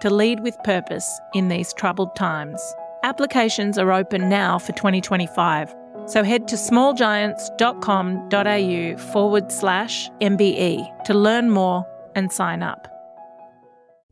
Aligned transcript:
to 0.00 0.10
lead 0.10 0.40
with 0.40 0.60
purpose 0.64 1.20
in 1.34 1.48
these 1.48 1.72
troubled 1.72 2.16
times. 2.16 2.60
Applications 3.02 3.78
are 3.78 3.92
open 3.92 4.28
now 4.28 4.58
for 4.58 4.72
2025, 4.72 5.74
so 6.06 6.24
head 6.24 6.48
to 6.48 6.56
smallgiants.com.au 6.56 9.12
forward 9.12 9.52
slash 9.52 10.10
MBE 10.20 11.04
to 11.04 11.14
learn 11.14 11.50
more 11.50 11.86
and 12.14 12.32
sign 12.32 12.62
up. 12.62 12.88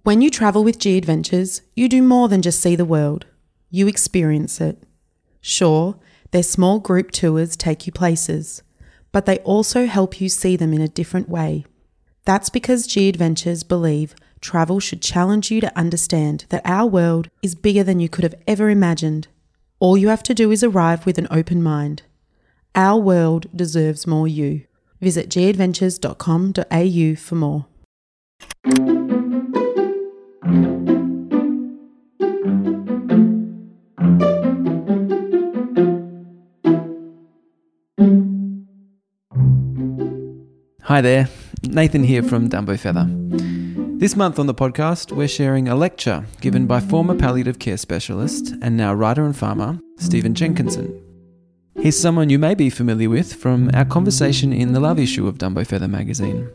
When 0.03 0.21
you 0.21 0.31
travel 0.31 0.63
with 0.63 0.79
G 0.79 0.97
Adventures, 0.97 1.63
you 1.75 1.89
do 1.89 2.01
more 2.01 2.29
than 2.29 2.43
just 2.43 2.61
see 2.61 2.77
the 2.77 2.85
world, 2.85 3.27
you 3.71 3.89
experience 3.89 4.61
it. 4.61 4.85
Sure, 5.41 5.97
their 6.31 6.45
small 6.45 6.79
group 6.79 7.11
tours 7.11 7.57
take 7.57 7.87
you 7.87 7.93
places, 7.93 8.63
but 9.11 9.27
they 9.27 9.39
also 9.39 9.87
help 9.87 10.21
you 10.21 10.29
see 10.29 10.57
them 10.57 10.73
in 10.73 10.81
a 10.81 10.87
different 10.87 11.29
way. 11.29 11.65
That's 12.25 12.51
because 12.51 12.87
G 12.87 13.09
Adventures 13.09 13.63
believe 13.63 14.15
travel 14.47 14.79
should 14.79 15.03
challenge 15.03 15.51
you 15.51 15.61
to 15.61 15.77
understand 15.77 16.47
that 16.51 16.63
our 16.65 16.87
world 16.87 17.29
is 17.43 17.57
bigger 17.57 17.83
than 17.83 17.99
you 17.99 18.09
could 18.09 18.23
have 18.23 18.37
ever 18.47 18.71
imagined. 18.71 19.27
All 19.81 19.99
you 19.99 20.09
have 20.09 20.23
to 20.23 20.35
do 20.35 20.53
is 20.53 20.63
arrive 20.63 21.05
with 21.05 21.19
an 21.19 21.27
open 21.33 21.63
mind. 21.63 22.03
Our 22.77 23.01
world 23.01 23.49
deserves 23.55 24.07
more 24.07 24.29
you. 24.29 24.63
Visit 25.01 25.29
gadventures.com.au 25.29 27.17
for 27.17 27.35
more. 27.35 27.67
Hi 40.85 41.01
there, 41.01 41.29
Nathan 41.65 42.05
here 42.05 42.23
from 42.23 42.49
Dumbo 42.49 42.79
Feather. 42.79 43.66
This 43.99 44.15
month 44.15 44.39
on 44.39 44.47
the 44.47 44.55
podcast, 44.55 45.11
we're 45.11 45.27
sharing 45.27 45.69
a 45.69 45.75
lecture 45.75 46.27
given 46.43 46.67
by 46.67 46.81
former 46.81 47.15
palliative 47.15 47.59
care 47.59 47.79
specialist 47.79 48.53
and 48.61 48.77
now 48.77 48.93
writer 48.93 49.25
and 49.25 49.35
farmer, 49.35 49.81
Stephen 49.97 50.35
Jenkinson. 50.35 51.03
He's 51.81 51.99
someone 51.99 52.29
you 52.29 52.39
may 52.39 52.55
be 52.55 52.69
familiar 52.69 53.09
with 53.09 53.33
from 53.33 53.71
our 53.73 53.87
conversation 53.87 54.53
in 54.53 54.75
the 54.75 54.81
love 54.81 54.99
issue 54.99 55.27
of 55.27 55.39
Dumbo 55.39 55.67
Feather 55.67 55.89
magazine. 55.89 56.51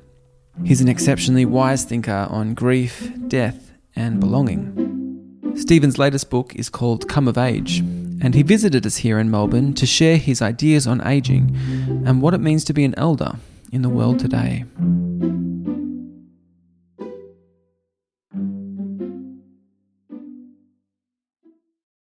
He's 0.63 0.81
an 0.81 0.87
exceptionally 0.87 1.45
wise 1.45 1.83
thinker 1.83 2.27
on 2.29 2.53
grief, 2.53 3.11
death, 3.27 3.71
and 3.95 4.19
belonging. 4.19 5.55
Stephen's 5.55 5.97
latest 5.97 6.29
book 6.29 6.55
is 6.55 6.69
called 6.69 7.09
Come 7.09 7.27
of 7.27 7.39
Age, 7.39 7.79
and 7.79 8.35
he 8.35 8.43
visited 8.43 8.85
us 8.85 8.97
here 8.97 9.17
in 9.17 9.31
Melbourne 9.31 9.73
to 9.73 9.87
share 9.87 10.17
his 10.17 10.43
ideas 10.43 10.85
on 10.85 11.01
aging 11.07 11.57
and 12.05 12.21
what 12.21 12.35
it 12.35 12.39
means 12.39 12.63
to 12.65 12.73
be 12.73 12.83
an 12.83 12.93
elder 12.97 13.33
in 13.71 13.81
the 13.81 13.89
world 13.89 14.19
today. 14.19 14.63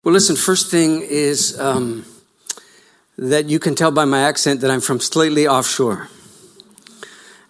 Well, 0.02 0.14
listen, 0.14 0.34
first 0.34 0.70
thing 0.70 1.02
is 1.02 1.60
um, 1.60 2.06
that 3.18 3.50
you 3.50 3.58
can 3.58 3.74
tell 3.74 3.90
by 3.90 4.06
my 4.06 4.22
accent 4.22 4.62
that 4.62 4.70
I'm 4.70 4.80
from 4.80 4.98
slightly 4.98 5.46
offshore. 5.46 6.08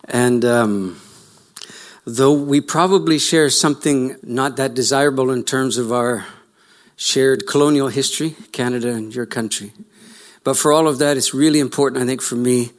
And 0.09 0.45
um, 0.45 1.01
though 2.05 2.33
we 2.33 2.61
probably 2.61 3.21
share 3.21 3.51
something 3.51 4.17
not 4.25 4.57
that 4.57 4.75
desirable 4.75 5.31
in 5.31 5.45
terms 5.45 5.79
of 5.79 5.93
our 5.93 6.27
shared 6.97 7.47
colonial 7.47 7.87
history, 7.87 8.35
Canada 8.51 8.95
and 8.95 9.15
your 9.15 9.27
country. 9.27 9.73
But 10.43 10.57
for 10.57 10.73
all 10.73 10.89
of 10.89 10.99
that, 10.99 11.17
it's 11.17 11.33
really 11.33 11.61
important, 11.61 12.03
I 12.03 12.07
think, 12.07 12.21
for 12.21 12.35
me 12.35 12.71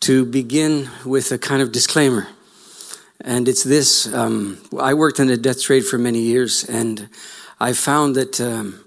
to 0.00 0.26
begin 0.26 0.90
with 1.06 1.32
a 1.32 1.38
kind 1.38 1.62
of 1.62 1.72
disclaimer. 1.72 2.28
And 3.22 3.48
it's 3.48 3.64
this 3.64 4.12
um, 4.12 4.58
I 4.78 4.92
worked 4.92 5.20
in 5.20 5.28
the 5.28 5.38
death 5.38 5.62
trade 5.62 5.86
for 5.86 5.96
many 5.96 6.20
years, 6.20 6.64
and 6.64 7.08
I 7.60 7.72
found 7.72 8.16
that 8.16 8.40
um, 8.40 8.84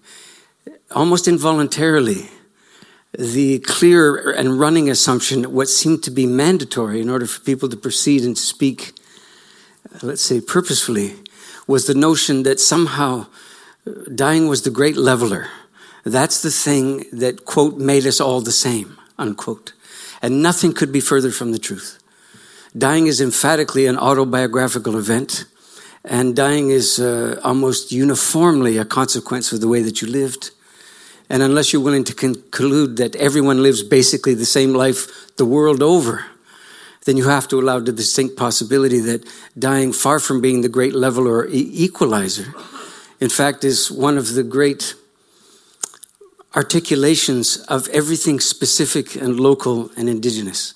almost 0.91 1.27
involuntarily, 1.27 2.29
the 3.17 3.59
clear 3.59 4.31
and 4.31 4.59
running 4.59 4.89
assumption, 4.89 5.53
what 5.53 5.69
seemed 5.69 6.03
to 6.03 6.11
be 6.11 6.25
mandatory 6.25 7.01
in 7.01 7.09
order 7.09 7.25
for 7.25 7.41
people 7.41 7.69
to 7.69 7.77
proceed 7.77 8.23
and 8.23 8.37
speak, 8.37 8.93
let's 10.01 10.21
say 10.21 10.41
purposefully, 10.41 11.15
was 11.65 11.87
the 11.87 11.95
notion 11.95 12.43
that 12.43 12.59
somehow 12.59 13.25
uh, 13.85 13.91
dying 14.13 14.47
was 14.47 14.61
the 14.61 14.69
great 14.69 14.97
leveler. 14.97 15.47
That's 16.03 16.41
the 16.41 16.51
thing 16.51 17.05
that, 17.11 17.45
quote, 17.45 17.77
made 17.77 18.05
us 18.05 18.21
all 18.21 18.41
the 18.41 18.51
same, 18.51 18.97
unquote. 19.17 19.73
And 20.21 20.41
nothing 20.41 20.73
could 20.73 20.91
be 20.91 21.01
further 21.01 21.31
from 21.31 21.51
the 21.51 21.59
truth. 21.59 21.99
Dying 22.77 23.07
is 23.07 23.19
emphatically 23.19 23.87
an 23.87 23.97
autobiographical 23.97 24.97
event. 24.97 25.45
And 26.09 26.37
dying 26.37 26.69
is 26.69 26.99
uh, 26.99 27.39
almost 27.43 27.91
uniformly 27.91 28.77
a 28.77 28.85
consequence 28.85 29.51
of 29.51 29.59
the 29.59 29.67
way 29.67 29.81
that 29.81 30.01
you 30.01 30.07
lived. 30.07 30.51
And 31.29 31.43
unless 31.43 31.73
you're 31.73 31.81
willing 31.81 32.05
to 32.05 32.15
conclude 32.15 32.95
that 32.95 33.17
everyone 33.17 33.61
lives 33.61 33.83
basically 33.83 34.33
the 34.33 34.45
same 34.45 34.73
life 34.73 35.35
the 35.35 35.45
world 35.45 35.83
over, 35.83 36.25
then 37.05 37.17
you 37.17 37.27
have 37.27 37.49
to 37.49 37.59
allow 37.59 37.81
the 37.81 37.91
distinct 37.91 38.37
possibility 38.37 39.01
that 39.01 39.27
dying, 39.59 39.91
far 39.91 40.19
from 40.19 40.39
being 40.39 40.61
the 40.61 40.69
great 40.69 40.95
leveler 40.95 41.39
or 41.39 41.47
equalizer, 41.49 42.53
in 43.19 43.29
fact, 43.29 43.65
is 43.65 43.91
one 43.91 44.17
of 44.17 44.33
the 44.33 44.43
great 44.43 44.95
articulations 46.55 47.57
of 47.67 47.89
everything 47.89 48.39
specific 48.39 49.15
and 49.15 49.39
local 49.39 49.91
and 49.97 50.07
indigenous. 50.07 50.73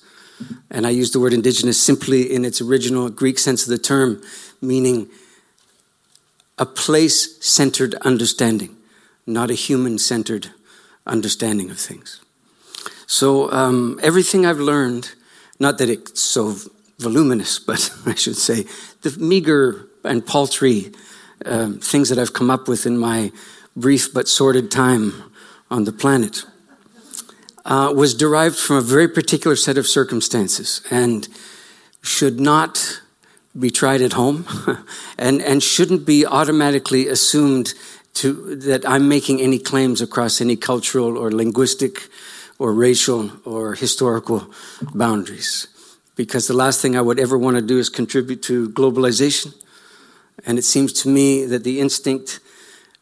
And 0.70 0.86
I 0.86 0.90
use 0.90 1.12
the 1.12 1.20
word 1.20 1.32
indigenous 1.32 1.80
simply 1.80 2.30
in 2.30 2.44
its 2.44 2.60
original 2.60 3.08
Greek 3.08 3.38
sense 3.38 3.62
of 3.62 3.70
the 3.70 3.78
term, 3.78 4.22
meaning 4.60 5.08
a 6.58 6.66
place 6.66 7.44
centered 7.44 7.94
understanding, 7.96 8.76
not 9.26 9.50
a 9.50 9.54
human 9.54 9.98
centered 9.98 10.50
understanding 11.06 11.70
of 11.70 11.78
things. 11.78 12.20
So, 13.06 13.50
um, 13.52 13.98
everything 14.02 14.46
I've 14.46 14.60
learned, 14.60 15.12
not 15.58 15.78
that 15.78 15.90
it's 15.90 16.20
so 16.20 16.56
voluminous, 16.98 17.58
but 17.70 17.90
I 18.06 18.14
should 18.14 18.36
say, 18.36 18.64
the 19.02 19.16
meager 19.18 19.88
and 20.04 20.24
paltry 20.24 20.92
um, 21.44 21.78
things 21.78 22.08
that 22.08 22.18
I've 22.18 22.32
come 22.32 22.50
up 22.50 22.68
with 22.68 22.86
in 22.86 22.98
my 22.98 23.32
brief 23.76 24.12
but 24.12 24.28
sordid 24.28 24.70
time 24.70 25.32
on 25.70 25.84
the 25.84 25.92
planet, 25.92 26.44
uh, 27.64 27.92
was 27.94 28.14
derived 28.14 28.56
from 28.56 28.76
a 28.76 28.80
very 28.80 29.08
particular 29.08 29.56
set 29.56 29.78
of 29.78 29.86
circumstances 29.86 30.82
and 30.90 31.28
should 32.02 32.40
not 32.40 33.01
be 33.58 33.70
tried 33.70 34.00
at 34.00 34.14
home 34.14 34.46
and, 35.18 35.42
and 35.42 35.62
shouldn't 35.62 36.06
be 36.06 36.24
automatically 36.24 37.08
assumed 37.08 37.74
to, 38.14 38.56
that 38.56 38.88
I'm 38.88 39.08
making 39.08 39.40
any 39.40 39.58
claims 39.58 40.00
across 40.00 40.40
any 40.40 40.56
cultural 40.56 41.16
or 41.16 41.30
linguistic 41.30 42.08
or 42.58 42.72
racial 42.72 43.30
or 43.44 43.74
historical 43.74 44.50
boundaries. 44.94 45.66
Because 46.14 46.46
the 46.46 46.54
last 46.54 46.80
thing 46.80 46.96
I 46.96 47.00
would 47.00 47.18
ever 47.18 47.38
want 47.38 47.56
to 47.56 47.62
do 47.62 47.78
is 47.78 47.88
contribute 47.88 48.42
to 48.44 48.68
globalization. 48.70 49.54
And 50.44 50.58
it 50.58 50.64
seems 50.64 50.92
to 51.02 51.08
me 51.08 51.44
that 51.46 51.64
the 51.64 51.80
instinct 51.80 52.40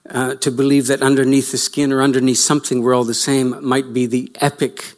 uh, 0.08 0.34
to 0.36 0.50
believe 0.50 0.86
that 0.86 1.02
underneath 1.02 1.52
the 1.52 1.58
skin 1.58 1.92
or 1.92 2.02
underneath 2.02 2.38
something 2.38 2.82
we're 2.82 2.94
all 2.94 3.04
the 3.04 3.14
same 3.14 3.62
might 3.64 3.92
be 3.92 4.06
the 4.06 4.32
epic 4.36 4.94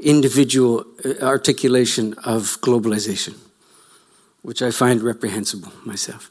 individual 0.00 0.86
uh, 1.04 1.24
articulation 1.24 2.14
of 2.24 2.60
globalization 2.60 3.36
which 4.48 4.62
I 4.62 4.70
find 4.70 5.02
reprehensible 5.02 5.74
myself. 5.84 6.30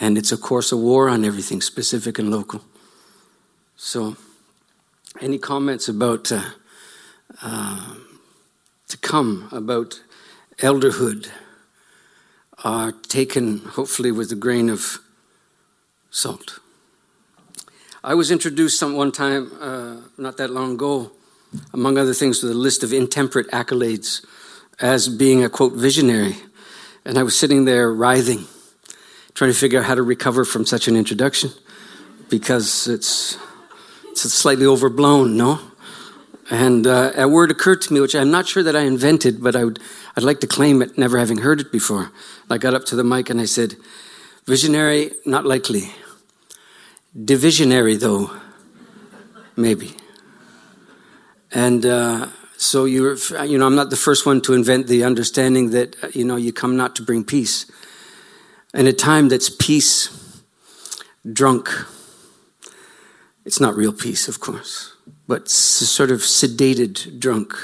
And 0.00 0.18
it's, 0.18 0.32
of 0.32 0.40
course, 0.40 0.72
a 0.72 0.76
war 0.76 1.08
on 1.08 1.24
everything 1.24 1.62
specific 1.62 2.18
and 2.18 2.28
local. 2.28 2.60
So, 3.76 4.16
any 5.20 5.38
comments 5.38 5.88
about 5.88 6.32
uh, 6.32 6.42
uh, 7.40 7.94
to 8.88 8.96
come 8.98 9.48
about 9.52 10.02
elderhood 10.58 11.30
are 12.64 12.90
taken, 12.90 13.58
hopefully, 13.58 14.10
with 14.10 14.32
a 14.32 14.34
grain 14.34 14.68
of 14.68 14.98
salt. 16.10 16.58
I 18.02 18.14
was 18.14 18.32
introduced 18.32 18.76
some 18.76 18.94
one 18.96 19.12
time, 19.12 19.52
uh, 19.60 19.98
not 20.18 20.36
that 20.38 20.50
long 20.50 20.72
ago, 20.72 21.12
among 21.72 21.96
other 21.96 22.12
things, 22.12 22.42
with 22.42 22.50
a 22.50 22.58
list 22.58 22.82
of 22.82 22.92
intemperate 22.92 23.48
accolades 23.52 24.26
as 24.80 25.08
being 25.08 25.44
a 25.44 25.48
quote 25.48 25.74
visionary. 25.74 26.38
And 27.06 27.18
I 27.18 27.22
was 27.22 27.38
sitting 27.38 27.66
there 27.66 27.92
writhing, 27.92 28.46
trying 29.34 29.52
to 29.52 29.56
figure 29.56 29.78
out 29.78 29.84
how 29.84 29.94
to 29.94 30.02
recover 30.02 30.44
from 30.44 30.66
such 30.66 30.88
an 30.88 30.96
introduction. 30.96 31.50
because 32.28 32.88
it's, 32.88 33.38
it's 34.10 34.22
slightly 34.34 34.66
overblown, 34.66 35.36
no? 35.36 35.60
And 36.50 36.84
uh, 36.84 37.12
a 37.16 37.28
word 37.28 37.52
occurred 37.52 37.80
to 37.82 37.94
me, 37.94 38.00
which 38.00 38.16
I'm 38.16 38.32
not 38.32 38.48
sure 38.48 38.64
that 38.64 38.74
I 38.74 38.80
invented, 38.80 39.40
but 39.40 39.54
I 39.54 39.62
would, 39.62 39.78
I'd 40.16 40.24
like 40.24 40.40
to 40.40 40.48
claim 40.48 40.82
it, 40.82 40.98
never 40.98 41.16
having 41.16 41.38
heard 41.38 41.60
it 41.60 41.70
before. 41.70 42.10
I 42.50 42.58
got 42.58 42.74
up 42.74 42.84
to 42.86 42.96
the 42.96 43.04
mic 43.04 43.30
and 43.30 43.40
I 43.40 43.44
said, 43.44 43.76
Visionary, 44.44 45.12
not 45.24 45.44
likely. 45.44 45.92
Divisionary, 47.16 48.00
though, 48.00 48.32
maybe. 49.54 49.94
And 51.52 51.86
uh, 51.86 52.26
so 52.56 52.84
you're, 52.84 53.16
you 53.44 53.58
know, 53.58 53.66
I'm 53.66 53.74
not 53.74 53.90
the 53.90 53.96
first 53.96 54.24
one 54.24 54.40
to 54.42 54.54
invent 54.54 54.86
the 54.86 55.04
understanding 55.04 55.70
that, 55.70 56.14
you 56.14 56.24
know, 56.24 56.36
you 56.36 56.52
come 56.52 56.76
not 56.76 56.96
to 56.96 57.02
bring 57.02 57.24
peace. 57.24 57.70
And 58.72 58.88
a 58.88 58.92
time 58.92 59.28
that's 59.28 59.50
peace 59.50 60.10
drunk, 61.32 61.68
it's 63.44 63.60
not 63.60 63.76
real 63.76 63.92
peace, 63.92 64.28
of 64.28 64.40
course, 64.40 64.94
but 65.26 65.48
sort 65.48 66.10
of 66.10 66.20
sedated 66.20 67.18
drunk, 67.18 67.54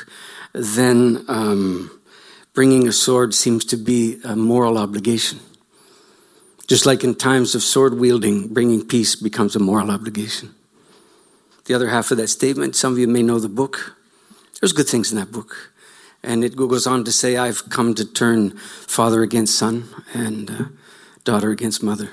then 0.52 1.24
um, 1.28 2.00
bringing 2.52 2.86
a 2.86 2.92
sword 2.92 3.34
seems 3.34 3.64
to 3.66 3.76
be 3.76 4.18
a 4.24 4.36
moral 4.36 4.78
obligation. 4.78 5.40
Just 6.66 6.86
like 6.86 7.02
in 7.02 7.14
times 7.14 7.54
of 7.54 7.62
sword 7.62 7.98
wielding, 7.98 8.48
bringing 8.48 8.86
peace 8.86 9.16
becomes 9.16 9.56
a 9.56 9.58
moral 9.58 9.90
obligation. 9.90 10.54
The 11.64 11.74
other 11.74 11.88
half 11.88 12.10
of 12.10 12.18
that 12.18 12.28
statement, 12.28 12.76
some 12.76 12.92
of 12.92 12.98
you 12.98 13.08
may 13.08 13.22
know 13.22 13.38
the 13.38 13.48
book. 13.48 13.96
There's 14.62 14.72
good 14.72 14.88
things 14.88 15.10
in 15.10 15.18
that 15.18 15.32
book. 15.32 15.72
And 16.22 16.44
it 16.44 16.54
goes 16.54 16.86
on 16.86 17.02
to 17.02 17.10
say, 17.10 17.36
I've 17.36 17.68
come 17.68 17.96
to 17.96 18.04
turn 18.04 18.56
father 18.56 19.22
against 19.22 19.58
son 19.58 19.88
and 20.14 20.50
uh, 20.50 20.64
daughter 21.24 21.50
against 21.50 21.82
mother. 21.82 22.10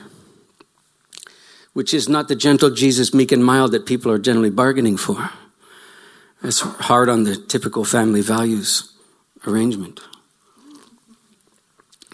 Which 1.73 1.93
is 1.93 2.09
not 2.09 2.27
the 2.27 2.35
gentle 2.35 2.71
Jesus, 2.71 3.13
meek 3.13 3.31
and 3.31 3.45
mild, 3.45 3.71
that 3.73 3.85
people 3.85 4.11
are 4.11 4.17
generally 4.17 4.49
bargaining 4.49 4.97
for. 4.97 5.29
It's 6.43 6.61
hard 6.61 7.07
on 7.07 7.23
the 7.23 7.35
typical 7.35 7.85
family 7.85 8.21
values 8.21 8.93
arrangement. 9.45 9.99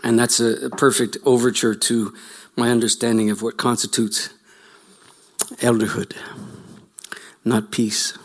And 0.03 0.19
that's 0.19 0.41
a, 0.41 0.69
perfect 0.71 1.17
overture 1.23 1.75
to 1.75 2.13
my 2.57 2.71
understanding 2.71 3.29
of 3.29 3.41
what 3.41 3.55
constitutes 3.55 4.31
elderhood. 5.61 6.13
Not 7.45 7.71
peace, 7.71 8.17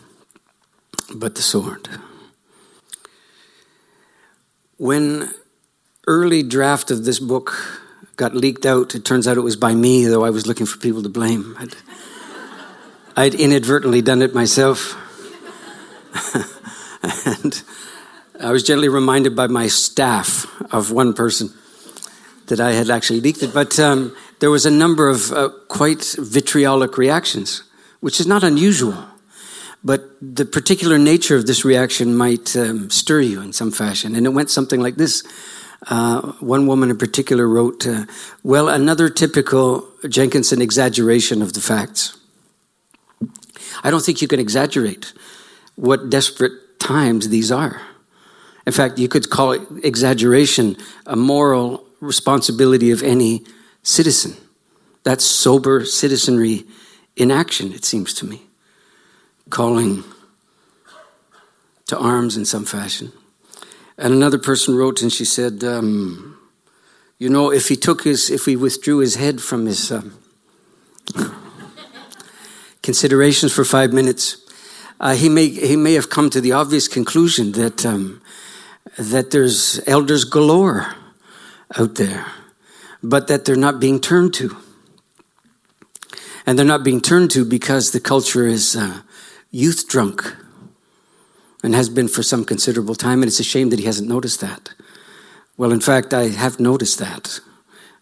but 1.14 1.34
the 1.34 1.42
sword. 1.42 1.88
When 4.76 5.30
early 6.06 6.42
draft 6.42 6.90
of 6.90 7.04
this 7.04 7.18
book 7.18 7.52
got 8.16 8.34
leaked 8.34 8.66
out, 8.66 8.94
it 8.94 9.04
turns 9.04 9.28
out 9.28 9.36
it 9.36 9.42
was 9.42 9.56
by 9.56 9.74
me, 9.74 10.06
though 10.06 10.24
I 10.24 10.30
was 10.30 10.46
looking 10.46 10.66
for 10.66 10.78
people 10.78 11.02
to 11.02 11.08
blame. 11.08 11.56
I'd, 11.58 11.74
I'd 13.16 13.34
inadvertently 13.34 14.02
done 14.02 14.22
it 14.22 14.34
myself. 14.34 14.96
and 17.26 17.62
I 18.40 18.52
was 18.52 18.62
gently 18.62 18.88
reminded 18.88 19.36
by 19.36 19.46
my 19.46 19.68
staff 19.68 20.46
of 20.72 20.90
one 20.90 21.12
person 21.12 21.50
that 22.46 22.60
I 22.60 22.72
had 22.72 22.90
actually 22.90 23.20
leaked 23.20 23.42
it. 23.42 23.54
But 23.54 23.78
um, 23.78 24.16
there 24.40 24.50
was 24.50 24.66
a 24.66 24.70
number 24.70 25.08
of 25.08 25.30
uh, 25.32 25.50
quite 25.68 26.16
vitriolic 26.18 26.98
reactions, 26.98 27.62
which 28.00 28.18
is 28.20 28.26
not 28.26 28.42
unusual. 28.42 29.09
But 29.82 30.10
the 30.20 30.44
particular 30.44 30.98
nature 30.98 31.36
of 31.36 31.46
this 31.46 31.64
reaction 31.64 32.14
might 32.14 32.54
um, 32.56 32.90
stir 32.90 33.20
you 33.20 33.40
in 33.40 33.52
some 33.52 33.70
fashion. 33.70 34.14
And 34.14 34.26
it 34.26 34.30
went 34.30 34.50
something 34.50 34.80
like 34.80 34.96
this. 34.96 35.24
Uh, 35.86 36.32
one 36.40 36.66
woman 36.66 36.90
in 36.90 36.98
particular 36.98 37.48
wrote, 37.48 37.86
uh, 37.86 38.04
Well, 38.42 38.68
another 38.68 39.08
typical 39.08 39.88
Jenkinson 40.06 40.60
exaggeration 40.60 41.40
of 41.40 41.54
the 41.54 41.60
facts. 41.60 42.18
I 43.82 43.90
don't 43.90 44.04
think 44.04 44.20
you 44.20 44.28
can 44.28 44.40
exaggerate 44.40 45.14
what 45.76 46.10
desperate 46.10 46.78
times 46.78 47.30
these 47.30 47.50
are. 47.50 47.80
In 48.66 48.72
fact, 48.72 48.98
you 48.98 49.08
could 49.08 49.30
call 49.30 49.52
it 49.52 49.62
exaggeration 49.82 50.76
a 51.06 51.16
moral 51.16 51.86
responsibility 52.00 52.90
of 52.90 53.02
any 53.02 53.44
citizen. 53.82 54.36
That's 55.02 55.24
sober 55.24 55.84
citizenry 55.86 56.64
in 57.16 57.30
action, 57.30 57.72
it 57.72 57.84
seems 57.84 58.12
to 58.14 58.26
me. 58.26 58.49
Calling 59.50 60.04
to 61.86 61.98
arms 61.98 62.36
in 62.36 62.44
some 62.44 62.64
fashion. 62.64 63.12
And 63.98 64.14
another 64.14 64.38
person 64.38 64.76
wrote 64.76 65.02
and 65.02 65.12
she 65.12 65.24
said, 65.24 65.62
um, 65.62 66.38
You 67.18 67.28
know, 67.28 67.52
if 67.52 67.68
he 67.68 67.76
took 67.76 68.04
his, 68.04 68.30
if 68.30 68.46
he 68.46 68.56
withdrew 68.56 68.98
his 68.98 69.16
head 69.16 69.42
from 69.42 69.66
his 69.66 69.92
um, 69.92 70.16
considerations 72.82 73.52
for 73.52 73.64
five 73.64 73.92
minutes, 73.92 74.38
uh, 75.00 75.14
he, 75.14 75.28
may, 75.28 75.48
he 75.48 75.76
may 75.76 75.94
have 75.94 76.10
come 76.10 76.30
to 76.30 76.40
the 76.40 76.52
obvious 76.52 76.88
conclusion 76.88 77.52
that, 77.52 77.84
um, 77.84 78.22
that 78.98 79.30
there's 79.32 79.80
elders 79.86 80.24
galore 80.24 80.94
out 81.78 81.96
there, 81.96 82.26
but 83.02 83.26
that 83.26 83.44
they're 83.44 83.56
not 83.56 83.80
being 83.80 84.00
turned 84.00 84.32
to. 84.34 84.56
And 86.46 86.58
they're 86.58 86.66
not 86.66 86.84
being 86.84 87.00
turned 87.00 87.30
to 87.32 87.44
because 87.44 87.90
the 87.90 88.00
culture 88.00 88.46
is 88.46 88.76
uh, 88.76 89.02
youth 89.50 89.88
drunk 89.88 90.36
and 91.62 91.74
has 91.74 91.88
been 91.88 92.08
for 92.08 92.22
some 92.22 92.44
considerable 92.44 92.94
time, 92.94 93.22
and 93.22 93.28
it's 93.28 93.40
a 93.40 93.44
shame 93.44 93.70
that 93.70 93.78
he 93.78 93.84
hasn't 93.84 94.08
noticed 94.08 94.40
that. 94.40 94.70
Well, 95.56 95.72
in 95.72 95.80
fact, 95.80 96.14
I 96.14 96.28
have 96.28 96.58
noticed 96.58 96.98
that. 96.98 97.40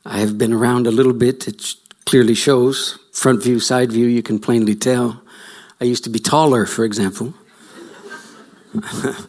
I 0.04 0.18
have 0.18 0.38
been 0.38 0.52
around 0.52 0.86
a 0.86 0.92
little 0.92 1.12
bit, 1.12 1.48
it 1.48 1.74
clearly 2.06 2.34
shows. 2.34 2.98
Front 3.12 3.42
view, 3.42 3.58
side 3.58 3.90
view, 3.90 4.06
you 4.06 4.22
can 4.22 4.38
plainly 4.38 4.74
tell. 4.74 5.22
I 5.80 5.84
used 5.84 6.04
to 6.04 6.10
be 6.10 6.18
taller, 6.18 6.66
for 6.66 6.84
example. 6.84 7.34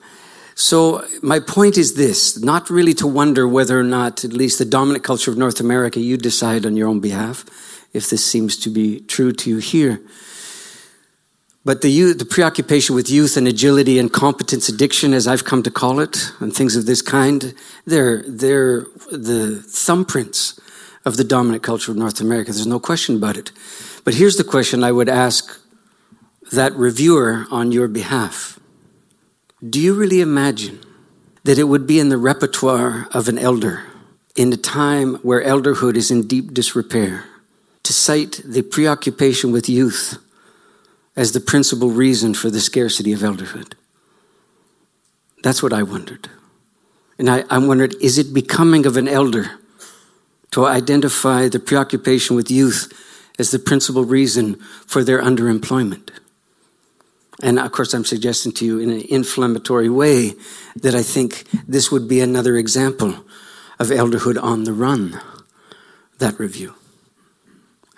So, 0.61 1.05
my 1.21 1.39
point 1.39 1.77
is 1.77 1.93
this 1.93 2.37
not 2.43 2.69
really 2.69 2.93
to 2.95 3.07
wonder 3.07 3.47
whether 3.47 3.79
or 3.79 3.83
not, 3.83 4.25
at 4.25 4.33
least 4.33 4.59
the 4.59 4.65
dominant 4.65 5.05
culture 5.05 5.31
of 5.31 5.37
North 5.37 5.61
America, 5.61 6.01
you 6.01 6.17
decide 6.17 6.65
on 6.65 6.75
your 6.75 6.89
own 6.89 6.99
behalf 6.99 7.45
if 7.93 8.09
this 8.09 8.25
seems 8.25 8.57
to 8.57 8.69
be 8.69 8.99
true 8.99 9.31
to 9.31 9.49
you 9.49 9.59
here. 9.59 10.01
But 11.65 11.81
the, 11.81 11.89
youth, 11.89 12.19
the 12.19 12.25
preoccupation 12.25 12.95
with 12.95 13.09
youth 13.09 13.35
and 13.35 13.47
agility 13.47 13.99
and 13.99 14.11
competence 14.11 14.69
addiction, 14.69 15.13
as 15.13 15.27
I've 15.27 15.43
come 15.43 15.61
to 15.63 15.71
call 15.71 15.99
it, 15.99 16.31
and 16.39 16.53
things 16.53 16.75
of 16.75 16.85
this 16.85 17.01
kind, 17.01 17.53
they're, 17.85 18.23
they're 18.27 18.81
the 19.11 19.61
thumbprints 19.67 20.59
of 21.05 21.17
the 21.17 21.23
dominant 21.23 21.63
culture 21.63 21.91
of 21.91 21.97
North 21.97 22.21
America. 22.21 22.51
There's 22.51 22.65
no 22.65 22.79
question 22.79 23.15
about 23.17 23.37
it. 23.37 23.51
But 24.05 24.13
here's 24.13 24.37
the 24.37 24.43
question 24.43 24.83
I 24.83 24.91
would 24.91 25.09
ask 25.09 25.59
that 26.51 26.73
reviewer 26.73 27.45
on 27.51 27.71
your 27.71 27.87
behalf 27.87 28.59
do 29.67 29.79
you 29.79 29.93
really 29.93 30.21
imagine 30.21 30.79
that 31.43 31.59
it 31.59 31.65
would 31.65 31.85
be 31.85 31.99
in 31.99 32.07
the 32.07 32.17
repertoire 32.17 33.09
of 33.11 33.27
an 33.27 33.37
elder 33.37 33.83
in 34.37 34.53
a 34.53 34.57
time 34.57 35.15
where 35.15 35.43
elderhood 35.43 35.97
is 35.97 36.09
in 36.09 36.25
deep 36.25 36.53
disrepair 36.53 37.25
to 37.83 37.91
cite 37.91 38.41
the 38.45 38.61
preoccupation 38.61 39.51
with 39.51 39.67
youth 39.67 40.17
as 41.19 41.33
the 41.33 41.41
principal 41.41 41.89
reason 41.89 42.33
for 42.33 42.49
the 42.49 42.61
scarcity 42.61 43.11
of 43.11 43.19
elderhood? 43.19 43.73
That's 45.43 45.61
what 45.61 45.73
I 45.73 45.83
wondered. 45.83 46.29
And 47.17 47.29
I, 47.29 47.43
I 47.49 47.57
wondered 47.57 47.93
is 48.01 48.17
it 48.17 48.33
becoming 48.33 48.85
of 48.85 48.95
an 48.95 49.09
elder 49.09 49.59
to 50.51 50.65
identify 50.65 51.49
the 51.49 51.59
preoccupation 51.59 52.37
with 52.37 52.49
youth 52.49 52.93
as 53.37 53.51
the 53.51 53.59
principal 53.59 54.05
reason 54.05 54.55
for 54.87 55.03
their 55.03 55.21
underemployment? 55.21 56.09
And 57.43 57.59
of 57.59 57.73
course, 57.73 57.93
I'm 57.93 58.05
suggesting 58.05 58.53
to 58.53 58.65
you 58.65 58.79
in 58.79 58.89
an 58.89 59.03
inflammatory 59.09 59.89
way 59.89 60.35
that 60.77 60.95
I 60.95 61.03
think 61.03 61.43
this 61.67 61.91
would 61.91 62.07
be 62.07 62.21
another 62.21 62.55
example 62.55 63.25
of 63.77 63.87
elderhood 63.87 64.41
on 64.41 64.63
the 64.63 64.73
run, 64.73 65.19
that 66.19 66.39
review, 66.39 66.75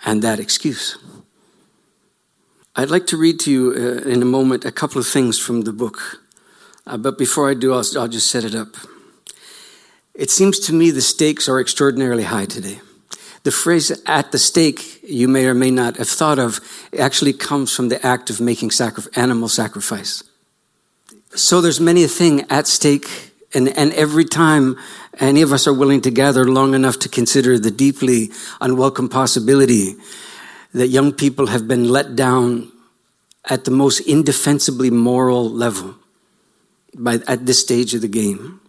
and 0.04 0.22
that 0.22 0.40
excuse. 0.40 0.98
I'd 2.74 2.88
like 2.88 3.06
to 3.08 3.18
read 3.18 3.38
to 3.40 3.50
you 3.50 3.72
uh, 3.72 4.08
in 4.08 4.22
a 4.22 4.24
moment 4.24 4.64
a 4.64 4.72
couple 4.72 4.98
of 4.98 5.06
things 5.06 5.38
from 5.38 5.62
the 5.62 5.74
book. 5.74 6.22
Uh, 6.86 6.96
but 6.96 7.18
before 7.18 7.50
I 7.50 7.54
do, 7.54 7.74
I'll, 7.74 7.84
I'll 7.98 8.08
just 8.08 8.30
set 8.30 8.44
it 8.44 8.54
up. 8.54 8.68
It 10.14 10.30
seems 10.30 10.58
to 10.60 10.72
me 10.72 10.90
the 10.90 11.02
stakes 11.02 11.50
are 11.50 11.60
extraordinarily 11.60 12.22
high 12.22 12.46
today. 12.46 12.80
The 13.42 13.50
phrase 13.50 13.90
at 14.06 14.32
the 14.32 14.38
stake, 14.38 15.00
you 15.02 15.28
may 15.28 15.44
or 15.44 15.54
may 15.54 15.70
not 15.70 15.98
have 15.98 16.08
thought 16.08 16.38
of, 16.38 16.60
actually 16.98 17.34
comes 17.34 17.76
from 17.76 17.90
the 17.90 18.04
act 18.06 18.30
of 18.30 18.40
making 18.40 18.70
sacri- 18.70 19.04
animal 19.16 19.48
sacrifice. 19.48 20.22
So 21.34 21.60
there's 21.60 21.80
many 21.80 22.04
a 22.04 22.08
thing 22.08 22.46
at 22.48 22.66
stake, 22.66 23.32
and, 23.52 23.68
and 23.76 23.92
every 23.92 24.24
time 24.24 24.78
any 25.18 25.42
of 25.42 25.52
us 25.52 25.66
are 25.66 25.74
willing 25.74 26.00
to 26.02 26.10
gather 26.10 26.46
long 26.46 26.72
enough 26.72 26.98
to 27.00 27.10
consider 27.10 27.58
the 27.58 27.70
deeply 27.70 28.30
unwelcome 28.62 29.10
possibility 29.10 29.96
that 30.72 30.88
young 30.88 31.12
people 31.12 31.48
have 31.48 31.68
been 31.68 31.88
let 31.88 32.16
down 32.16 32.70
at 33.48 33.64
the 33.64 33.70
most 33.70 34.00
indefensibly 34.00 34.90
moral 34.90 35.48
level 35.48 35.96
by, 36.94 37.14
at 37.26 37.46
this 37.46 37.60
stage 37.60 37.94
of 37.94 38.00
the 38.00 38.08
game, 38.08 38.60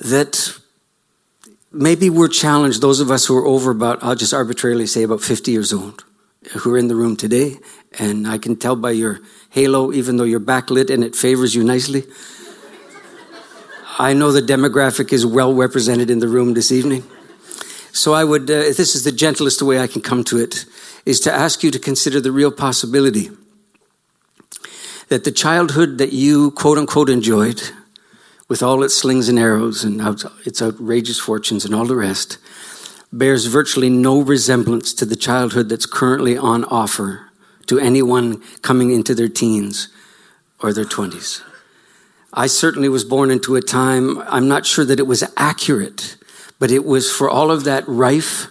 that 0.00 0.58
maybe 1.72 2.10
we're 2.10 2.28
challenged, 2.28 2.80
those 2.80 3.00
of 3.00 3.10
us 3.10 3.26
who 3.26 3.36
are 3.36 3.46
over 3.46 3.70
about, 3.70 4.02
I'll 4.02 4.14
just 4.14 4.34
arbitrarily 4.34 4.86
say 4.86 5.02
about 5.02 5.20
50 5.20 5.52
years 5.52 5.72
old, 5.72 6.04
who 6.52 6.74
are 6.74 6.78
in 6.78 6.88
the 6.88 6.94
room 6.94 7.16
today, 7.16 7.56
and 7.98 8.26
I 8.26 8.38
can 8.38 8.56
tell 8.56 8.76
by 8.76 8.92
your 8.92 9.20
halo, 9.50 9.92
even 9.92 10.16
though 10.16 10.24
you're 10.24 10.40
backlit 10.40 10.90
and 10.90 11.04
it 11.04 11.14
favors 11.14 11.54
you 11.54 11.64
nicely. 11.64 12.04
I 13.98 14.12
know 14.12 14.32
the 14.32 14.40
demographic 14.40 15.12
is 15.12 15.24
well 15.24 15.54
represented 15.54 16.10
in 16.10 16.18
the 16.18 16.28
room 16.28 16.54
this 16.54 16.70
evening. 16.70 17.04
So 17.96 18.12
I 18.12 18.24
would, 18.24 18.42
uh, 18.50 18.76
this 18.76 18.94
is 18.94 19.04
the 19.04 19.10
gentlest 19.10 19.62
way 19.62 19.80
I 19.80 19.86
can 19.86 20.02
come 20.02 20.22
to 20.24 20.36
it, 20.36 20.66
is 21.06 21.18
to 21.20 21.32
ask 21.32 21.62
you 21.62 21.70
to 21.70 21.78
consider 21.78 22.20
the 22.20 22.30
real 22.30 22.52
possibility 22.52 23.30
that 25.08 25.24
the 25.24 25.32
childhood 25.32 25.96
that 25.96 26.12
you 26.12 26.50
quote 26.50 26.76
unquote 26.76 27.08
enjoyed, 27.08 27.62
with 28.48 28.62
all 28.62 28.82
its 28.82 28.94
slings 28.94 29.30
and 29.30 29.38
arrows 29.38 29.82
and 29.82 30.02
its 30.44 30.60
outrageous 30.60 31.18
fortunes 31.18 31.64
and 31.64 31.74
all 31.74 31.86
the 31.86 31.96
rest, 31.96 32.36
bears 33.14 33.46
virtually 33.46 33.88
no 33.88 34.20
resemblance 34.20 34.92
to 34.92 35.06
the 35.06 35.16
childhood 35.16 35.70
that's 35.70 35.86
currently 35.86 36.36
on 36.36 36.64
offer 36.64 37.30
to 37.66 37.78
anyone 37.78 38.42
coming 38.60 38.90
into 38.90 39.14
their 39.14 39.28
teens 39.28 39.88
or 40.60 40.74
their 40.74 40.84
20s. 40.84 41.40
I 42.34 42.46
certainly 42.46 42.90
was 42.90 43.04
born 43.04 43.30
into 43.30 43.56
a 43.56 43.62
time, 43.62 44.18
I'm 44.28 44.48
not 44.48 44.66
sure 44.66 44.84
that 44.84 45.00
it 45.00 45.06
was 45.06 45.24
accurate, 45.38 46.16
but 46.58 46.70
it 46.70 46.84
was 46.84 47.10
for 47.10 47.28
all 47.28 47.50
of 47.50 47.64
that 47.64 47.86
rife 47.86 48.48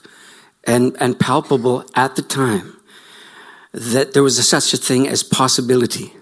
and, 0.64 0.96
and 1.00 1.20
palpable 1.20 1.86
at 1.96 2.16
the 2.16 2.22
time 2.22 2.76
that 3.72 4.14
there 4.14 4.24
was 4.24 4.40
a, 4.40 4.44
such 4.44 4.74
a 4.74 4.78
thing 4.78 5.08
as 5.08 5.24
possibility 5.24 6.14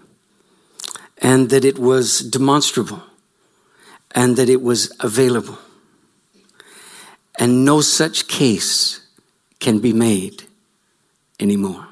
and 1.20 1.50
that 1.50 1.64
it 1.64 1.78
was 1.78 2.20
demonstrable 2.20 3.02
and 4.12 4.36
that 4.38 4.50
it 4.50 4.62
was 4.62 4.92
available. 5.00 5.58
And 7.40 7.66
no 7.66 7.82
such 7.82 8.28
case 8.28 9.08
can 9.60 9.80
be 9.80 9.94
made 9.94 10.44
anymore. 11.40 11.88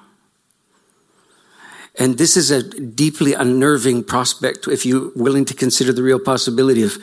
And 1.96 2.18
this 2.18 2.38
is 2.38 2.52
a 2.52 2.64
deeply 2.64 3.34
unnerving 3.34 4.04
prospect 4.04 4.68
if 4.68 4.86
you're 4.86 5.12
willing 5.16 5.46
to 5.46 5.54
consider 5.54 5.94
the 5.94 6.04
real 6.04 6.20
possibility 6.20 6.84
of 6.84 6.98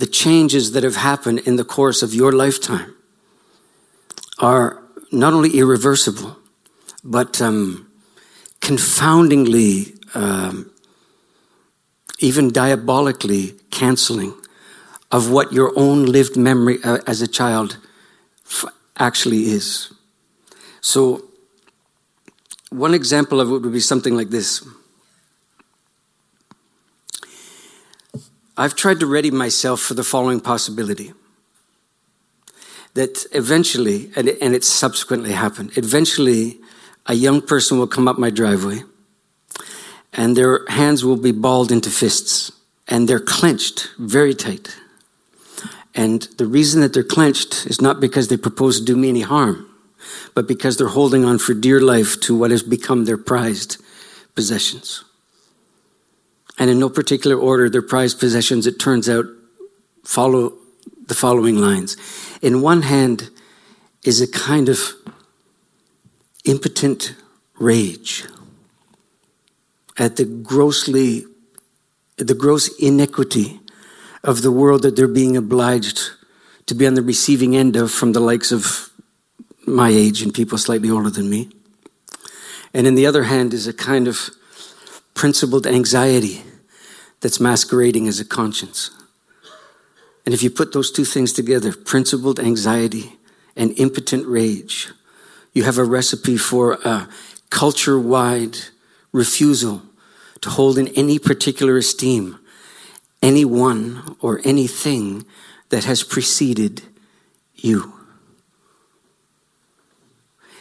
the 0.00 0.06
changes 0.06 0.72
that 0.72 0.82
have 0.82 0.96
happened 0.96 1.40
in 1.40 1.56
the 1.56 1.64
course 1.64 2.02
of 2.02 2.14
your 2.14 2.32
lifetime 2.32 2.94
are 4.38 4.82
not 5.12 5.34
only 5.34 5.58
irreversible, 5.58 6.38
but 7.04 7.40
um, 7.42 7.86
confoundingly, 8.62 9.94
um, 10.14 10.70
even 12.18 12.50
diabolically 12.50 13.52
canceling 13.70 14.32
of 15.12 15.30
what 15.30 15.52
your 15.52 15.70
own 15.76 16.06
lived 16.06 16.34
memory 16.34 16.78
uh, 16.82 16.98
as 17.06 17.20
a 17.20 17.28
child 17.28 17.76
f- 18.46 18.64
actually 18.98 19.50
is. 19.50 19.92
So, 20.80 21.24
one 22.70 22.94
example 22.94 23.38
of 23.38 23.48
it 23.48 23.58
would 23.58 23.72
be 23.72 23.80
something 23.80 24.16
like 24.16 24.30
this. 24.30 24.66
I've 28.60 28.76
tried 28.76 29.00
to 29.00 29.06
ready 29.06 29.30
myself 29.30 29.80
for 29.80 29.94
the 29.94 30.04
following 30.04 30.38
possibility 30.38 31.14
that 32.92 33.24
eventually, 33.32 34.10
and, 34.14 34.28
and 34.28 34.54
it's 34.54 34.68
subsequently 34.68 35.32
happened, 35.32 35.78
eventually 35.78 36.58
a 37.06 37.14
young 37.14 37.40
person 37.40 37.78
will 37.78 37.86
come 37.86 38.06
up 38.06 38.18
my 38.18 38.28
driveway 38.28 38.82
and 40.12 40.36
their 40.36 40.66
hands 40.68 41.06
will 41.06 41.16
be 41.16 41.32
balled 41.32 41.72
into 41.72 41.88
fists 41.88 42.52
and 42.86 43.08
they're 43.08 43.18
clenched 43.18 43.88
very 43.98 44.34
tight. 44.34 44.76
And 45.94 46.28
the 46.36 46.44
reason 46.44 46.82
that 46.82 46.92
they're 46.92 47.02
clenched 47.02 47.64
is 47.64 47.80
not 47.80 47.98
because 47.98 48.28
they 48.28 48.36
propose 48.36 48.78
to 48.78 48.84
do 48.84 48.94
me 48.94 49.08
any 49.08 49.22
harm, 49.22 49.74
but 50.34 50.46
because 50.46 50.76
they're 50.76 50.88
holding 50.88 51.24
on 51.24 51.38
for 51.38 51.54
dear 51.54 51.80
life 51.80 52.20
to 52.20 52.36
what 52.36 52.50
has 52.50 52.62
become 52.62 53.06
their 53.06 53.16
prized 53.16 53.82
possessions. 54.34 55.02
And 56.60 56.68
in 56.68 56.78
no 56.78 56.90
particular 56.90 57.36
order, 57.36 57.70
their 57.70 57.80
prized 57.80 58.20
possessions, 58.20 58.66
it 58.66 58.78
turns 58.78 59.08
out, 59.08 59.24
follow 60.04 60.52
the 61.06 61.14
following 61.14 61.56
lines. 61.56 61.96
In 62.42 62.60
one 62.60 62.82
hand 62.82 63.30
is 64.04 64.20
a 64.20 64.30
kind 64.30 64.68
of 64.68 64.92
impotent 66.44 67.14
rage 67.58 68.26
at 69.96 70.16
the 70.16 70.26
grossly, 70.26 71.24
the 72.18 72.34
gross 72.34 72.68
inequity 72.78 73.58
of 74.22 74.42
the 74.42 74.52
world 74.52 74.82
that 74.82 74.96
they're 74.96 75.08
being 75.08 75.38
obliged 75.38 76.10
to 76.66 76.74
be 76.74 76.86
on 76.86 76.92
the 76.92 77.02
receiving 77.02 77.56
end 77.56 77.74
of 77.74 77.90
from 77.90 78.12
the 78.12 78.20
likes 78.20 78.52
of 78.52 78.90
my 79.66 79.88
age 79.88 80.20
and 80.20 80.34
people 80.34 80.58
slightly 80.58 80.90
older 80.90 81.10
than 81.10 81.30
me. 81.30 81.48
And 82.74 82.86
in 82.86 82.96
the 82.96 83.06
other 83.06 83.24
hand 83.24 83.54
is 83.54 83.66
a 83.66 83.72
kind 83.72 84.06
of 84.06 84.28
principled 85.14 85.66
anxiety 85.66 86.42
that's 87.20 87.40
masquerading 87.40 88.08
as 88.08 88.20
a 88.20 88.24
conscience. 88.24 88.90
And 90.24 90.34
if 90.34 90.42
you 90.42 90.50
put 90.50 90.72
those 90.72 90.90
two 90.90 91.04
things 91.04 91.32
together, 91.32 91.72
principled 91.72 92.38
anxiety 92.38 93.16
and 93.56 93.78
impotent 93.78 94.26
rage, 94.26 94.88
you 95.52 95.64
have 95.64 95.78
a 95.78 95.84
recipe 95.84 96.36
for 96.36 96.74
a 96.84 97.08
culture 97.50 97.98
wide 97.98 98.56
refusal 99.12 99.82
to 100.40 100.50
hold 100.50 100.78
in 100.78 100.88
any 100.88 101.18
particular 101.18 101.76
esteem 101.76 102.38
anyone 103.22 104.16
or 104.20 104.40
anything 104.44 105.24
that 105.68 105.84
has 105.84 106.02
preceded 106.02 106.82
you. 107.54 107.92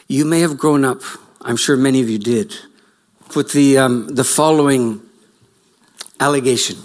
You 0.07 0.25
may 0.25 0.41
have 0.41 0.57
grown 0.57 0.83
up, 0.83 1.01
I'm 1.41 1.55
sure 1.55 1.77
many 1.77 2.01
of 2.01 2.09
you 2.09 2.19
did, 2.19 2.55
with 3.35 3.53
the, 3.53 3.77
um, 3.77 4.07
the 4.07 4.23
following 4.23 5.01
allegation 6.19 6.77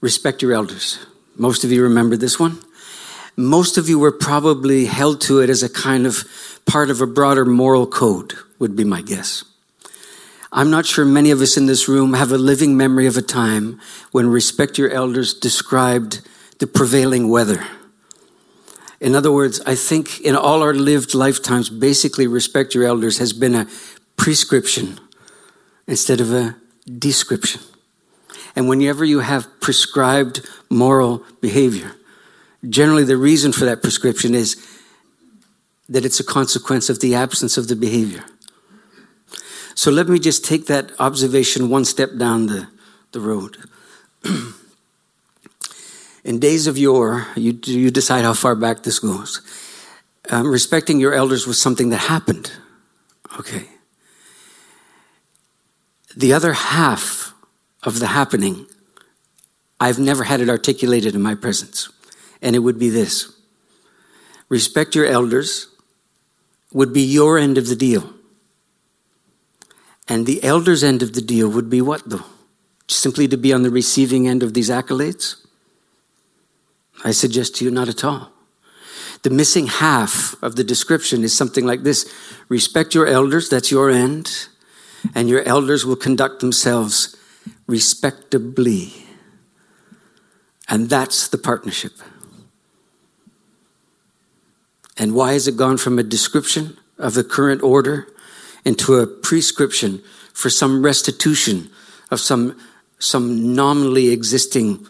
respect 0.00 0.42
your 0.42 0.52
elders. 0.52 1.04
Most 1.36 1.64
of 1.64 1.72
you 1.72 1.82
remember 1.82 2.16
this 2.16 2.38
one. 2.38 2.58
Most 3.36 3.76
of 3.76 3.88
you 3.88 3.98
were 3.98 4.12
probably 4.12 4.86
held 4.86 5.20
to 5.22 5.40
it 5.40 5.50
as 5.50 5.62
a 5.62 5.68
kind 5.68 6.06
of 6.06 6.24
part 6.64 6.90
of 6.90 7.00
a 7.00 7.06
broader 7.06 7.44
moral 7.44 7.86
code, 7.86 8.34
would 8.58 8.76
be 8.76 8.84
my 8.84 9.02
guess. 9.02 9.44
I'm 10.52 10.70
not 10.70 10.86
sure 10.86 11.04
many 11.04 11.30
of 11.30 11.40
us 11.40 11.56
in 11.56 11.66
this 11.66 11.88
room 11.88 12.14
have 12.14 12.32
a 12.32 12.38
living 12.38 12.76
memory 12.76 13.06
of 13.06 13.16
a 13.16 13.22
time 13.22 13.80
when 14.12 14.28
respect 14.28 14.78
your 14.78 14.90
elders 14.90 15.34
described 15.34 16.26
the 16.58 16.66
prevailing 16.66 17.28
weather. 17.28 17.66
In 19.00 19.14
other 19.14 19.30
words, 19.30 19.60
I 19.66 19.74
think 19.74 20.20
in 20.20 20.34
all 20.34 20.62
our 20.62 20.72
lived 20.72 21.14
lifetimes, 21.14 21.68
basically 21.68 22.26
respect 22.26 22.74
your 22.74 22.84
elders 22.84 23.18
has 23.18 23.34
been 23.34 23.54
a 23.54 23.66
prescription 24.16 24.98
instead 25.86 26.20
of 26.20 26.32
a 26.32 26.56
description. 26.98 27.60
And 28.56 28.68
whenever 28.68 29.04
you 29.04 29.20
have 29.20 29.60
prescribed 29.60 30.48
moral 30.70 31.22
behavior, 31.42 31.92
generally 32.68 33.04
the 33.04 33.18
reason 33.18 33.52
for 33.52 33.66
that 33.66 33.82
prescription 33.82 34.34
is 34.34 34.56
that 35.88 36.04
it's 36.06 36.18
a 36.18 36.24
consequence 36.24 36.88
of 36.88 37.00
the 37.00 37.14
absence 37.14 37.58
of 37.58 37.68
the 37.68 37.76
behavior. 37.76 38.24
So 39.74 39.90
let 39.90 40.08
me 40.08 40.18
just 40.18 40.44
take 40.44 40.66
that 40.66 40.90
observation 40.98 41.68
one 41.68 41.84
step 41.84 42.16
down 42.16 42.46
the, 42.46 42.66
the 43.12 43.20
road. 43.20 43.58
In 46.24 46.40
days 46.40 46.66
of 46.66 46.76
yore, 46.76 47.28
you, 47.36 47.56
you 47.64 47.90
decide 47.90 48.24
how 48.24 48.32
far 48.32 48.56
back 48.56 48.82
this 48.82 48.98
goes. 48.98 49.42
Um, 50.30 50.48
respecting 50.48 50.98
your 50.98 51.14
elders 51.14 51.46
was 51.46 51.60
something 51.60 51.90
that 51.90 51.98
happened. 51.98 52.50
Okay. 53.38 53.68
The 56.16 56.32
other 56.32 56.54
half 56.54 57.35
of 57.86 58.00
the 58.00 58.08
happening, 58.08 58.66
I've 59.80 59.98
never 59.98 60.24
had 60.24 60.40
it 60.40 60.50
articulated 60.50 61.14
in 61.14 61.22
my 61.22 61.36
presence. 61.36 61.88
And 62.42 62.54
it 62.54 62.58
would 62.58 62.78
be 62.78 62.90
this 62.90 63.32
respect 64.48 64.94
your 64.94 65.06
elders 65.06 65.68
would 66.72 66.92
be 66.92 67.02
your 67.02 67.38
end 67.38 67.56
of 67.56 67.68
the 67.68 67.76
deal. 67.76 68.12
And 70.08 70.26
the 70.26 70.42
elder's 70.44 70.84
end 70.84 71.02
of 71.02 71.14
the 71.14 71.22
deal 71.22 71.48
would 71.48 71.70
be 71.70 71.80
what, 71.80 72.08
though? 72.08 72.24
Simply 72.88 73.26
to 73.28 73.36
be 73.36 73.52
on 73.52 73.62
the 73.62 73.70
receiving 73.70 74.28
end 74.28 74.42
of 74.42 74.54
these 74.54 74.70
accolades? 74.70 75.36
I 77.04 77.10
suggest 77.10 77.56
to 77.56 77.64
you, 77.64 77.70
not 77.70 77.88
at 77.88 78.04
all. 78.04 78.30
The 79.22 79.30
missing 79.30 79.66
half 79.66 80.40
of 80.42 80.54
the 80.54 80.62
description 80.62 81.24
is 81.24 81.36
something 81.36 81.66
like 81.66 81.82
this 81.82 82.12
Respect 82.48 82.94
your 82.94 83.06
elders, 83.06 83.48
that's 83.48 83.70
your 83.70 83.90
end, 83.90 84.48
and 85.14 85.28
your 85.28 85.42
elders 85.42 85.84
will 85.84 85.96
conduct 85.96 86.40
themselves 86.40 87.16
respectably. 87.66 88.92
And 90.68 90.88
that's 90.88 91.28
the 91.28 91.38
partnership. 91.38 91.92
And 94.98 95.14
why 95.14 95.34
has 95.34 95.46
it 95.46 95.56
gone 95.56 95.76
from 95.76 95.98
a 95.98 96.02
description 96.02 96.76
of 96.98 97.14
the 97.14 97.24
current 97.24 97.62
order 97.62 98.08
into 98.64 98.96
a 98.96 99.06
prescription 99.06 100.02
for 100.32 100.50
some 100.50 100.84
restitution 100.84 101.70
of 102.10 102.20
some, 102.20 102.58
some 102.98 103.54
nominally 103.54 104.08
existing 104.08 104.86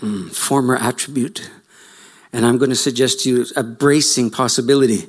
mm, 0.00 0.34
former 0.34 0.76
attribute. 0.76 1.50
And 2.32 2.46
I'm 2.46 2.58
going 2.58 2.70
to 2.70 2.76
suggest 2.76 3.20
to 3.20 3.28
you 3.28 3.46
a 3.56 3.62
bracing 3.62 4.30
possibility 4.30 5.06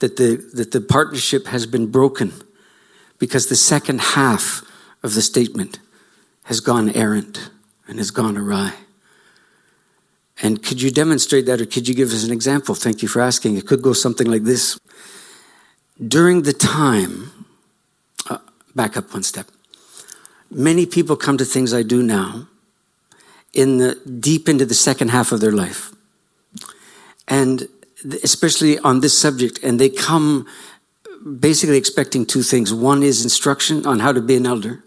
that 0.00 0.16
the, 0.16 0.36
that 0.54 0.72
the 0.72 0.80
partnership 0.80 1.46
has 1.46 1.66
been 1.66 1.90
broken 1.90 2.32
because 3.18 3.46
the 3.46 3.56
second 3.56 4.00
half 4.00 4.62
of 5.02 5.14
the 5.14 5.22
statement 5.22 5.78
has 6.44 6.60
gone 6.60 6.90
errant 6.90 7.50
and 7.86 7.98
has 7.98 8.10
gone 8.10 8.36
awry. 8.36 8.74
And 10.42 10.62
could 10.62 10.82
you 10.82 10.90
demonstrate 10.90 11.46
that 11.46 11.60
or 11.60 11.66
could 11.66 11.88
you 11.88 11.94
give 11.94 12.12
us 12.12 12.24
an 12.24 12.32
example? 12.32 12.74
Thank 12.74 13.02
you 13.02 13.08
for 13.08 13.20
asking. 13.20 13.56
It 13.56 13.66
could 13.66 13.82
go 13.82 13.92
something 13.92 14.26
like 14.26 14.42
this. 14.44 14.78
During 16.06 16.42
the 16.42 16.52
time, 16.52 17.46
uh, 18.28 18.38
back 18.74 18.96
up 18.96 19.12
one 19.12 19.22
step. 19.22 19.46
Many 20.50 20.86
people 20.86 21.16
come 21.16 21.38
to 21.38 21.44
things 21.44 21.72
I 21.72 21.82
do 21.82 22.02
now 22.02 22.48
in 23.52 23.78
the 23.78 23.94
deep 23.94 24.48
into 24.48 24.66
the 24.66 24.74
second 24.74 25.08
half 25.08 25.32
of 25.32 25.40
their 25.40 25.52
life. 25.52 25.92
And 27.28 27.68
especially 28.22 28.78
on 28.80 29.00
this 29.00 29.16
subject, 29.16 29.60
and 29.62 29.80
they 29.80 29.88
come 29.88 30.46
basically 31.40 31.78
expecting 31.78 32.26
two 32.26 32.42
things. 32.42 32.74
One 32.74 33.02
is 33.02 33.24
instruction 33.24 33.86
on 33.86 34.00
how 34.00 34.12
to 34.12 34.20
be 34.20 34.36
an 34.36 34.46
elder, 34.46 34.83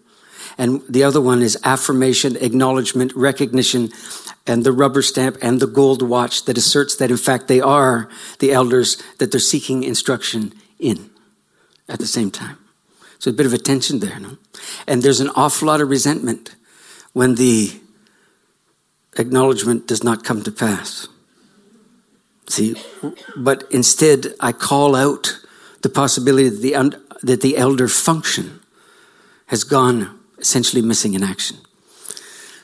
and 0.58 0.82
the 0.90 1.04
other 1.04 1.22
one 1.22 1.42
is 1.42 1.58
affirmation, 1.64 2.36
acknowledgement, 2.38 3.14
recognition, 3.16 3.92
and 4.48 4.64
the 4.64 4.72
rubber 4.72 5.02
stamp 5.02 5.38
and 5.42 5.60
the 5.60 5.68
gold 5.68 6.02
watch 6.02 6.46
that 6.46 6.58
asserts 6.58 6.96
that 6.96 7.12
in 7.12 7.18
fact 7.18 7.48
they 7.48 7.62
are 7.62 8.10
the 8.40 8.52
elders 8.52 9.02
that 9.20 9.32
they're 9.32 9.40
seeking 9.40 9.84
instruction 9.84 10.54
in 10.80 11.10
at 11.88 12.00
the 12.00 12.08
same 12.08 12.32
time. 12.32 12.58
So 13.20 13.32
a 13.32 13.34
bit 13.34 13.46
of 13.46 13.54
a 13.54 13.58
tension 13.58 14.00
there, 14.00 14.20
no? 14.20 14.38
And 14.88 15.04
there's 15.04 15.20
an 15.20 15.30
awful 15.36 15.68
lot 15.68 15.82
of 15.82 15.90
resentment 15.90 16.56
when 17.14 17.36
the 17.36 17.80
acknowledgement 19.18 19.88
does 19.88 20.04
not 20.04 20.24
come 20.24 20.44
to 20.44 20.52
pass. 20.52 21.08
See, 22.48 22.76
but 23.36 23.66
instead 23.70 24.28
I 24.40 24.54
call 24.54 24.96
out 24.96 25.40
the 25.82 25.90
possibility 25.90 26.50
that 26.50 26.62
the, 26.62 27.02
that 27.24 27.42
the 27.42 27.58
elder 27.58 27.88
function 27.88 28.62
has 29.48 29.64
gone 29.64 30.18
essentially 30.40 30.82
missing 30.82 31.14
in 31.14 31.24
action. 31.24 31.58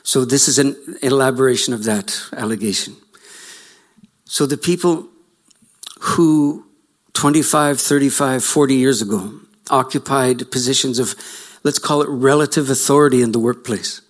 So 0.02 0.24
this 0.24 0.48
is 0.48 0.58
an 0.58 0.76
elaboration 1.02 1.72
of 1.72 1.84
that 1.84 2.20
allegation. 2.32 2.96
So 4.24 4.46
the 4.46 4.58
people 4.58 5.08
who 6.00 6.66
25, 7.14 7.80
35, 7.80 8.44
40 8.44 8.74
years 8.74 9.00
ago 9.00 9.40
occupied 9.70 10.50
positions 10.50 10.98
of, 10.98 11.14
let's 11.62 11.78
call 11.78 12.02
it 12.02 12.08
relative 12.08 12.68
authority 12.68 13.22
in 13.22 13.32
the 13.32 13.38
workplace, 13.38 14.02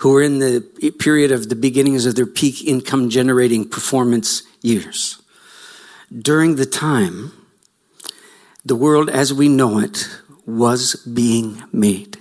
who 0.00 0.10
were 0.10 0.22
in 0.22 0.40
the 0.40 0.60
period 0.98 1.32
of 1.32 1.48
the 1.48 1.54
beginnings 1.56 2.04
of 2.04 2.16
their 2.16 2.26
peak 2.26 2.64
income 2.64 3.08
generating 3.08 3.66
performance 3.66 4.42
years. 4.60 5.22
During 6.12 6.56
the 6.56 6.66
time, 6.66 7.32
the 8.64 8.76
world 8.76 9.08
as 9.08 9.32
we 9.32 9.48
know 9.48 9.78
it 9.78 10.08
was 10.44 10.96
being 10.96 11.62
made. 11.72 12.18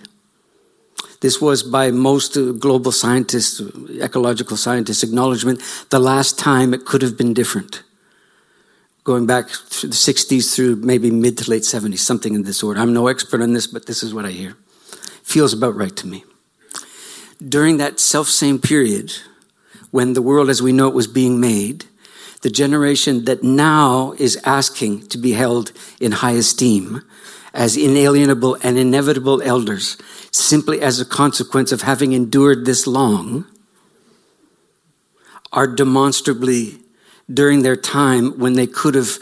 This 1.23 1.39
was, 1.39 1.63
by 1.63 1.89
most 1.89 2.33
global 2.59 2.91
scientists, 2.91 3.61
ecological 4.01 4.57
scientists' 4.57 5.03
acknowledgement, 5.03 5.61
the 5.89 5.97
last 5.97 6.37
time 6.37 6.73
it 6.73 6.83
could 6.83 7.01
have 7.01 7.17
been 7.17 7.33
different. 7.33 7.81
Going 9.05 9.25
back 9.25 9.47
to 9.47 9.87
the 9.87 9.93
60s 9.93 10.53
through 10.53 10.75
maybe 10.75 11.11
mid 11.11 11.37
to 11.37 11.49
late 11.49 11.61
70s, 11.61 11.99
something 11.99 12.35
in 12.35 12.43
this 12.43 12.61
order. 12.61 12.81
I'm 12.81 12.91
no 12.91 13.07
expert 13.07 13.41
on 13.41 13.53
this, 13.53 13.67
but 13.67 13.85
this 13.85 14.03
is 14.03 14.13
what 14.13 14.25
I 14.25 14.31
hear. 14.31 14.57
Feels 15.23 15.53
about 15.53 15.77
right 15.77 15.95
to 15.95 16.07
me. 16.07 16.25
During 17.39 17.77
that 17.77 18.01
self 18.01 18.27
same 18.27 18.59
period, 18.59 19.13
when 19.91 20.15
the 20.15 20.21
world 20.21 20.49
as 20.49 20.61
we 20.61 20.73
know 20.73 20.89
it 20.89 20.93
was 20.93 21.07
being 21.07 21.39
made, 21.39 21.85
the 22.41 22.49
generation 22.49 23.23
that 23.23 23.43
now 23.43 24.13
is 24.17 24.37
asking 24.43 25.07
to 25.07 25.17
be 25.17 25.31
held 25.31 25.71
in 26.01 26.11
high 26.11 26.31
esteem 26.31 27.01
as 27.53 27.77
inalienable 27.77 28.57
and 28.63 28.77
inevitable 28.77 29.41
elders 29.43 29.97
simply 30.31 30.81
as 30.81 30.99
a 30.99 31.05
consequence 31.05 31.71
of 31.71 31.83
having 31.83 32.13
endured 32.13 32.65
this 32.65 32.87
long 32.87 33.45
are 35.51 35.67
demonstrably 35.67 36.79
during 37.31 37.61
their 37.61 37.75
time 37.75 38.37
when 38.39 38.53
they 38.53 38.67
could 38.67 38.95
have 38.95 39.19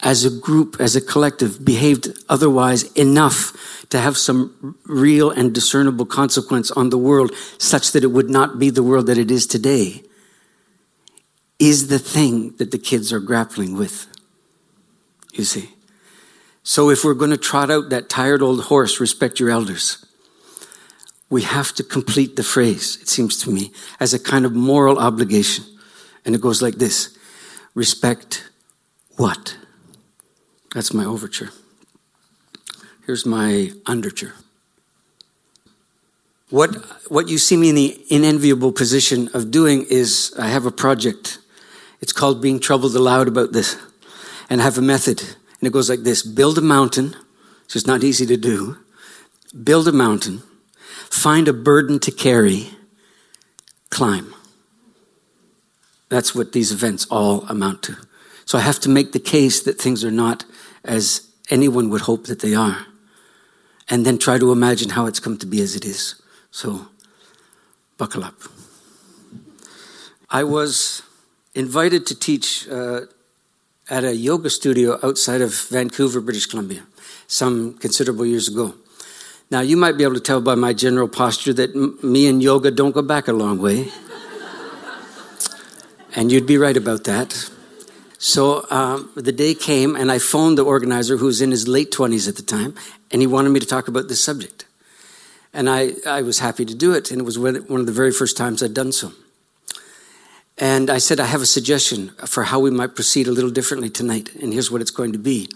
as 0.00 0.24
a 0.24 0.30
group 0.30 0.76
as 0.80 0.96
a 0.96 1.00
collective 1.00 1.64
behaved 1.64 2.08
otherwise 2.28 2.82
enough 2.94 3.86
to 3.88 4.00
have 4.00 4.16
some 4.16 4.76
real 4.84 5.30
and 5.30 5.54
discernible 5.54 6.04
consequence 6.04 6.70
on 6.72 6.90
the 6.90 6.98
world 6.98 7.30
such 7.58 7.92
that 7.92 8.02
it 8.02 8.08
would 8.08 8.28
not 8.28 8.58
be 8.58 8.70
the 8.70 8.82
world 8.82 9.06
that 9.06 9.18
it 9.18 9.30
is 9.30 9.46
today 9.46 10.02
is 11.58 11.86
the 11.86 11.98
thing 11.98 12.56
that 12.56 12.72
the 12.72 12.78
kids 12.78 13.12
are 13.12 13.20
grappling 13.20 13.76
with. 13.76 14.08
You 15.32 15.44
see. 15.44 15.70
So 16.62 16.90
if 16.90 17.04
we're 17.04 17.14
going 17.14 17.30
to 17.30 17.36
trot 17.36 17.70
out 17.70 17.90
that 17.90 18.08
tired 18.08 18.42
old 18.42 18.64
horse, 18.64 19.00
respect 19.00 19.40
your 19.40 19.50
elders, 19.50 20.04
we 21.28 21.42
have 21.42 21.72
to 21.74 21.82
complete 21.82 22.36
the 22.36 22.42
phrase, 22.42 22.98
it 23.00 23.08
seems 23.08 23.38
to 23.38 23.50
me, 23.50 23.72
as 23.98 24.14
a 24.14 24.18
kind 24.18 24.44
of 24.44 24.52
moral 24.52 24.98
obligation. 24.98 25.64
And 26.24 26.34
it 26.34 26.40
goes 26.40 26.62
like 26.62 26.76
this 26.76 27.16
respect 27.74 28.50
what? 29.16 29.56
That's 30.74 30.92
my 30.92 31.04
overture. 31.04 31.50
Here's 33.06 33.26
my 33.26 33.72
underture. 33.86 34.34
What, 36.50 36.74
what 37.10 37.28
you 37.28 37.38
see 37.38 37.56
me 37.56 37.70
in 37.70 37.74
the 37.74 38.04
inenviable 38.10 38.72
position 38.72 39.30
of 39.34 39.50
doing 39.50 39.86
is 39.88 40.34
I 40.38 40.48
have 40.48 40.66
a 40.66 40.70
project 40.70 41.38
it's 42.02 42.12
called 42.12 42.42
being 42.42 42.58
troubled 42.58 42.96
aloud 42.96 43.28
about 43.28 43.52
this. 43.52 43.76
And 44.50 44.60
I 44.60 44.64
have 44.64 44.76
a 44.76 44.82
method. 44.82 45.22
And 45.62 45.68
it 45.68 45.72
goes 45.72 45.88
like 45.88 46.00
this 46.02 46.24
build 46.24 46.58
a 46.58 46.60
mountain, 46.60 47.14
which 47.64 47.76
is 47.76 47.86
not 47.86 48.02
easy 48.02 48.26
to 48.26 48.36
do. 48.36 48.78
Build 49.62 49.86
a 49.86 49.92
mountain, 49.92 50.42
find 51.08 51.46
a 51.46 51.52
burden 51.52 52.00
to 52.00 52.10
carry, 52.10 52.70
climb. 53.88 54.34
That's 56.08 56.34
what 56.34 56.50
these 56.50 56.72
events 56.72 57.06
all 57.10 57.42
amount 57.48 57.84
to. 57.84 57.96
So 58.44 58.58
I 58.58 58.62
have 58.62 58.80
to 58.80 58.88
make 58.88 59.12
the 59.12 59.20
case 59.20 59.62
that 59.62 59.78
things 59.78 60.04
are 60.04 60.10
not 60.10 60.44
as 60.84 61.28
anyone 61.48 61.90
would 61.90 62.02
hope 62.02 62.26
that 62.26 62.40
they 62.40 62.56
are. 62.56 62.86
And 63.88 64.04
then 64.04 64.18
try 64.18 64.38
to 64.38 64.50
imagine 64.50 64.90
how 64.90 65.06
it's 65.06 65.20
come 65.20 65.38
to 65.38 65.46
be 65.46 65.60
as 65.60 65.76
it 65.76 65.84
is. 65.84 66.20
So, 66.50 66.88
buckle 67.98 68.24
up. 68.24 68.34
I 70.28 70.42
was 70.42 71.02
invited 71.54 72.04
to 72.06 72.18
teach 72.18 72.68
uh, 72.68 73.02
at 73.92 74.04
a 74.04 74.16
yoga 74.16 74.48
studio 74.48 74.98
outside 75.02 75.42
of 75.42 75.54
Vancouver, 75.68 76.22
British 76.22 76.46
Columbia, 76.46 76.82
some 77.26 77.74
considerable 77.74 78.24
years 78.24 78.48
ago. 78.48 78.74
Now, 79.50 79.60
you 79.60 79.76
might 79.76 79.98
be 79.98 80.04
able 80.04 80.14
to 80.14 80.20
tell 80.20 80.40
by 80.40 80.54
my 80.54 80.72
general 80.72 81.08
posture 81.08 81.52
that 81.52 81.76
m- 81.76 81.98
me 82.02 82.26
and 82.26 82.42
yoga 82.42 82.70
don't 82.70 82.92
go 82.92 83.02
back 83.02 83.28
a 83.28 83.34
long 83.34 83.58
way. 83.58 83.92
and 86.16 86.32
you'd 86.32 86.46
be 86.46 86.56
right 86.56 86.76
about 86.76 87.04
that. 87.04 87.50
So 88.16 88.64
um, 88.70 89.10
the 89.14 89.30
day 89.30 89.52
came, 89.52 89.94
and 89.94 90.10
I 90.10 90.18
phoned 90.18 90.56
the 90.56 90.64
organizer, 90.64 91.18
who 91.18 91.26
was 91.26 91.42
in 91.42 91.50
his 91.50 91.68
late 91.68 91.92
20s 91.92 92.26
at 92.26 92.36
the 92.36 92.42
time, 92.42 92.74
and 93.10 93.20
he 93.20 93.26
wanted 93.26 93.50
me 93.50 93.60
to 93.60 93.66
talk 93.66 93.88
about 93.88 94.08
this 94.08 94.24
subject. 94.24 94.64
And 95.52 95.68
I, 95.68 95.90
I 96.06 96.22
was 96.22 96.38
happy 96.38 96.64
to 96.64 96.74
do 96.74 96.94
it, 96.94 97.10
and 97.10 97.20
it 97.20 97.24
was 97.24 97.38
one 97.38 97.56
of 97.56 97.84
the 97.84 97.92
very 97.92 98.12
first 98.12 98.38
times 98.38 98.62
I'd 98.62 98.72
done 98.72 98.92
so. 98.92 99.12
And 100.58 100.90
I 100.90 100.98
said, 100.98 101.18
I 101.18 101.26
have 101.26 101.42
a 101.42 101.46
suggestion 101.46 102.10
for 102.26 102.44
how 102.44 102.60
we 102.60 102.70
might 102.70 102.94
proceed 102.94 103.26
a 103.26 103.32
little 103.32 103.50
differently 103.50 103.90
tonight. 103.90 104.34
And 104.36 104.52
here's 104.52 104.70
what 104.70 104.80
it's 104.80 104.90
going 104.90 105.12
to 105.12 105.18
be 105.18 105.48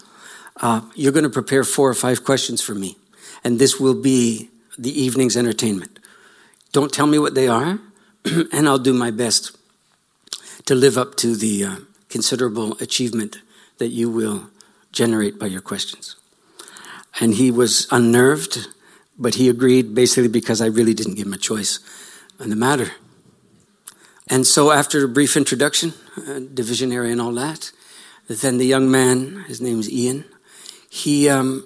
uh, 0.61 0.81
You're 0.95 1.11
going 1.11 1.23
to 1.23 1.29
prepare 1.29 1.63
four 1.63 1.89
or 1.89 1.93
five 1.93 2.23
questions 2.23 2.61
for 2.61 2.73
me, 2.73 2.97
and 3.43 3.59
this 3.59 3.79
will 3.79 3.99
be 4.01 4.49
the 4.77 4.91
evening's 4.91 5.37
entertainment. 5.37 5.99
Don't 6.71 6.91
tell 6.91 7.07
me 7.07 7.19
what 7.19 7.35
they 7.35 7.47
are, 7.47 7.79
and 8.51 8.67
I'll 8.67 8.79
do 8.79 8.93
my 8.93 9.11
best 9.11 9.55
to 10.65 10.75
live 10.75 10.97
up 10.97 11.15
to 11.15 11.35
the 11.35 11.63
uh, 11.63 11.75
considerable 12.09 12.73
achievement 12.81 13.37
that 13.77 13.89
you 13.89 14.09
will 14.09 14.49
generate 14.91 15.39
by 15.39 15.45
your 15.45 15.61
questions. 15.61 16.15
And 17.19 17.35
he 17.35 17.51
was 17.51 17.87
unnerved, 17.91 18.67
but 19.17 19.35
he 19.35 19.49
agreed 19.49 19.95
basically 19.95 20.27
because 20.27 20.61
I 20.61 20.67
really 20.67 20.93
didn't 20.93 21.15
give 21.15 21.27
him 21.27 21.33
a 21.33 21.37
choice 21.37 21.79
on 22.39 22.49
the 22.49 22.55
matter. 22.55 22.91
And 24.29 24.45
so, 24.45 24.71
after 24.71 25.05
a 25.05 25.07
brief 25.07 25.37
introduction, 25.37 25.93
uh, 26.17 26.41
divisionary 26.53 27.11
and 27.11 27.21
all 27.21 27.31
that, 27.33 27.71
then 28.27 28.57
the 28.57 28.65
young 28.65 28.91
man, 28.91 29.45
his 29.47 29.61
name's 29.61 29.89
Ian, 29.89 30.25
he, 30.89 31.29
um, 31.29 31.65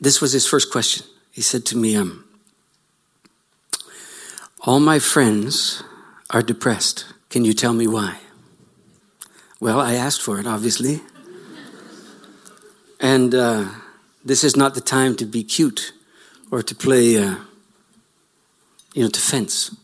this 0.00 0.20
was 0.20 0.32
his 0.32 0.46
first 0.46 0.72
question. 0.72 1.06
He 1.30 1.40
said 1.40 1.64
to 1.66 1.76
me, 1.76 1.94
um, 1.94 2.24
All 4.62 4.80
my 4.80 4.98
friends 4.98 5.84
are 6.30 6.42
depressed. 6.42 7.06
Can 7.30 7.44
you 7.44 7.52
tell 7.52 7.72
me 7.72 7.86
why? 7.86 8.18
Well, 9.60 9.80
I 9.80 9.94
asked 9.94 10.22
for 10.22 10.40
it, 10.40 10.46
obviously. 10.46 11.00
and 13.00 13.34
uh, 13.34 13.68
this 14.24 14.42
is 14.42 14.56
not 14.56 14.74
the 14.74 14.80
time 14.80 15.14
to 15.16 15.24
be 15.24 15.44
cute 15.44 15.92
or 16.50 16.62
to 16.62 16.74
play, 16.74 17.16
uh, 17.16 17.36
you 18.94 19.04
know, 19.04 19.10
to 19.10 19.20
fence 19.20 19.76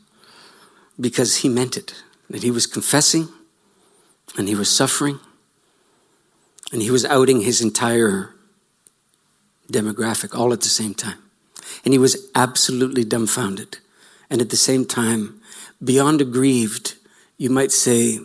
because 1.00 1.38
he 1.38 1.48
meant 1.48 1.76
it, 1.76 1.94
that 2.30 2.42
he 2.42 2.50
was 2.50 2.66
confessing 2.66 3.28
and 4.38 4.48
he 4.48 4.54
was 4.54 4.74
suffering 4.74 5.20
And 6.72 6.82
he 6.82 6.90
was 6.90 7.04
outing 7.04 7.42
his 7.42 7.60
entire 7.60 8.34
demographic 9.70 10.36
all 10.36 10.52
at 10.52 10.60
the 10.60 10.68
same 10.68 10.92
time. 10.92 11.18
And 11.84 11.94
he 11.94 11.98
was 11.98 12.28
absolutely 12.34 13.04
dumbfounded. 13.04 13.78
And 14.28 14.40
at 14.40 14.50
the 14.50 14.56
same 14.56 14.84
time, 14.84 15.40
beyond 15.82 16.20
aggrieved, 16.20 16.96
you 17.38 17.48
might 17.48 17.70
say, 17.70 18.18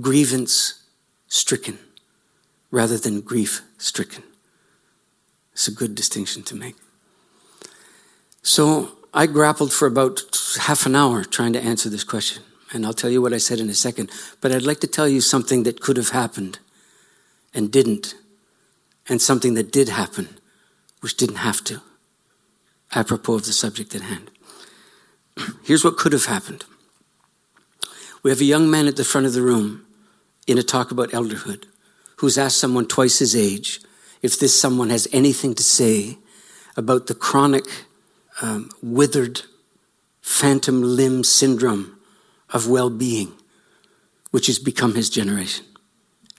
grievance 0.00 0.82
stricken 1.28 1.78
rather 2.70 2.96
than 2.96 3.20
grief 3.20 3.62
stricken. 3.76 4.22
It's 5.52 5.68
a 5.68 5.72
good 5.72 5.94
distinction 5.94 6.42
to 6.44 6.54
make. 6.56 6.76
So 8.42 8.96
I 9.12 9.26
grappled 9.26 9.72
for 9.72 9.86
about 9.86 10.22
half 10.60 10.86
an 10.86 10.94
hour 10.94 11.24
trying 11.24 11.52
to 11.54 11.60
answer 11.60 11.88
this 11.88 12.04
question. 12.04 12.42
And 12.72 12.86
I'll 12.86 12.92
tell 12.92 13.10
you 13.10 13.20
what 13.20 13.32
I 13.32 13.38
said 13.38 13.58
in 13.58 13.68
a 13.68 13.74
second. 13.74 14.10
But 14.40 14.52
I'd 14.52 14.62
like 14.62 14.80
to 14.80 14.86
tell 14.86 15.08
you 15.08 15.20
something 15.20 15.64
that 15.64 15.80
could 15.80 15.96
have 15.96 16.10
happened 16.10 16.60
and 17.52 17.72
didn't, 17.72 18.14
and 19.08 19.20
something 19.20 19.54
that 19.54 19.72
did 19.72 19.88
happen, 19.88 20.28
which 21.00 21.16
didn't 21.16 21.36
have 21.36 21.64
to, 21.64 21.82
apropos 22.94 23.34
of 23.34 23.46
the 23.46 23.52
subject 23.52 23.92
at 23.96 24.02
hand. 24.02 24.30
Here's 25.64 25.84
what 25.84 25.96
could 25.96 26.12
have 26.12 26.26
happened. 26.26 26.64
We 28.22 28.30
have 28.30 28.40
a 28.40 28.44
young 28.44 28.70
man 28.70 28.86
at 28.86 28.94
the 28.94 29.04
front 29.04 29.26
of 29.26 29.32
the 29.32 29.42
room 29.42 29.84
in 30.46 30.58
a 30.58 30.62
talk 30.62 30.92
about 30.92 31.10
elderhood 31.10 31.64
who's 32.18 32.38
asked 32.38 32.58
someone 32.58 32.86
twice 32.86 33.18
his 33.18 33.34
age 33.34 33.80
if 34.22 34.38
this 34.38 34.58
someone 34.58 34.90
has 34.90 35.08
anything 35.10 35.54
to 35.54 35.62
say 35.64 36.18
about 36.76 37.08
the 37.08 37.14
chronic 37.14 37.64
um, 38.40 38.70
withered 38.82 39.42
phantom 40.20 40.82
limb 40.82 41.24
syndrome 41.24 41.98
of 42.50 42.68
well 42.68 42.90
being, 42.90 43.32
which 44.30 44.46
has 44.46 44.58
become 44.58 44.94
his 44.94 45.10
generation. 45.10 45.64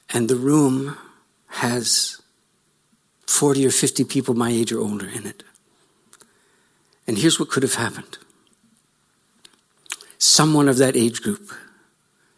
And 0.10 0.30
the 0.30 0.36
room 0.36 0.98
has 1.48 2.22
40 3.28 3.66
or 3.66 3.72
50 3.72 4.04
people 4.06 4.34
my 4.34 4.50
age 4.50 4.72
or 4.72 4.80
older 4.80 5.08
in 5.08 5.26
it. 5.26 5.44
And 7.08 7.18
here's 7.18 7.40
what 7.40 7.50
could 7.50 7.64
have 7.64 7.76
happened 7.76 8.18
someone 10.18 10.70
of 10.70 10.78
that 10.78 10.96
age 10.96 11.22
group 11.22 11.52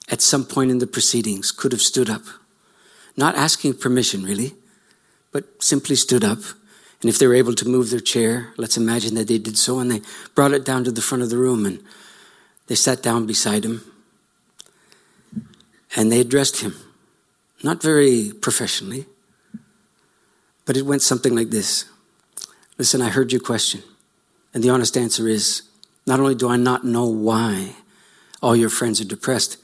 at 0.10 0.22
some 0.22 0.46
point 0.46 0.72
in 0.72 0.78
the 0.78 0.88
proceedings 0.88 1.52
could 1.52 1.72
have 1.72 1.82
stood 1.82 2.10
up, 2.10 2.24
not 3.18 3.36
asking 3.36 3.74
permission 3.74 4.24
really, 4.24 4.56
but 5.32 5.62
simply 5.62 5.96
stood 5.96 6.24
up 6.24 6.40
and 7.04 7.10
if 7.10 7.20
they 7.20 7.28
were 7.28 7.36
able 7.36 7.54
to 7.54 7.68
move 7.68 7.90
their 7.90 8.00
chair, 8.00 8.54
let's 8.56 8.78
imagine 8.78 9.16
that 9.16 9.28
they 9.28 9.38
did 9.38 9.58
so, 9.58 9.80
and 9.80 9.92
they 9.92 10.02
brought 10.36 10.54
it 10.54 10.64
down 10.64 10.86
to 10.86 10.92
the 10.92 11.02
front 11.02 11.22
of 11.22 11.30
the 11.30 11.38
room, 11.38 11.66
and 11.66 11.84
they 12.68 12.76
sat 12.76 13.04
down 13.04 13.26
beside 13.26 13.66
him, 13.66 13.84
and 15.98 16.10
they 16.10 16.22
addressed 16.22 16.62
him. 16.62 16.76
Not 17.62 17.82
very 17.82 18.32
professionally, 18.42 19.06
but 20.66 20.78
it 20.78 20.86
went 20.86 21.02
something 21.02 21.36
like 21.36 21.50
this 21.50 21.86
Listen, 22.78 23.02
I 23.02 23.10
heard 23.10 23.32
your 23.32 23.42
question. 23.42 23.84
And 24.54 24.64
the 24.64 24.70
honest 24.70 24.98
answer 24.98 25.28
is 25.28 25.64
not 26.06 26.20
only 26.20 26.36
do 26.36 26.50
I 26.50 26.58
not 26.58 26.86
know 26.86 27.06
why 27.06 27.76
all 28.42 28.56
your 28.56 28.70
friends 28.70 29.02
are 29.02 29.06
depressed, 29.06 29.58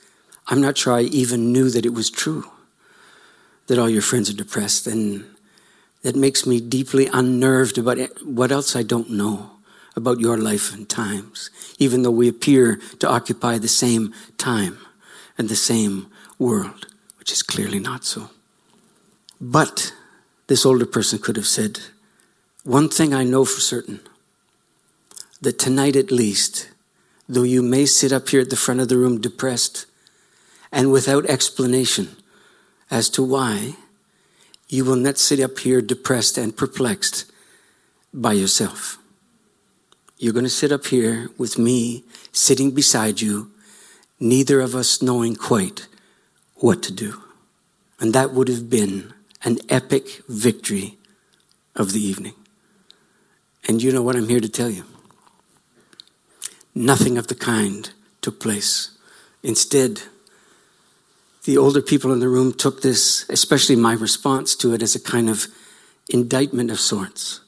I'm 0.48 0.62
not 0.62 0.78
sure 0.78 0.94
I 0.94 1.04
even 1.04 1.52
knew 1.52 1.70
that 1.70 1.86
it 1.86 1.94
was 1.94 2.10
true 2.10 2.46
that 3.68 3.80
all 3.80 3.90
your 3.90 4.02
friends 4.02 4.30
are 4.30 4.36
depressed. 4.36 4.88
And 4.88 5.26
that 6.02 6.16
makes 6.16 6.46
me 6.46 6.60
deeply 6.60 7.08
unnerved 7.12 7.78
about 7.78 7.98
what 8.24 8.52
else 8.52 8.76
I 8.76 8.84
don't 8.84 9.10
know 9.10 9.52
about 9.96 10.20
your 10.20 10.38
life 10.38 10.74
and 10.74 10.88
times, 10.88 11.50
even 11.78 12.04
though 12.04 12.12
we 12.12 12.28
appear 12.28 12.80
to 13.00 13.10
occupy 13.10 13.58
the 13.58 13.68
same 13.68 14.14
time 14.38 14.78
and 15.38 15.50
the 15.50 15.56
same 15.56 16.08
world, 16.38 16.88
which 17.18 17.32
is 17.32 17.44
clearly 17.44 17.80
not 17.80 18.06
so. 18.06 18.30
But 19.42 19.94
this 20.48 20.66
older 20.66 20.86
person 20.86 21.20
could 21.20 21.36
have 21.36 21.48
said, 21.48 21.80
One 22.64 22.90
thing 22.90 23.14
I 23.14 23.24
know 23.24 23.46
for 23.46 23.60
certain 23.60 24.00
that 25.42 25.60
tonight 25.60 25.96
at 25.96 26.12
least, 26.12 26.70
though 27.28 27.44
you 27.44 27.62
may 27.62 27.86
sit 27.86 28.12
up 28.12 28.30
here 28.30 28.42
at 28.42 28.50
the 28.50 28.56
front 28.56 28.80
of 28.80 28.90
the 28.90 28.98
room 28.98 29.22
depressed 29.22 29.86
and 30.72 30.92
without 30.92 31.26
explanation 31.26 32.16
as 32.92 33.10
to 33.10 33.24
why, 33.24 33.76
you 34.70 34.86
will 34.86 34.96
not 34.96 35.18
sit 35.18 35.40
up 35.40 35.58
here 35.60 35.82
depressed 35.82 36.38
and 36.38 36.56
perplexed 36.56 37.26
by 38.14 38.34
yourself. 38.34 39.00
You're 40.18 40.34
going 40.34 40.46
to 40.46 40.50
sit 40.50 40.72
up 40.72 40.86
here 40.88 41.30
with 41.38 41.58
me 41.58 42.04
sitting 42.32 42.72
beside 42.72 43.20
you, 43.20 43.52
neither 44.20 44.60
of 44.60 44.76
us 44.76 45.02
knowing 45.02 45.36
quite 45.36 45.88
what 46.56 46.84
to 46.84 46.94
do. 46.94 47.22
And 48.00 48.14
that 48.14 48.32
would 48.32 48.48
have 48.48 48.70
been 48.70 49.14
an 49.44 49.58
epic 49.70 50.22
victory 50.28 50.98
of 51.76 51.94
the 51.94 52.02
evening. 52.02 52.34
And 53.68 53.82
you 53.82 53.92
know 53.92 54.04
what 54.04 54.16
I'm 54.16 54.30
here 54.30 54.40
to 54.40 54.50
tell 54.50 54.70
you? 54.70 54.84
Nothing 56.76 57.18
of 57.18 57.28
the 57.28 57.36
kind 57.36 57.92
took 58.22 58.40
place. 58.40 58.92
Instead, 59.42 60.04
the 61.46 61.58
older 61.58 61.82
people 61.82 62.12
in 62.12 62.20
the 62.20 62.30
room 62.30 62.54
took 62.54 62.82
this, 62.82 63.26
especially 63.30 63.76
my 63.76 63.94
response 63.94 64.56
to 64.58 64.74
it, 64.74 64.82
as 64.82 64.96
a 64.96 65.00
kind 65.00 65.30
of 65.30 65.48
indictment 66.10 66.72
of 66.72 66.80
sorts. 66.80 67.42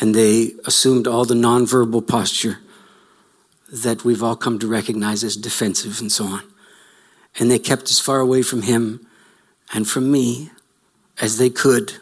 And 0.00 0.14
they 0.14 0.52
assumed 0.64 1.06
all 1.06 1.24
the 1.24 1.34
nonverbal 1.34 2.06
posture 2.06 2.58
that 3.70 4.04
we've 4.04 4.22
all 4.22 4.36
come 4.36 4.58
to 4.58 4.66
recognize 4.66 5.22
as 5.24 5.36
defensive 5.36 6.00
and 6.00 6.10
so 6.10 6.24
on. 6.24 6.42
And 7.38 7.50
they 7.50 7.58
kept 7.58 7.90
as 7.90 8.00
far 8.00 8.20
away 8.20 8.42
from 8.42 8.62
him 8.62 9.06
and 9.74 9.86
from 9.86 10.10
me 10.10 10.50
as 11.20 11.36
they 11.38 11.50
could, 11.50 11.94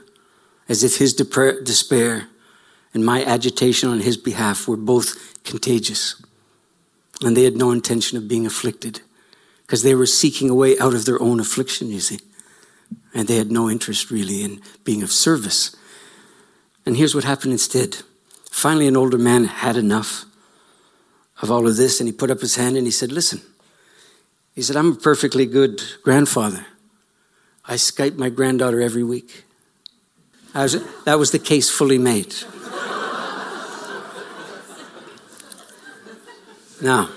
as 0.68 0.84
if 0.84 0.98
his 0.98 1.14
despair 1.14 2.28
and 2.94 3.04
my 3.04 3.24
agitation 3.24 3.88
on 3.88 4.00
his 4.00 4.16
behalf 4.16 4.68
were 4.68 4.76
both 4.76 5.42
contagious. 5.44 6.22
And 7.22 7.36
they 7.36 7.44
had 7.44 7.56
no 7.56 7.72
intention 7.72 8.16
of 8.16 8.28
being 8.28 8.46
afflicted 8.46 9.00
because 9.66 9.82
they 9.82 9.94
were 9.94 10.06
seeking 10.06 10.48
a 10.48 10.54
way 10.54 10.78
out 10.78 10.94
of 10.94 11.04
their 11.04 11.20
own 11.20 11.40
affliction, 11.40 11.90
you 11.90 11.98
see. 11.98 12.20
And 13.12 13.26
they 13.26 13.36
had 13.36 13.50
no 13.50 13.68
interest 13.68 14.10
really 14.10 14.44
in 14.44 14.60
being 14.84 15.02
of 15.02 15.10
service. 15.10 15.74
And 16.84 16.96
here's 16.96 17.14
what 17.14 17.24
happened 17.24 17.52
instead. 17.52 17.96
Finally, 18.50 18.86
an 18.86 18.96
older 18.96 19.18
man 19.18 19.44
had 19.44 19.76
enough 19.76 20.24
of 21.42 21.50
all 21.50 21.66
of 21.66 21.76
this, 21.76 22.00
and 22.00 22.08
he 22.08 22.12
put 22.12 22.30
up 22.30 22.40
his 22.40 22.54
hand 22.54 22.76
and 22.76 22.86
he 22.86 22.92
said, 22.92 23.10
Listen, 23.10 23.40
he 24.54 24.62
said, 24.62 24.76
I'm 24.76 24.92
a 24.92 24.96
perfectly 24.96 25.46
good 25.46 25.82
grandfather. 26.02 26.64
I 27.64 27.74
Skype 27.74 28.16
my 28.16 28.28
granddaughter 28.30 28.80
every 28.80 29.02
week. 29.02 29.44
Was, 30.54 30.82
that 31.04 31.18
was 31.18 31.32
the 31.32 31.38
case 31.38 31.68
fully 31.68 31.98
made. 31.98 32.34
now, 36.80 37.10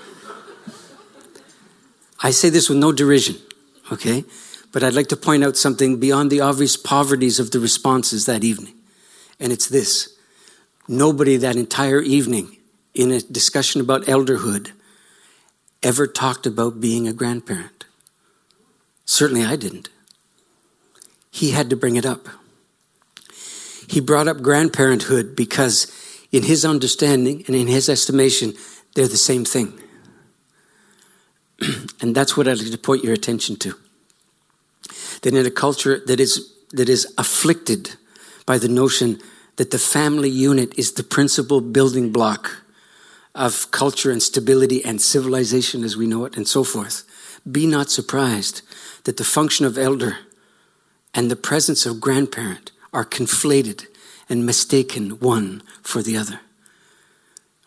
I 2.22 2.30
say 2.30 2.50
this 2.50 2.68
with 2.68 2.78
no 2.78 2.92
derision, 2.92 3.36
okay? 3.90 4.24
But 4.72 4.84
I'd 4.84 4.94
like 4.94 5.08
to 5.08 5.16
point 5.16 5.42
out 5.42 5.56
something 5.56 5.98
beyond 5.98 6.30
the 6.30 6.40
obvious 6.40 6.76
poverties 6.76 7.40
of 7.40 7.50
the 7.50 7.60
responses 7.60 8.26
that 8.26 8.44
evening. 8.44 8.74
And 9.38 9.52
it's 9.52 9.68
this 9.68 10.16
nobody 10.86 11.36
that 11.36 11.56
entire 11.56 12.00
evening 12.00 12.56
in 12.94 13.10
a 13.10 13.20
discussion 13.20 13.80
about 13.80 14.04
elderhood 14.04 14.72
ever 15.82 16.06
talked 16.06 16.46
about 16.46 16.80
being 16.80 17.08
a 17.08 17.12
grandparent. 17.12 17.86
Certainly 19.06 19.44
I 19.44 19.56
didn't. 19.56 19.88
He 21.30 21.52
had 21.52 21.70
to 21.70 21.76
bring 21.76 21.96
it 21.96 22.04
up. 22.04 22.28
He 23.88 24.00
brought 24.00 24.28
up 24.28 24.38
grandparenthood 24.38 25.34
because, 25.34 25.86
in 26.30 26.44
his 26.44 26.64
understanding 26.64 27.44
and 27.46 27.56
in 27.56 27.66
his 27.66 27.88
estimation, 27.88 28.54
they're 28.94 29.08
the 29.08 29.16
same 29.16 29.44
thing. 29.44 29.80
and 32.00 32.14
that's 32.14 32.36
what 32.36 32.48
I'd 32.48 32.58
like 32.58 32.70
to 32.70 32.78
point 32.78 33.04
your 33.04 33.14
attention 33.14 33.56
to. 33.56 33.74
That 35.22 35.34
in 35.34 35.46
a 35.46 35.50
culture 35.50 36.00
that 36.06 36.20
is, 36.20 36.52
that 36.72 36.88
is 36.88 37.12
afflicted 37.18 37.96
by 38.46 38.58
the 38.58 38.68
notion 38.68 39.20
that 39.56 39.70
the 39.70 39.78
family 39.78 40.30
unit 40.30 40.78
is 40.78 40.92
the 40.92 41.02
principal 41.02 41.60
building 41.60 42.10
block 42.12 42.62
of 43.34 43.70
culture 43.70 44.10
and 44.10 44.22
stability 44.22 44.84
and 44.84 45.00
civilization 45.00 45.84
as 45.84 45.96
we 45.96 46.06
know 46.06 46.24
it 46.24 46.36
and 46.36 46.48
so 46.48 46.64
forth, 46.64 47.04
be 47.50 47.66
not 47.66 47.90
surprised 47.90 48.62
that 49.04 49.16
the 49.16 49.24
function 49.24 49.66
of 49.66 49.78
elder 49.78 50.18
and 51.14 51.30
the 51.30 51.36
presence 51.36 51.86
of 51.86 52.00
grandparent 52.00 52.72
are 52.92 53.04
conflated 53.04 53.86
and 54.28 54.46
mistaken 54.46 55.18
one 55.20 55.62
for 55.82 56.02
the 56.02 56.16
other. 56.16 56.40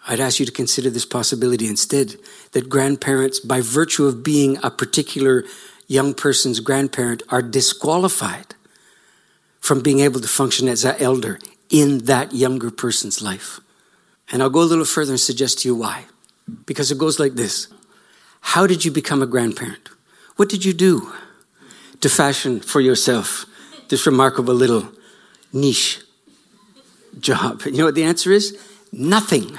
I'd 0.07 0.19
ask 0.19 0.39
you 0.39 0.45
to 0.45 0.51
consider 0.51 0.89
this 0.89 1.05
possibility 1.05 1.67
instead 1.67 2.15
that 2.51 2.69
grandparents, 2.69 3.39
by 3.39 3.61
virtue 3.61 4.05
of 4.05 4.23
being 4.23 4.57
a 4.61 4.69
particular 4.69 5.45
young 5.87 6.13
person's 6.13 6.59
grandparent, 6.59 7.23
are 7.29 7.41
disqualified 7.41 8.55
from 9.61 9.81
being 9.81 10.01
able 10.01 10.19
to 10.19 10.27
function 10.27 10.67
as 10.67 10.83
an 10.83 10.95
elder 10.99 11.39
in 11.69 11.99
that 11.99 12.33
younger 12.33 12.69
person's 12.69 13.21
life. 13.21 13.61
And 14.29 14.41
I'll 14.41 14.49
go 14.49 14.61
a 14.61 14.65
little 14.65 14.85
further 14.85 15.13
and 15.13 15.19
suggest 15.19 15.59
to 15.59 15.69
you 15.69 15.75
why. 15.75 16.05
Because 16.65 16.91
it 16.91 16.97
goes 16.97 17.19
like 17.19 17.33
this 17.33 17.67
How 18.41 18.67
did 18.67 18.83
you 18.83 18.91
become 18.91 19.21
a 19.21 19.27
grandparent? 19.27 19.89
What 20.35 20.49
did 20.49 20.65
you 20.65 20.73
do 20.73 21.13
to 22.01 22.09
fashion 22.09 22.59
for 22.59 22.81
yourself 22.81 23.45
this 23.87 24.05
remarkable 24.05 24.53
little 24.53 24.89
niche 25.53 26.01
job? 27.19 27.61
You 27.65 27.77
know 27.77 27.85
what 27.85 27.95
the 27.95 28.03
answer 28.03 28.31
is? 28.31 28.57
Nothing. 28.91 29.57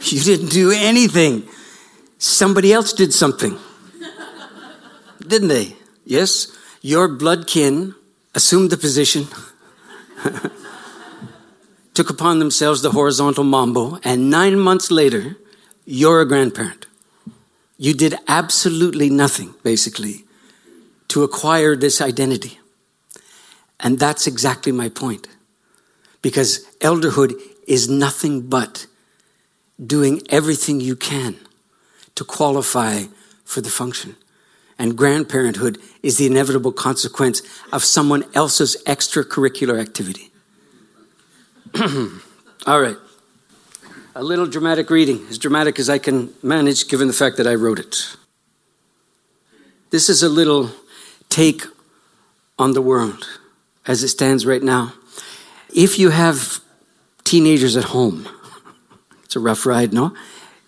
You 0.10 0.20
didn't 0.20 0.48
do 0.48 0.70
anything. 0.70 1.46
Somebody 2.18 2.72
else 2.72 2.92
did 2.92 3.12
something. 3.12 3.58
Didn't 5.20 5.48
they? 5.48 5.76
Yes? 6.04 6.56
Your 6.80 7.06
blood 7.06 7.46
kin 7.46 7.94
assumed 8.34 8.70
the 8.70 8.76
position, 8.76 9.26
took 11.94 12.08
upon 12.08 12.38
themselves 12.38 12.80
the 12.80 12.92
horizontal 12.92 13.44
mambo, 13.44 13.98
and 14.02 14.30
nine 14.30 14.58
months 14.58 14.90
later, 14.90 15.36
you're 15.84 16.20
a 16.20 16.26
grandparent. 16.26 16.86
You 17.76 17.94
did 17.94 18.14
absolutely 18.28 19.10
nothing, 19.10 19.54
basically, 19.62 20.24
to 21.08 21.22
acquire 21.22 21.76
this 21.76 22.00
identity. 22.00 22.58
And 23.78 23.98
that's 23.98 24.26
exactly 24.26 24.72
my 24.72 24.88
point. 24.88 25.26
Because 26.22 26.66
elderhood 26.80 27.34
is 27.66 27.88
nothing 27.88 28.48
but 28.48 28.86
doing 29.84 30.22
everything 30.28 30.80
you 30.80 30.96
can 30.96 31.36
to 32.14 32.24
qualify 32.24 33.04
for 33.44 33.60
the 33.60 33.70
function. 33.70 34.16
And 34.78 34.96
grandparenthood 34.96 35.80
is 36.02 36.16
the 36.16 36.26
inevitable 36.26 36.72
consequence 36.72 37.42
of 37.72 37.84
someone 37.84 38.24
else's 38.34 38.82
extracurricular 38.86 39.80
activity. 39.80 40.30
All 42.66 42.80
right. 42.80 42.96
A 44.14 44.22
little 44.22 44.46
dramatic 44.46 44.90
reading, 44.90 45.26
as 45.28 45.38
dramatic 45.38 45.78
as 45.78 45.88
I 45.88 45.98
can 45.98 46.32
manage 46.42 46.88
given 46.88 47.06
the 47.06 47.12
fact 47.12 47.36
that 47.36 47.46
I 47.46 47.54
wrote 47.54 47.78
it. 47.78 48.16
This 49.90 50.08
is 50.08 50.22
a 50.22 50.28
little 50.28 50.70
take 51.28 51.62
on 52.58 52.72
the 52.72 52.82
world 52.82 53.26
as 53.86 54.02
it 54.02 54.08
stands 54.08 54.44
right 54.44 54.62
now. 54.62 54.92
If 55.74 55.98
you 55.98 56.10
have 56.10 56.60
teenagers 57.24 57.76
at 57.76 57.84
home, 57.84 58.28
it's 59.30 59.36
a 59.36 59.38
rough 59.38 59.64
ride, 59.64 59.92
no? 59.92 60.12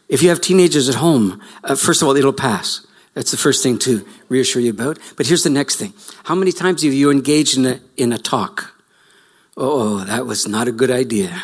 If 0.09 0.23
you 0.23 0.29
have 0.29 0.41
teenagers 0.41 0.89
at 0.89 0.95
home, 0.95 1.43
uh, 1.65 1.75
first 1.75 2.01
of 2.01 2.07
all, 2.07 2.15
it'll 2.15 2.33
pass. 2.33 2.87
That's 3.15 3.33
the 3.33 3.37
first 3.37 3.61
thing 3.61 3.77
to 3.81 4.07
reassure 4.29 4.63
you 4.63 4.71
about. 4.71 5.01
But 5.17 5.27
here's 5.27 5.43
the 5.43 5.51
next 5.51 5.81
thing. 5.81 5.95
How 6.23 6.37
many 6.37 6.53
times 6.53 6.85
have 6.85 6.93
you 6.93 7.11
engaged 7.11 7.59
in 7.59 7.67
a, 7.67 7.81
in 7.97 8.13
a 8.13 8.19
talk? 8.19 8.73
Oh, 9.57 10.05
that 10.05 10.27
was 10.27 10.47
not 10.47 10.69
a 10.69 10.71
good 10.71 10.93
idea. 10.93 11.43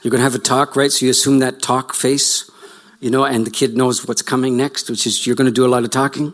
You're 0.00 0.10
going 0.10 0.20
to 0.20 0.24
have 0.24 0.34
a 0.34 0.38
talk, 0.38 0.76
right? 0.76 0.90
So 0.90 1.04
you 1.04 1.10
assume 1.10 1.40
that 1.40 1.60
talk 1.60 1.92
face, 1.92 2.50
you 3.00 3.10
know, 3.10 3.26
and 3.26 3.46
the 3.46 3.50
kid 3.50 3.76
knows 3.76 4.08
what's 4.08 4.22
coming 4.22 4.56
next, 4.56 4.88
which 4.88 5.06
is 5.06 5.26
you're 5.26 5.36
going 5.36 5.44
to 5.44 5.52
do 5.52 5.66
a 5.66 5.68
lot 5.68 5.84
of 5.84 5.90
talking. 5.90 6.32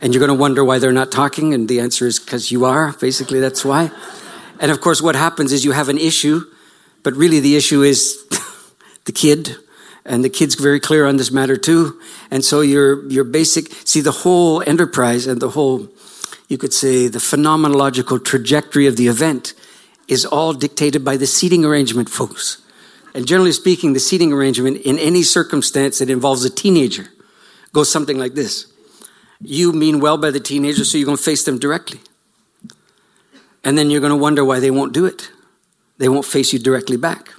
And 0.00 0.12
you're 0.12 0.26
going 0.26 0.36
to 0.36 0.40
wonder 0.42 0.64
why 0.64 0.80
they're 0.80 0.90
not 0.90 1.12
talking. 1.12 1.54
And 1.54 1.68
the 1.68 1.78
answer 1.78 2.08
is 2.08 2.18
because 2.18 2.50
you 2.50 2.64
are. 2.64 2.92
Basically, 2.94 3.38
that's 3.38 3.64
why. 3.64 3.92
And 4.58 4.72
of 4.72 4.80
course, 4.80 5.00
what 5.00 5.14
happens 5.14 5.52
is 5.52 5.64
you 5.64 5.70
have 5.70 5.88
an 5.88 5.98
issue, 5.98 6.42
but 7.04 7.14
really 7.14 7.38
the 7.38 7.54
issue 7.54 7.82
is 7.82 8.18
the 9.06 9.12
kid, 9.12 9.56
and 10.04 10.22
the 10.22 10.30
kid's 10.30 10.54
very 10.54 10.78
clear 10.78 11.06
on 11.06 11.16
this 11.16 11.32
matter 11.32 11.56
too. 11.56 12.00
And 12.30 12.44
so 12.44 12.60
your 12.60 13.08
your 13.08 13.24
basic 13.24 13.72
see 13.84 14.00
the 14.00 14.12
whole 14.12 14.62
enterprise 14.66 15.26
and 15.26 15.40
the 15.40 15.50
whole 15.50 15.88
you 16.48 16.58
could 16.58 16.72
say 16.72 17.08
the 17.08 17.18
phenomenological 17.18 18.24
trajectory 18.24 18.86
of 18.86 18.96
the 18.96 19.08
event 19.08 19.54
is 20.06 20.24
all 20.24 20.52
dictated 20.52 21.04
by 21.04 21.16
the 21.16 21.26
seating 21.26 21.64
arrangement, 21.64 22.08
folks. 22.08 22.62
And 23.14 23.26
generally 23.26 23.52
speaking, 23.52 23.92
the 23.94 24.00
seating 24.00 24.32
arrangement 24.32 24.76
in 24.82 24.98
any 24.98 25.22
circumstance 25.22 25.98
that 25.98 26.10
involves 26.10 26.44
a 26.44 26.50
teenager 26.50 27.08
goes 27.72 27.90
something 27.90 28.18
like 28.18 28.34
this. 28.34 28.66
You 29.40 29.72
mean 29.72 30.00
well 30.00 30.18
by 30.18 30.30
the 30.30 30.40
teenager, 30.40 30.84
so 30.84 30.98
you're 30.98 31.06
going 31.06 31.16
to 31.16 31.22
face 31.22 31.44
them 31.44 31.58
directly. 31.58 32.00
And 33.64 33.76
then 33.76 33.90
you're 33.90 34.00
going 34.00 34.10
to 34.10 34.16
wonder 34.16 34.44
why 34.44 34.60
they 34.60 34.70
won't 34.70 34.92
do 34.92 35.06
it. 35.06 35.30
They 35.98 36.08
won't 36.08 36.24
face 36.24 36.52
you 36.52 36.58
directly 36.58 36.96
back. 36.96 37.30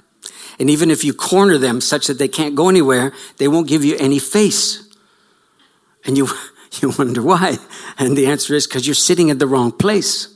And 0.58 0.68
even 0.68 0.90
if 0.90 1.04
you 1.04 1.12
corner 1.14 1.58
them 1.58 1.80
such 1.80 2.08
that 2.08 2.18
they 2.18 2.28
can't 2.28 2.54
go 2.54 2.68
anywhere, 2.68 3.12
they 3.36 3.48
won't 3.48 3.68
give 3.68 3.84
you 3.84 3.96
any 3.98 4.18
face. 4.18 4.88
And 6.04 6.16
you, 6.16 6.28
you 6.80 6.92
wonder 6.98 7.22
why. 7.22 7.58
And 7.98 8.16
the 8.16 8.26
answer 8.26 8.54
is 8.54 8.66
because 8.66 8.86
you're 8.86 8.94
sitting 8.94 9.28
in 9.28 9.38
the 9.38 9.46
wrong 9.46 9.72
place. 9.72 10.34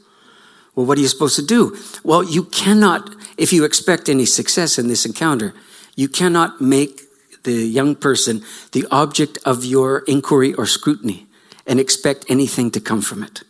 Well, 0.74 0.86
what 0.86 0.96
are 0.96 1.00
you 1.00 1.08
supposed 1.08 1.36
to 1.36 1.44
do? 1.44 1.76
Well, 2.02 2.24
you 2.24 2.44
cannot, 2.44 3.10
if 3.36 3.52
you 3.52 3.64
expect 3.64 4.08
any 4.08 4.24
success 4.24 4.78
in 4.78 4.88
this 4.88 5.04
encounter, 5.04 5.54
you 5.96 6.08
cannot 6.08 6.60
make 6.60 7.02
the 7.42 7.52
young 7.52 7.94
person 7.94 8.42
the 8.70 8.86
object 8.90 9.38
of 9.44 9.64
your 9.64 10.00
inquiry 10.06 10.54
or 10.54 10.64
scrutiny 10.64 11.26
and 11.66 11.78
expect 11.78 12.24
anything 12.28 12.70
to 12.70 12.80
come 12.80 13.02
from 13.02 13.22
it. 13.22 13.42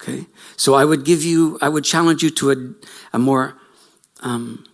Okay? 0.00 0.26
So 0.56 0.74
I 0.74 0.84
would 0.84 1.04
give 1.04 1.24
you, 1.24 1.58
I 1.60 1.68
would 1.68 1.84
challenge 1.84 2.22
you 2.22 2.30
to 2.30 2.50
a, 2.52 3.16
a 3.16 3.18
more 3.18 3.56
um, 4.20 4.64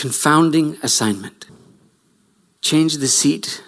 confounding 0.00 0.78
assignment. 0.82 1.44
Change 2.62 2.96
the 2.96 3.06
seat 3.06 3.62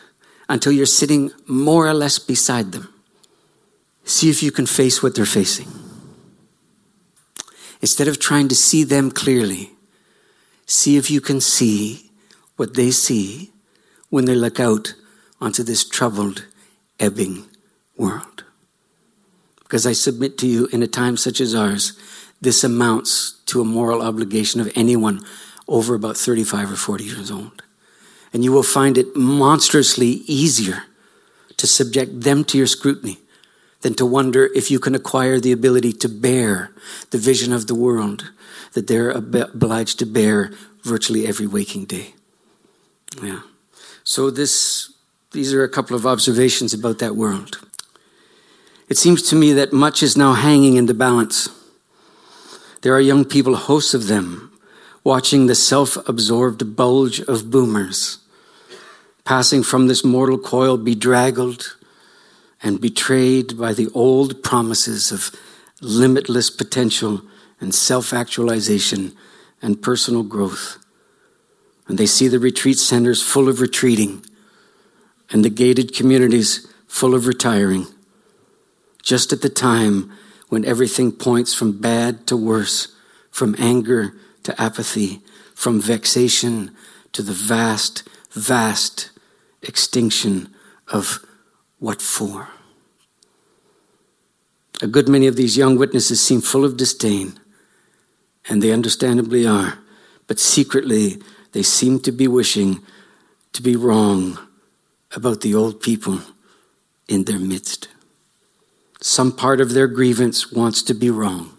until 0.48 0.72
you're 0.72 0.86
sitting 0.86 1.30
more 1.46 1.86
or 1.86 1.92
less 1.92 2.18
beside 2.18 2.72
them. 2.72 2.88
See 4.04 4.30
if 4.30 4.42
you 4.42 4.50
can 4.50 4.64
face 4.64 5.02
what 5.02 5.14
they're 5.14 5.26
facing. 5.26 5.68
Instead 7.82 8.08
of 8.08 8.18
trying 8.18 8.48
to 8.48 8.54
see 8.54 8.82
them 8.82 9.10
clearly, 9.10 9.72
see 10.64 10.96
if 10.96 11.10
you 11.10 11.20
can 11.20 11.38
see 11.38 12.10
what 12.56 12.76
they 12.76 12.90
see 12.90 13.52
when 14.08 14.24
they 14.24 14.34
look 14.34 14.58
out 14.58 14.94
onto 15.38 15.62
this 15.62 15.86
troubled, 15.86 16.46
ebbing 16.98 17.44
world. 17.98 18.44
Because 19.58 19.84
I 19.84 19.92
submit 19.92 20.38
to 20.38 20.46
you, 20.46 20.66
in 20.72 20.82
a 20.82 20.86
time 20.86 21.18
such 21.18 21.42
as 21.42 21.54
ours, 21.54 21.92
this 22.40 22.64
amounts 22.64 23.32
to 23.46 23.60
a 23.60 23.66
moral 23.66 24.00
obligation 24.00 24.62
of 24.62 24.72
anyone 24.74 25.20
over 25.72 25.94
about 25.94 26.16
35 26.16 26.72
or 26.72 26.76
40 26.76 27.04
years 27.04 27.30
old. 27.30 27.62
And 28.32 28.44
you 28.44 28.52
will 28.52 28.62
find 28.62 28.98
it 28.98 29.16
monstrously 29.16 30.22
easier 30.26 30.84
to 31.56 31.66
subject 31.66 32.20
them 32.20 32.44
to 32.44 32.58
your 32.58 32.66
scrutiny 32.66 33.18
than 33.80 33.94
to 33.94 34.06
wonder 34.06 34.50
if 34.54 34.70
you 34.70 34.78
can 34.78 34.94
acquire 34.94 35.40
the 35.40 35.50
ability 35.50 35.92
to 35.92 36.08
bear 36.08 36.70
the 37.10 37.18
vision 37.18 37.52
of 37.52 37.66
the 37.66 37.74
world 37.74 38.30
that 38.74 38.86
they're 38.86 39.10
obliged 39.10 39.98
to 39.98 40.06
bear 40.06 40.52
virtually 40.82 41.26
every 41.26 41.46
waking 41.46 41.86
day. 41.86 42.14
Yeah. 43.22 43.40
So 44.04 44.30
this, 44.30 44.92
these 45.32 45.54
are 45.54 45.64
a 45.64 45.68
couple 45.68 45.96
of 45.96 46.06
observations 46.06 46.74
about 46.74 46.98
that 46.98 47.16
world. 47.16 47.60
It 48.88 48.98
seems 48.98 49.22
to 49.30 49.36
me 49.36 49.52
that 49.54 49.72
much 49.72 50.02
is 50.02 50.16
now 50.18 50.34
hanging 50.34 50.76
in 50.76 50.86
the 50.86 50.94
balance. 50.94 51.48
There 52.82 52.94
are 52.94 53.00
young 53.00 53.24
people, 53.24 53.56
hosts 53.56 53.94
of 53.94 54.06
them, 54.08 54.51
watching 55.04 55.46
the 55.46 55.54
self 55.54 55.96
absorbed 56.08 56.76
bulge 56.76 57.20
of 57.20 57.50
boomers 57.50 58.18
passing 59.24 59.62
from 59.62 59.86
this 59.86 60.04
mortal 60.04 60.38
coil 60.38 60.76
bedraggled 60.76 61.76
and 62.62 62.80
betrayed 62.80 63.58
by 63.58 63.72
the 63.72 63.88
old 63.94 64.42
promises 64.42 65.12
of 65.12 65.30
limitless 65.80 66.50
potential 66.50 67.22
and 67.60 67.74
self 67.74 68.12
actualization 68.12 69.12
and 69.60 69.82
personal 69.82 70.22
growth. 70.22 70.78
And 71.86 71.98
they 71.98 72.06
see 72.06 72.28
the 72.28 72.38
retreat 72.38 72.78
centers 72.78 73.22
full 73.22 73.48
of 73.48 73.60
retreating 73.60 74.24
and 75.30 75.44
the 75.44 75.50
gated 75.50 75.94
communities 75.94 76.66
full 76.86 77.14
of 77.14 77.26
retiring, 77.26 77.86
just 79.02 79.32
at 79.32 79.40
the 79.40 79.48
time 79.48 80.12
when 80.48 80.64
everything 80.64 81.10
points 81.10 81.54
from 81.54 81.80
bad 81.80 82.26
to 82.26 82.36
worse, 82.36 82.94
from 83.30 83.56
anger 83.58 84.12
to 84.44 84.60
apathy, 84.60 85.20
from 85.54 85.80
vexation 85.80 86.74
to 87.12 87.22
the 87.22 87.32
vast, 87.32 88.02
vast 88.32 89.10
extinction 89.62 90.52
of 90.88 91.24
what 91.78 92.02
for. 92.02 92.48
A 94.80 94.86
good 94.86 95.08
many 95.08 95.26
of 95.26 95.36
these 95.36 95.56
young 95.56 95.76
witnesses 95.76 96.20
seem 96.20 96.40
full 96.40 96.64
of 96.64 96.76
disdain, 96.76 97.38
and 98.48 98.62
they 98.62 98.72
understandably 98.72 99.46
are, 99.46 99.78
but 100.26 100.40
secretly 100.40 101.22
they 101.52 101.62
seem 101.62 102.00
to 102.00 102.12
be 102.12 102.26
wishing 102.26 102.80
to 103.52 103.62
be 103.62 103.76
wrong 103.76 104.38
about 105.14 105.42
the 105.42 105.54
old 105.54 105.80
people 105.80 106.20
in 107.06 107.24
their 107.24 107.38
midst. 107.38 107.88
Some 109.00 109.32
part 109.32 109.60
of 109.60 109.72
their 109.72 109.86
grievance 109.86 110.50
wants 110.50 110.82
to 110.84 110.94
be 110.94 111.10
wrong 111.10 111.51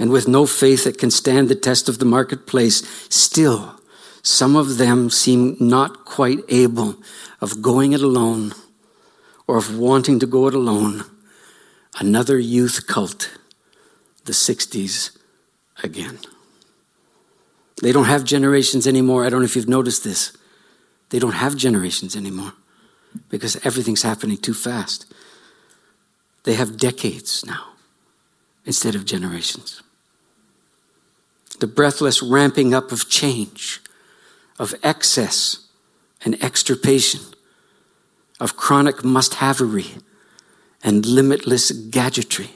and 0.00 0.10
with 0.10 0.26
no 0.26 0.46
faith 0.46 0.84
that 0.84 0.96
can 0.96 1.10
stand 1.10 1.50
the 1.50 1.54
test 1.54 1.86
of 1.86 1.98
the 1.98 2.06
marketplace, 2.06 2.82
still, 3.10 3.78
some 4.22 4.56
of 4.56 4.78
them 4.78 5.10
seem 5.10 5.58
not 5.60 6.06
quite 6.06 6.38
able 6.48 6.96
of 7.42 7.60
going 7.60 7.92
it 7.92 8.00
alone 8.00 8.54
or 9.46 9.58
of 9.58 9.76
wanting 9.76 10.18
to 10.18 10.26
go 10.26 10.48
it 10.48 10.54
alone. 10.54 11.04
Another 11.98 12.38
youth 12.38 12.86
cult, 12.86 13.38
the 14.24 14.32
60s 14.32 15.18
again. 15.84 16.18
They 17.82 17.92
don't 17.92 18.06
have 18.06 18.24
generations 18.24 18.86
anymore. 18.86 19.26
I 19.26 19.28
don't 19.28 19.40
know 19.40 19.44
if 19.44 19.54
you've 19.54 19.68
noticed 19.68 20.02
this. 20.02 20.34
They 21.10 21.18
don't 21.18 21.32
have 21.32 21.56
generations 21.56 22.16
anymore 22.16 22.54
because 23.28 23.56
everything's 23.66 24.02
happening 24.02 24.38
too 24.38 24.54
fast. 24.54 25.12
They 26.44 26.54
have 26.54 26.78
decades 26.78 27.44
now 27.44 27.74
instead 28.64 28.94
of 28.94 29.04
generations. 29.04 29.82
The 31.60 31.66
breathless 31.66 32.22
ramping 32.22 32.72
up 32.72 32.90
of 32.90 33.08
change, 33.08 33.80
of 34.58 34.74
excess 34.82 35.68
and 36.24 36.42
extirpation, 36.42 37.20
of 38.40 38.56
chronic 38.56 39.04
must 39.04 39.34
havery 39.34 39.98
and 40.82 41.04
limitless 41.04 41.70
gadgetry 41.70 42.50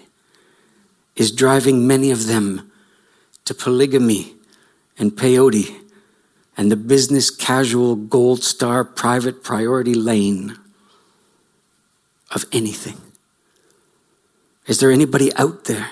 is 1.17 1.31
driving 1.31 1.87
many 1.87 2.11
of 2.11 2.27
them 2.27 2.73
to 3.45 3.53
polygamy 3.53 4.35
and 4.99 5.13
peyote 5.13 5.83
and 6.57 6.73
the 6.73 6.77
business 6.77 7.31
casual 7.31 7.97
gold 7.97 8.43
star 8.43 8.85
private 8.85 9.45
priority 9.45 9.93
lane 9.93 10.57
of 12.31 12.47
anything. 12.53 12.97
Is 14.67 14.81
there 14.81 14.91
anybody 14.91 15.31
out 15.37 15.65
there? 15.65 15.91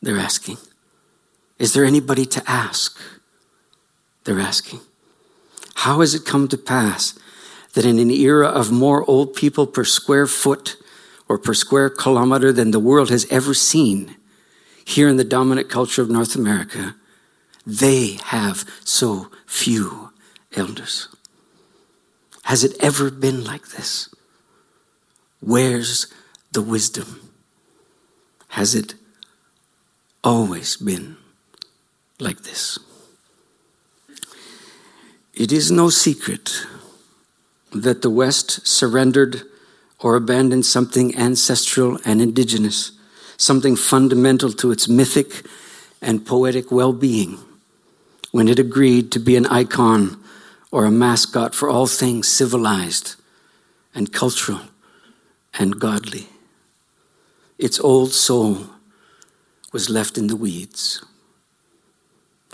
They're 0.00 0.16
asking. 0.16 0.56
Is 1.58 1.72
there 1.72 1.84
anybody 1.84 2.24
to 2.26 2.42
ask? 2.50 3.00
They're 4.24 4.40
asking. 4.40 4.80
How 5.74 6.00
has 6.00 6.14
it 6.14 6.24
come 6.24 6.48
to 6.48 6.58
pass 6.58 7.18
that 7.74 7.84
in 7.84 7.98
an 7.98 8.10
era 8.10 8.48
of 8.48 8.72
more 8.72 9.08
old 9.08 9.34
people 9.34 9.66
per 9.66 9.84
square 9.84 10.26
foot 10.26 10.76
or 11.28 11.38
per 11.38 11.54
square 11.54 11.90
kilometer 11.90 12.52
than 12.52 12.70
the 12.70 12.80
world 12.80 13.10
has 13.10 13.26
ever 13.30 13.54
seen 13.54 14.16
here 14.84 15.08
in 15.08 15.18
the 15.18 15.24
dominant 15.24 15.68
culture 15.68 16.00
of 16.00 16.08
North 16.08 16.34
America, 16.34 16.96
they 17.66 18.18
have 18.24 18.64
so 18.84 19.30
few 19.44 20.10
elders. 20.56 21.08
Has 22.44 22.64
it 22.64 22.74
ever 22.80 23.10
been 23.10 23.44
like 23.44 23.68
this? 23.68 24.08
Where's 25.40 26.06
the 26.52 26.62
wisdom? 26.62 27.32
Has 28.48 28.74
it 28.74 28.94
always 30.24 30.78
been 30.78 31.17
like 32.18 32.42
this? 32.42 32.78
It 35.34 35.52
is 35.52 35.70
no 35.70 35.88
secret 35.88 36.66
that 37.72 38.02
the 38.02 38.10
West 38.10 38.66
surrendered 38.66 39.42
or 40.00 40.16
abandoned 40.16 40.66
something 40.66 41.16
ancestral 41.16 41.98
and 42.04 42.20
indigenous, 42.20 42.92
something 43.36 43.76
fundamental 43.76 44.52
to 44.52 44.70
its 44.70 44.88
mythic 44.88 45.46
and 46.00 46.26
poetic 46.26 46.70
well 46.70 46.92
being 46.92 47.38
when 48.30 48.48
it 48.48 48.58
agreed 48.58 49.10
to 49.12 49.18
be 49.18 49.36
an 49.36 49.46
icon 49.46 50.22
or 50.70 50.84
a 50.84 50.90
mascot 50.90 51.54
for 51.54 51.68
all 51.68 51.86
things 51.86 52.28
civilized 52.28 53.16
and 53.94 54.12
cultural 54.12 54.60
and 55.58 55.80
godly. 55.80 56.28
Its 57.58 57.80
old 57.80 58.12
soul 58.12 58.66
was 59.72 59.90
left 59.90 60.16
in 60.16 60.28
the 60.28 60.36
weeds. 60.36 61.04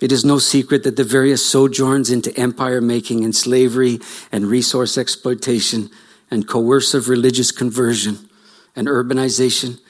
It 0.04 0.12
is 0.12 0.22
no 0.22 0.38
secret 0.38 0.82
that 0.82 0.96
the 0.96 1.02
various 1.02 1.42
sojourns 1.42 2.10
into 2.10 2.38
empire 2.38 2.82
making 2.82 3.24
and 3.24 3.34
slavery 3.34 4.00
and 4.30 4.44
resource 4.44 4.98
exploitation 4.98 5.88
and 6.30 6.46
coercive 6.46 7.08
religious 7.08 7.50
conversion 7.50 8.28
and 8.76 8.86
urbanization 8.86 9.80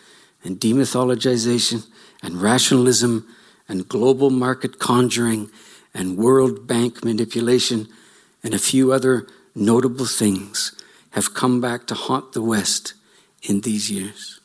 and 0.45 0.61
demythologization 0.61 1.89
and 2.23 2.41
rationalism 2.41 3.27
and 3.69 3.89
global 3.89 4.31
market 4.31 4.79
conjuring 4.79 5.51
and 5.93 6.17
World 6.17 6.65
Bank 6.65 7.05
manipulation 7.05 7.89
and 8.45 8.55
a 8.55 8.59
few 8.61 8.93
other 8.93 9.27
notable 9.53 10.07
things 10.07 10.81
have 11.11 11.35
come 11.35 11.61
back 11.61 11.89
to 11.89 11.95
haunt 11.97 12.35
the 12.35 12.43
West 12.43 12.95
in 13.43 13.63
these 13.63 13.91
years. 13.91 14.39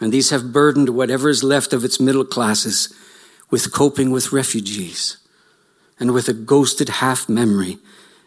And 0.00 0.12
these 0.12 0.30
have 0.30 0.52
burdened 0.52 0.90
whatever 0.90 1.28
is 1.28 1.42
left 1.42 1.72
of 1.72 1.84
its 1.84 1.98
middle 1.98 2.24
classes 2.24 2.94
with 3.50 3.72
coping 3.72 4.10
with 4.10 4.32
refugees 4.32 5.18
and 5.98 6.12
with 6.12 6.28
a 6.28 6.34
ghosted 6.34 6.88
half 6.88 7.28
memory 7.28 7.78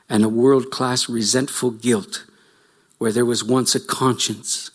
and 0.10 0.24
a 0.24 0.30
world 0.30 0.72
class 0.72 1.08
resentful 1.10 1.72
guilt 1.72 2.26
where 2.98 3.12
there 3.12 3.26
was 3.26 3.44
once 3.44 3.76
a 3.76 3.80
conscience 3.80 4.72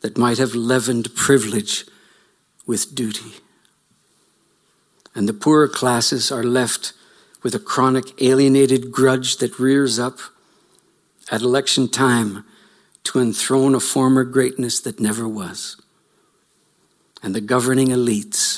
that 0.00 0.18
might 0.18 0.38
have 0.38 0.54
leavened 0.54 1.14
privilege 1.14 1.84
with 2.66 2.94
duty 2.94 3.32
and 5.16 5.26
the 5.26 5.34
poorer 5.34 5.66
classes 5.66 6.30
are 6.30 6.44
left 6.44 6.92
with 7.42 7.54
a 7.54 7.58
chronic 7.58 8.20
alienated 8.22 8.92
grudge 8.92 9.38
that 9.38 9.58
rears 9.58 9.98
up 9.98 10.18
at 11.32 11.40
election 11.40 11.88
time 11.88 12.44
to 13.02 13.18
enthrone 13.18 13.74
a 13.74 13.80
former 13.80 14.24
greatness 14.24 14.78
that 14.80 15.00
never 15.00 15.26
was. 15.26 15.80
And 17.22 17.34
the 17.34 17.40
governing 17.40 17.88
elites 17.88 18.55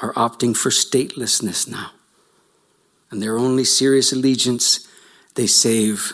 are 0.00 0.12
opting 0.14 0.56
for 0.56 0.70
statelessness 0.70 1.68
now. 1.68 1.90
And 3.10 3.22
their 3.22 3.38
only 3.38 3.64
serious 3.64 4.12
allegiance 4.12 4.86
they 5.34 5.46
save 5.46 6.12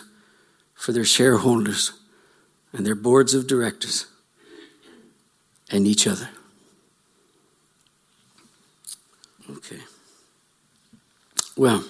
for 0.73 0.91
their 0.91 1.05
shareholders 1.05 1.93
and 2.71 2.85
their 2.85 2.95
boards 2.95 3.33
of 3.33 3.47
directors 3.47 4.05
and 5.71 5.87
each 5.87 6.07
other. 6.07 6.29
Okay. 9.49 9.79
Well, 11.55 11.83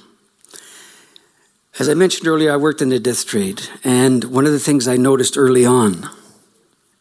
as 1.80 1.90
I 1.90 1.94
mentioned 1.94 2.28
earlier, 2.28 2.52
I 2.52 2.58
worked 2.58 2.82
in 2.82 2.90
the 2.90 3.00
death 3.00 3.26
trade, 3.26 3.62
and 3.84 4.24
one 4.26 4.46
of 4.46 4.52
the 4.52 4.60
things 4.60 4.88
I 4.88 4.98
noticed 4.98 5.38
early 5.38 5.66
on 5.66 6.10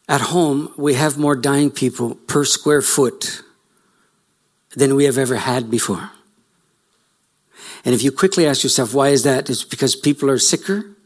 at 0.08 0.20
home, 0.20 0.72
we 0.76 0.94
have 0.94 1.18
more 1.18 1.36
dying 1.36 1.70
people 1.70 2.14
per 2.14 2.44
square 2.44 2.82
foot 2.82 3.41
than 4.76 4.94
we 4.94 5.04
have 5.04 5.18
ever 5.18 5.36
had 5.36 5.70
before. 5.70 6.10
And 7.84 7.94
if 7.94 8.02
you 8.02 8.12
quickly 8.12 8.46
ask 8.46 8.62
yourself, 8.62 8.94
why 8.94 9.08
is 9.08 9.24
that? 9.24 9.50
It's 9.50 9.64
because 9.64 9.96
people 9.96 10.30
are 10.30 10.38
sicker? 10.38 10.96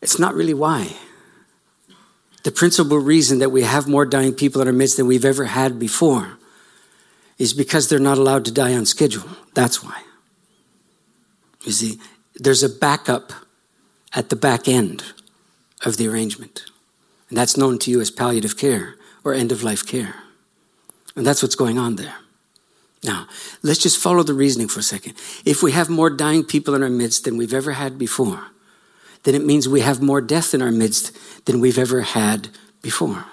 It's 0.00 0.18
not 0.18 0.34
really 0.34 0.54
why. 0.54 0.96
The 2.44 2.50
principal 2.50 2.98
reason 2.98 3.38
that 3.38 3.50
we 3.50 3.62
have 3.62 3.86
more 3.86 4.04
dying 4.04 4.34
people 4.34 4.60
in 4.60 4.66
our 4.66 4.72
midst 4.72 4.96
than 4.96 5.06
we've 5.06 5.24
ever 5.24 5.44
had 5.44 5.78
before 5.78 6.38
is 7.38 7.54
because 7.54 7.88
they're 7.88 7.98
not 7.98 8.18
allowed 8.18 8.44
to 8.46 8.52
die 8.52 8.74
on 8.74 8.86
schedule. 8.86 9.28
That's 9.54 9.82
why. 9.82 10.02
You 11.64 11.72
see, 11.72 12.00
there's 12.34 12.62
a 12.62 12.68
backup 12.68 13.32
at 14.14 14.28
the 14.28 14.36
back 14.36 14.66
end 14.66 15.04
of 15.84 15.96
the 15.96 16.08
arrangement. 16.08 16.64
And 17.28 17.38
that's 17.38 17.56
known 17.56 17.78
to 17.80 17.90
you 17.90 18.00
as 18.00 18.10
palliative 18.10 18.56
care 18.56 18.96
or 19.24 19.34
end 19.34 19.52
of 19.52 19.62
life 19.62 19.86
care. 19.86 20.16
And 21.16 21.26
that's 21.26 21.42
what's 21.42 21.54
going 21.54 21.78
on 21.78 21.96
there. 21.96 22.14
Now, 23.04 23.26
let's 23.62 23.80
just 23.80 23.98
follow 23.98 24.22
the 24.22 24.34
reasoning 24.34 24.68
for 24.68 24.80
a 24.80 24.84
second. 24.84 25.14
If 25.44 25.62
we 25.62 25.72
have 25.72 25.88
more 25.88 26.08
dying 26.08 26.44
people 26.44 26.74
in 26.74 26.82
our 26.82 26.90
midst 26.90 27.24
than 27.24 27.36
we've 27.36 27.54
ever 27.54 27.72
had 27.72 27.98
before, 27.98 28.46
then 29.24 29.34
it 29.34 29.44
means 29.44 29.68
we 29.68 29.80
have 29.80 30.00
more 30.00 30.20
death 30.20 30.54
in 30.54 30.62
our 30.62 30.70
midst 30.70 31.16
than 31.46 31.60
we've 31.60 31.78
ever 31.78 32.02
had 32.02 32.48
before. 32.80 33.24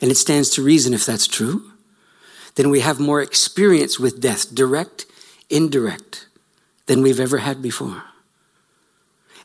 And 0.00 0.10
it 0.10 0.16
stands 0.16 0.50
to 0.50 0.62
reason 0.62 0.92
if 0.92 1.06
that's 1.06 1.26
true 1.26 1.72
then 2.56 2.70
we 2.70 2.80
have 2.80 2.98
more 2.98 3.22
experience 3.22 4.00
with 4.00 4.20
death, 4.20 4.54
direct, 4.54 5.06
indirect, 5.48 6.26
than 6.86 7.02
we've 7.02 7.20
ever 7.20 7.38
had 7.38 7.62
before. 7.62 8.02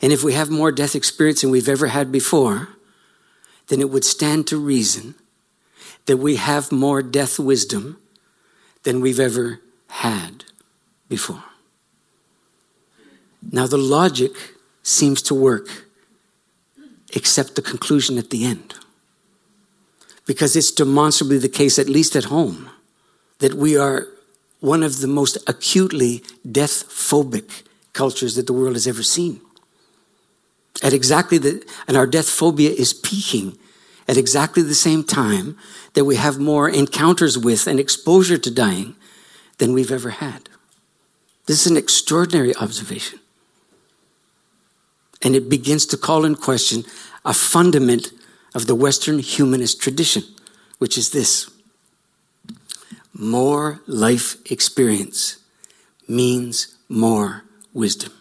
And 0.01 0.12
if 0.12 0.23
we 0.23 0.34
have 0.34 0.49
more 0.49 0.71
death 0.71 0.95
experience 0.95 1.41
than 1.41 1.51
we've 1.51 1.69
ever 1.69 1.88
had 1.88 2.12
before, 2.12 2.69
then 3.67 3.82
it 3.82 3.89
would 3.89 4.06
stand 4.06 4.47
to 4.47 4.58
reason 4.58 5.15
that 6.06 6.18
we 6.18 6.36
have 6.36 6.72
more 6.72 7.02
death 7.02 7.40
wisdom 7.40 7.98
than 8.84 9.02
we've 9.02 9.20
ever 9.20 9.62
had 9.88 10.46
before. 11.08 11.44
Now, 13.52 13.68
the 13.68 13.78
logic 13.78 14.32
seems 14.84 15.22
to 15.24 15.36
work, 15.36 15.86
except 17.14 17.56
the 17.56 17.62
conclusion 17.62 18.18
at 18.18 18.30
the 18.30 18.46
end. 18.46 18.76
Because 20.26 20.56
it's 20.56 20.72
demonstrably 20.72 21.38
the 21.38 21.49
case, 21.49 21.78
at 21.80 21.89
least 21.89 22.16
at 22.16 22.26
home, 22.26 22.70
that 23.39 23.56
we 23.56 23.78
are 23.78 24.08
one 24.60 24.84
of 24.84 25.02
the 25.02 25.08
most 25.08 25.38
acutely 25.47 26.24
death 26.49 26.88
phobic 26.88 27.64
cultures 27.93 28.36
that 28.36 28.47
the 28.47 28.54
world 28.54 28.76
has 28.76 28.88
ever 28.88 29.04
seen. 29.04 29.41
At 30.84 30.93
exactly 30.93 31.38
the, 31.38 31.66
and 31.88 31.97
our 31.97 32.08
death 32.08 32.30
phobia 32.30 32.70
is 32.72 32.93
peaking 32.93 33.58
at 34.12 34.18
exactly 34.18 34.62
the 34.62 34.76
same 34.76 35.05
time 35.05 35.57
that 35.93 36.03
we 36.03 36.18
have 36.18 36.38
more 36.38 36.68
encounters 36.68 37.38
with 37.38 37.66
and 37.66 37.80
exposure 37.80 38.38
to 38.38 38.51
dying 38.51 38.93
than 39.57 39.72
we've 39.72 39.89
ever 39.89 40.09
had. 40.09 40.49
This 41.45 41.66
is 41.66 41.72
an 41.72 41.78
extraordinary 41.78 42.53
observation. 42.57 43.20
And 45.22 45.34
it 45.34 45.47
begins 45.47 45.86
to 45.86 45.97
call 45.97 46.26
in 46.26 46.36
question 46.36 46.84
a 47.24 47.34
fundament 47.34 48.12
of 48.53 48.68
the 48.68 48.76
Western 48.76 49.20
humanist 49.20 49.82
tradition, 49.82 50.24
which 50.78 50.97
is 50.97 51.12
this 51.12 51.49
more 53.14 53.80
life 53.88 54.36
experience 54.51 55.38
means 56.05 56.76
more 56.89 57.45
wisdom. 57.74 58.12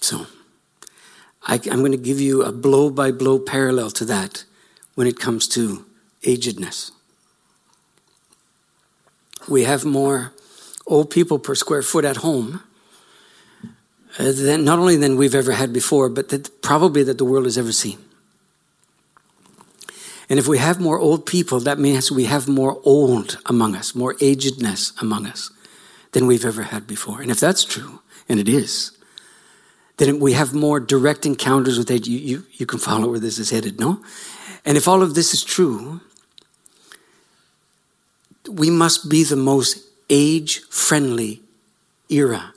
So, 0.00 0.26
I, 1.42 1.56
I'm 1.70 1.80
going 1.80 1.92
to 1.92 1.98
give 1.98 2.18
you 2.18 2.42
a 2.42 2.52
blow 2.52 2.88
by 2.88 3.12
blow 3.12 3.38
parallel 3.38 3.90
to 3.90 4.06
that 4.06 4.44
when 4.94 5.06
it 5.06 5.18
comes 5.18 5.48
to 5.48 5.84
agedness. 6.22 6.90
We 9.48 9.64
have 9.64 9.84
more 9.84 10.32
old 10.86 11.10
people 11.10 11.38
per 11.38 11.54
square 11.54 11.82
foot 11.82 12.04
at 12.04 12.18
home 12.18 12.62
uh, 14.18 14.32
than 14.32 14.64
not 14.64 14.78
only 14.78 14.96
than 14.96 15.16
we've 15.16 15.34
ever 15.34 15.52
had 15.52 15.72
before, 15.72 16.08
but 16.08 16.28
that 16.28 16.62
probably 16.62 17.02
that 17.02 17.18
the 17.18 17.24
world 17.24 17.44
has 17.44 17.58
ever 17.58 17.72
seen. 17.72 17.98
And 20.30 20.38
if 20.38 20.48
we 20.48 20.58
have 20.58 20.80
more 20.80 20.98
old 20.98 21.26
people, 21.26 21.60
that 21.60 21.78
means 21.78 22.10
we 22.10 22.24
have 22.24 22.48
more 22.48 22.80
old 22.84 23.38
among 23.46 23.74
us, 23.76 23.94
more 23.94 24.14
agedness 24.14 24.98
among 25.02 25.26
us 25.26 25.50
than 26.12 26.26
we've 26.26 26.44
ever 26.44 26.62
had 26.62 26.86
before. 26.86 27.20
And 27.20 27.30
if 27.30 27.40
that's 27.40 27.64
true, 27.64 28.00
and 28.28 28.40
it 28.40 28.48
is, 28.48 28.92
then 29.98 30.18
we 30.18 30.32
have 30.32 30.54
more 30.54 30.80
direct 30.80 31.26
encounters 31.26 31.78
with 31.78 31.90
age. 31.90 32.08
You, 32.08 32.18
you, 32.18 32.46
you 32.52 32.66
can 32.66 32.78
follow 32.78 33.10
where 33.10 33.20
this 33.20 33.38
is 33.38 33.50
headed, 33.50 33.78
no? 33.78 34.02
And 34.64 34.76
if 34.76 34.88
all 34.88 35.02
of 35.02 35.14
this 35.14 35.34
is 35.34 35.44
true, 35.44 36.00
we 38.48 38.70
must 38.70 39.08
be 39.08 39.24
the 39.24 39.36
most 39.36 39.78
age 40.08 40.60
friendly 40.70 41.42
era 42.08 42.52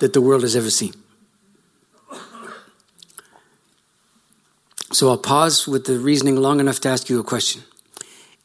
that 0.00 0.12
the 0.12 0.20
world 0.20 0.42
has 0.42 0.56
ever 0.56 0.70
seen. 0.70 0.94
So 4.92 5.08
I'll 5.08 5.18
pause 5.18 5.66
with 5.66 5.86
the 5.86 5.98
reasoning 5.98 6.36
long 6.36 6.60
enough 6.60 6.80
to 6.80 6.88
ask 6.88 7.08
you 7.08 7.18
a 7.18 7.24
question. 7.24 7.62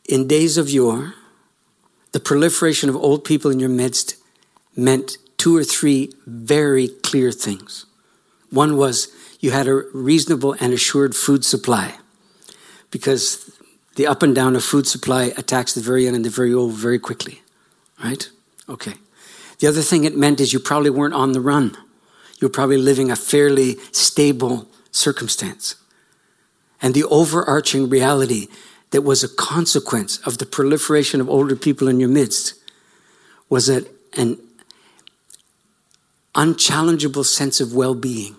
In 0.07 0.27
days 0.27 0.57
of 0.57 0.69
yore, 0.69 1.15
the 2.13 2.21
proliferation 2.21 2.89
of 2.89 2.95
old 2.95 3.25
people 3.25 3.51
in 3.51 3.59
your 3.59 3.69
midst 3.69 4.15
meant 4.75 5.17
two 5.38 5.55
or 5.57 5.63
three 5.63 6.13
very 6.25 6.88
clear 6.88 7.33
things. 7.33 7.85
One 8.49 8.77
was 8.77 9.09
you 9.41 9.51
had 9.51 9.67
a 9.67 9.83
reasonable 9.93 10.55
and 10.59 10.71
assured 10.71 11.15
food 11.15 11.43
supply 11.43 11.95
because 12.91 13.57
the 13.95 14.07
up 14.07 14.23
and 14.23 14.33
down 14.35 14.55
of 14.55 14.63
food 14.63 14.88
supply 14.88 15.33
attacks 15.38 15.73
the 15.73 15.81
very 15.81 16.05
young 16.05 16.15
and 16.15 16.25
the 16.25 16.29
very 16.29 16.53
old 16.53 16.73
very 16.73 16.99
quickly, 16.99 17.41
right? 18.03 18.29
Okay. 18.69 18.93
The 19.59 19.67
other 19.67 19.81
thing 19.81 20.03
it 20.03 20.15
meant 20.15 20.39
is 20.39 20.53
you 20.53 20.59
probably 20.59 20.91
weren't 20.91 21.13
on 21.13 21.31
the 21.31 21.41
run. 21.41 21.75
You 22.39 22.47
were 22.47 22.53
probably 22.53 22.77
living 22.77 23.09
a 23.09 23.15
fairly 23.15 23.77
stable 23.91 24.67
circumstance. 24.91 25.75
And 26.81 26.93
the 26.93 27.05
overarching 27.05 27.89
reality 27.89 28.47
that 28.91 29.01
was 29.01 29.23
a 29.23 29.35
consequence 29.35 30.19
of 30.19 30.38
the 30.38 30.45
proliferation 30.45 31.19
of 31.19 31.29
older 31.29 31.55
people 31.55 31.88
in 31.88 31.99
your 31.99 32.09
midst 32.09 32.53
was 33.49 33.67
that 33.67 33.88
an 34.15 34.38
unchallengeable 36.35 37.25
sense 37.25 37.59
of 37.59 37.73
well 37.73 37.95
being. 37.95 38.35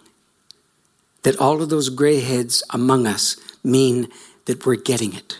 That 1.22 1.38
all 1.38 1.60
of 1.60 1.68
those 1.68 1.88
gray 1.88 2.20
heads 2.20 2.62
among 2.70 3.06
us 3.06 3.36
mean 3.64 4.08
that 4.48 4.64
we're 4.64 4.76
getting 4.76 5.12
it, 5.12 5.38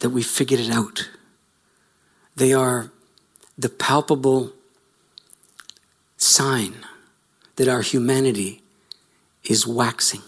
that 0.00 0.10
we 0.10 0.24
figured 0.24 0.58
it 0.58 0.72
out. 0.72 1.08
They 2.34 2.52
are 2.52 2.90
the 3.56 3.68
palpable 3.68 4.50
sign 6.16 6.74
that 7.54 7.68
our 7.68 7.82
humanity 7.82 8.60
is 9.44 9.68
waxing 9.68 10.22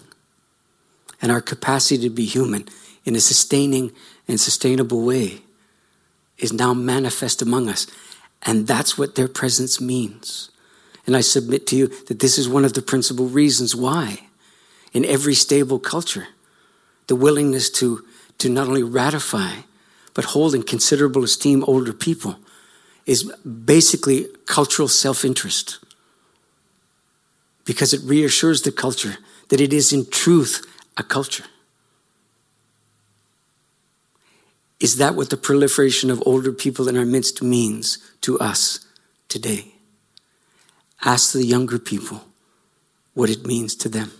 and 1.20 1.32
our 1.32 1.40
capacity 1.40 2.00
to 2.04 2.10
be 2.10 2.26
human 2.26 2.68
in 3.04 3.16
a 3.16 3.20
sustaining 3.20 3.90
and 4.28 4.38
sustainable 4.38 5.04
way 5.04 5.40
is 6.38 6.52
now 6.52 6.72
manifest 6.72 7.42
among 7.42 7.68
us. 7.68 7.88
And 8.42 8.68
that's 8.68 8.96
what 8.96 9.16
their 9.16 9.26
presence 9.26 9.80
means. 9.80 10.52
And 11.08 11.16
I 11.16 11.22
submit 11.22 11.66
to 11.68 11.76
you 11.76 11.88
that 12.06 12.20
this 12.20 12.38
is 12.38 12.48
one 12.48 12.64
of 12.64 12.74
the 12.74 12.82
principal 12.82 13.26
reasons 13.26 13.74
why, 13.74 14.28
in 14.92 15.04
every 15.04 15.34
stable 15.34 15.80
culture, 15.80 16.28
the 17.06 17.16
willingness 17.16 17.70
to, 17.70 18.04
to 18.38 18.48
not 18.48 18.68
only 18.68 18.82
ratify, 18.82 19.52
but 20.14 20.26
hold 20.26 20.54
in 20.54 20.62
considerable 20.62 21.24
esteem 21.24 21.64
older 21.64 21.92
people 21.92 22.36
is 23.04 23.24
basically 23.42 24.26
cultural 24.46 24.88
self 24.88 25.24
interest. 25.24 25.78
Because 27.64 27.92
it 27.92 28.00
reassures 28.02 28.62
the 28.62 28.72
culture 28.72 29.16
that 29.48 29.60
it 29.60 29.72
is 29.72 29.92
in 29.92 30.08
truth 30.10 30.66
a 30.96 31.02
culture. 31.02 31.44
Is 34.78 34.96
that 34.96 35.14
what 35.14 35.30
the 35.30 35.36
proliferation 35.36 36.10
of 36.10 36.22
older 36.26 36.52
people 36.52 36.88
in 36.88 36.96
our 36.96 37.06
midst 37.06 37.42
means 37.42 37.98
to 38.20 38.38
us 38.38 38.86
today? 39.28 39.74
Ask 41.04 41.32
the 41.32 41.44
younger 41.44 41.78
people 41.78 42.24
what 43.14 43.30
it 43.30 43.46
means 43.46 43.74
to 43.76 43.88
them. 43.88 44.12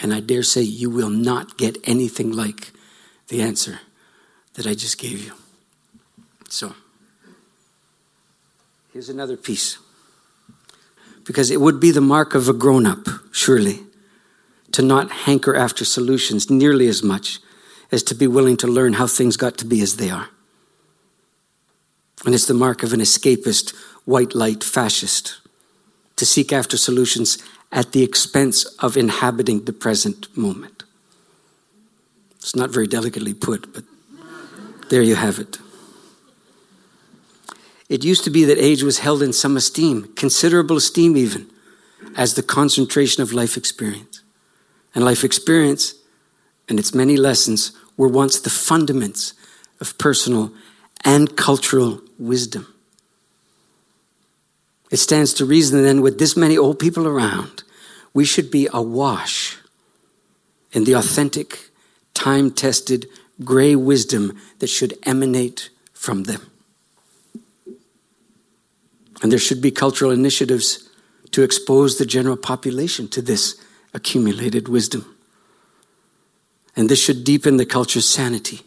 And 0.00 0.12
I 0.12 0.20
dare 0.20 0.42
say 0.42 0.62
you 0.62 0.90
will 0.90 1.10
not 1.10 1.56
get 1.56 1.76
anything 1.84 2.32
like 2.32 2.72
the 3.28 3.40
answer 3.40 3.80
that 4.54 4.66
I 4.66 4.74
just 4.74 4.98
gave 4.98 5.24
you. 5.24 5.32
So, 6.48 6.74
here's 8.92 9.08
another 9.08 9.36
piece. 9.36 9.78
Because 11.24 11.50
it 11.50 11.60
would 11.60 11.80
be 11.80 11.90
the 11.90 12.00
mark 12.00 12.34
of 12.34 12.48
a 12.48 12.52
grown 12.52 12.86
up, 12.86 13.06
surely, 13.32 13.80
to 14.72 14.82
not 14.82 15.10
hanker 15.10 15.56
after 15.56 15.84
solutions 15.84 16.50
nearly 16.50 16.86
as 16.86 17.02
much 17.02 17.40
as 17.90 18.02
to 18.04 18.14
be 18.14 18.26
willing 18.26 18.56
to 18.58 18.66
learn 18.66 18.94
how 18.94 19.06
things 19.06 19.36
got 19.36 19.56
to 19.58 19.64
be 19.64 19.80
as 19.80 19.96
they 19.96 20.10
are. 20.10 20.28
And 22.24 22.34
it's 22.34 22.46
the 22.46 22.54
mark 22.54 22.82
of 22.82 22.92
an 22.92 23.00
escapist, 23.00 23.74
white 24.04 24.34
light 24.34 24.62
fascist 24.62 25.40
to 26.16 26.26
seek 26.26 26.52
after 26.52 26.76
solutions 26.76 27.38
at 27.76 27.92
the 27.92 28.02
expense 28.02 28.64
of 28.80 28.96
inhabiting 28.96 29.66
the 29.66 29.72
present 29.72 30.34
moment. 30.36 30.82
It's 32.38 32.56
not 32.56 32.70
very 32.70 32.86
delicately 32.86 33.34
put, 33.34 33.72
but 33.74 33.84
there 34.88 35.02
you 35.02 35.14
have 35.14 35.38
it. 35.38 35.58
It 37.90 38.02
used 38.02 38.24
to 38.24 38.30
be 38.30 38.44
that 38.44 38.58
age 38.58 38.82
was 38.82 39.00
held 39.00 39.22
in 39.22 39.34
some 39.34 39.58
esteem, 39.58 40.12
considerable 40.14 40.78
esteem 40.78 41.18
even, 41.18 41.48
as 42.16 42.32
the 42.32 42.42
concentration 42.42 43.22
of 43.22 43.34
life 43.34 43.58
experience. 43.58 44.22
And 44.94 45.04
life 45.04 45.22
experience 45.22 45.94
and 46.70 46.78
its 46.78 46.94
many 46.94 47.18
lessons 47.18 47.72
were 47.98 48.08
once 48.08 48.40
the 48.40 48.50
fundaments 48.50 49.34
of 49.80 49.98
personal 49.98 50.50
and 51.04 51.36
cultural 51.36 52.00
wisdom. 52.18 52.72
It 54.90 54.96
stands 54.96 55.34
to 55.34 55.44
reason 55.44 55.82
then, 55.82 56.00
with 56.00 56.18
this 56.18 56.36
many 56.36 56.56
old 56.56 56.78
people 56.78 57.06
around, 57.06 57.64
we 58.16 58.24
should 58.24 58.50
be 58.50 58.66
awash 58.72 59.58
in 60.72 60.84
the 60.84 60.94
authentic, 60.94 61.68
time 62.14 62.50
tested, 62.50 63.06
gray 63.44 63.76
wisdom 63.76 64.40
that 64.58 64.68
should 64.68 64.94
emanate 65.02 65.68
from 65.92 66.22
them. 66.22 66.40
And 69.20 69.30
there 69.30 69.38
should 69.38 69.60
be 69.60 69.70
cultural 69.70 70.10
initiatives 70.10 70.88
to 71.32 71.42
expose 71.42 71.98
the 71.98 72.06
general 72.06 72.38
population 72.38 73.06
to 73.08 73.20
this 73.20 73.62
accumulated 73.92 74.66
wisdom. 74.66 75.14
And 76.74 76.88
this 76.88 77.04
should 77.04 77.22
deepen 77.22 77.58
the 77.58 77.66
culture's 77.66 78.08
sanity 78.08 78.62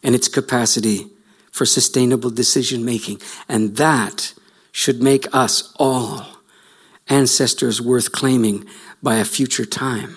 and 0.00 0.14
its 0.14 0.28
capacity 0.28 1.08
for 1.50 1.66
sustainable 1.66 2.30
decision 2.30 2.84
making. 2.84 3.20
And 3.48 3.76
that 3.78 4.32
should 4.70 5.02
make 5.02 5.26
us 5.34 5.74
all 5.74 6.39
ancestors 7.10 7.82
worth 7.82 8.12
claiming 8.12 8.64
by 9.02 9.16
a 9.16 9.24
future 9.24 9.66
time. 9.66 10.16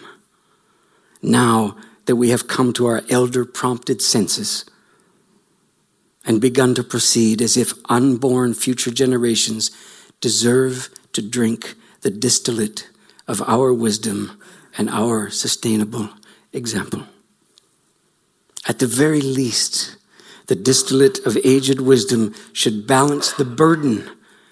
Now 1.22 1.76
that 2.06 2.16
we 2.16 2.30
have 2.30 2.48
come 2.48 2.72
to 2.74 2.86
our 2.86 3.02
elder 3.10 3.44
prompted 3.44 4.02
senses 4.02 4.66
and 6.26 6.40
begun 6.40 6.76
to 6.76 6.84
proceed 6.84 7.42
as 7.42 7.58
if 7.58 7.74
unborn 7.90 8.54
future 8.54 8.92
generations 8.92 9.72
deserve 10.22 10.90
to 11.12 11.22
drink 11.22 11.76
the 12.02 12.10
distillate 12.10 12.90
of 13.28 13.42
our 13.42 13.74
wisdom 13.74 14.40
and 14.78 14.90
our 14.90 15.30
sustainable 15.30 16.10
example. 16.52 17.04
At 18.68 18.80
the 18.80 18.88
very 18.88 19.22
least, 19.22 19.98
the 20.48 20.56
distillate 20.56 21.20
of 21.26 21.38
aged 21.44 21.82
wisdom 21.82 22.34
should 22.54 22.88
balance 22.88 23.32
the 23.34 23.46
burden 23.46 24.10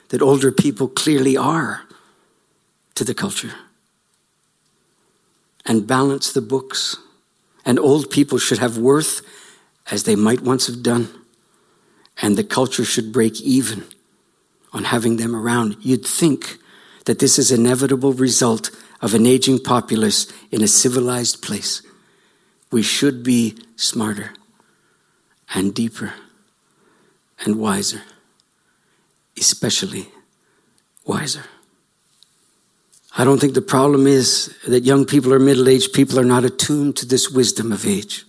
that 0.10 0.22
older 0.22 0.52
people 0.52 0.88
clearly 0.88 1.38
are 1.38 1.84
to 3.02 3.06
the 3.06 3.16
culture 3.16 3.56
and 5.66 5.88
balance 5.88 6.32
the 6.32 6.42
books. 6.56 6.98
And 7.66 7.80
old 7.80 8.12
people 8.12 8.38
should 8.38 8.60
have 8.60 8.78
worth 8.78 9.24
as 9.90 10.04
they 10.04 10.16
might 10.16 10.42
once 10.42 10.68
have 10.68 10.84
done. 10.84 11.10
And 12.22 12.38
the 12.38 12.44
culture 12.44 12.86
should 12.86 13.12
break 13.12 13.42
even 13.42 13.86
on 14.72 14.84
having 14.84 15.18
them 15.18 15.36
around. 15.36 15.78
You'd 15.82 16.06
think 16.06 16.60
that 17.06 17.18
this 17.18 17.40
is 17.40 17.52
inevitable 17.52 18.14
result 18.14 18.70
of 19.02 19.16
an 19.16 19.26
aging 19.26 19.64
populace 19.64 20.32
in 20.52 20.62
a 20.62 20.68
civilized 20.68 21.42
place. 21.42 21.82
We 22.72 22.84
should 22.84 23.24
be 23.24 23.58
smarter 23.78 24.34
and 25.56 25.74
deeper 25.74 26.14
and 27.44 27.56
wiser, 27.56 28.04
especially 29.36 30.10
wiser. 31.04 31.46
I 33.18 33.24
don't 33.26 33.40
think 33.40 33.54
the 33.54 33.62
problem 33.62 34.08
is 34.08 34.56
that 34.68 34.84
young 34.84 35.06
people 35.06 35.34
or 35.34 35.40
middle 35.40 35.68
aged 35.68 35.94
people 35.94 36.20
are 36.20 36.26
not 36.26 36.46
attuned 36.46 36.96
to 36.98 37.06
this 37.06 37.30
wisdom 37.30 37.72
of 37.72 37.86
age, 37.86 38.26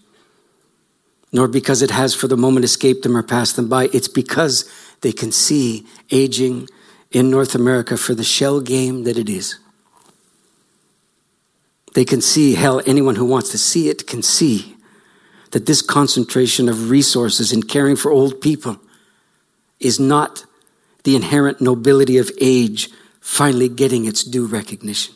nor 1.33 1.47
because 1.47 1.83
it 1.83 1.91
has 1.91 2.14
for 2.14 2.26
the 2.26 2.37
moment 2.37 2.64
escaped 2.64 3.03
them 3.03 3.16
or 3.16 3.22
passed 3.22 3.55
them 3.57 3.68
by. 3.68 3.89
It's 3.93 4.09
because 4.09 4.68
they 5.03 5.12
can 5.12 5.30
see 5.30 5.87
aging 6.11 6.68
in 7.12 7.30
North 7.30 7.55
America 7.55 7.97
for 7.97 8.14
the 8.14 8.24
shell 8.24 8.61
game 8.61 9.05
that 9.05 9.16
it 9.16 9.28
is. 9.28 9.59
They 11.95 12.05
can 12.05 12.20
see, 12.20 12.55
hell, 12.55 12.80
anyone 12.87 13.16
who 13.16 13.26
wants 13.26 13.51
to 13.51 13.59
see 13.59 13.89
it 13.89 14.07
can 14.07 14.22
see 14.22 14.76
that 15.51 15.66
this 15.66 15.83
concentration 15.83 16.68
of 16.68 16.91
resources 16.91 17.53
in 17.53 17.62
caring 17.62 17.97
for 17.97 18.11
old 18.11 18.41
people 18.41 18.80
is 19.78 20.01
not 20.01 20.45
the 21.05 21.14
inherent 21.14 21.61
nobility 21.61 22.16
of 22.16 22.30
age 22.41 22.89
finally 23.23 23.68
getting 23.68 24.05
its 24.05 24.25
due 24.25 24.45
recognition. 24.45 25.14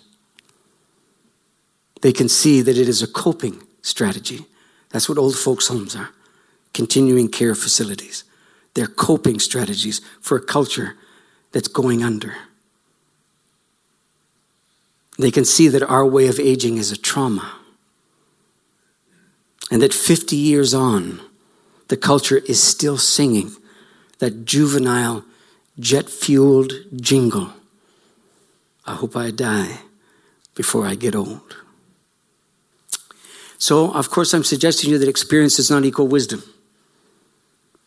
They 2.03 2.13
can 2.13 2.29
see 2.29 2.63
that 2.63 2.79
it 2.79 2.89
is 2.89 3.03
a 3.03 3.07
coping 3.09 3.61
strategy. 3.83 4.47
That's 4.91 5.09
what 5.09 5.19
old 5.19 5.37
folks' 5.37 5.67
homes 5.69 5.97
are 5.97 6.11
continuing 6.73 7.29
care 7.29 7.55
facilities. 7.55 8.23
They're 8.75 8.87
coping 8.87 9.41
strategies 9.41 10.01
for 10.21 10.37
a 10.37 10.43
culture 10.43 10.95
that's 11.51 11.69
going 11.69 12.05
under. 12.05 12.35
They 15.19 15.31
can 15.31 15.45
see 15.45 15.69
that 15.69 15.83
our 15.83 16.07
way 16.07 16.29
of 16.29 16.39
aging 16.39 16.77
is 16.77 16.93
a 16.93 16.97
trauma. 16.97 17.51
And 19.71 19.83
that 19.83 19.95
50 19.95 20.37
years 20.37 20.75
on, 20.75 21.23
the 21.89 21.97
culture 21.97 22.39
is 22.47 22.63
still 22.63 22.99
singing 22.99 23.51
that 24.19 24.45
juvenile, 24.45 25.25
jet 25.81 26.09
fueled 26.09 26.73
jingle 26.95 27.53
I 28.87 28.95
hope 28.95 29.17
I 29.17 29.31
die 29.31 29.81
before 30.55 30.87
I 30.87 30.95
get 30.95 31.15
old. 31.15 31.57
So, 33.59 33.93
of 33.93 34.11
course, 34.11 34.33
I'm 34.35 34.45
suggesting 34.45 34.89
to 34.89 34.93
you 34.93 34.99
that 34.99 35.09
experience 35.09 35.57
does 35.57 35.71
not 35.71 35.85
equal 35.85 36.07
wisdom. 36.07 36.43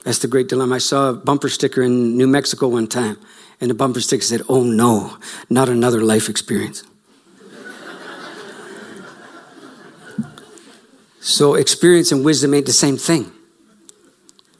That's 0.03 0.19
the 0.19 0.27
great 0.27 0.47
dilemma. 0.47 0.75
I 0.75 0.79
saw 0.79 1.09
a 1.09 1.13
bumper 1.13 1.49
sticker 1.49 1.81
in 1.81 2.17
New 2.17 2.27
Mexico 2.27 2.67
one 2.67 2.87
time, 2.87 3.17
and 3.61 3.69
the 3.69 3.75
bumper 3.75 4.01
sticker 4.01 4.23
said, 4.23 4.41
Oh 4.49 4.63
no, 4.63 5.17
not 5.49 5.69
another 5.69 6.01
life 6.01 6.29
experience. 6.29 6.83
So 11.21 11.55
experience 11.55 12.13
and 12.13 12.23
wisdom 12.23 12.53
ain't 12.53 12.65
the 12.65 12.71
same 12.71 12.95
thing. 12.95 13.31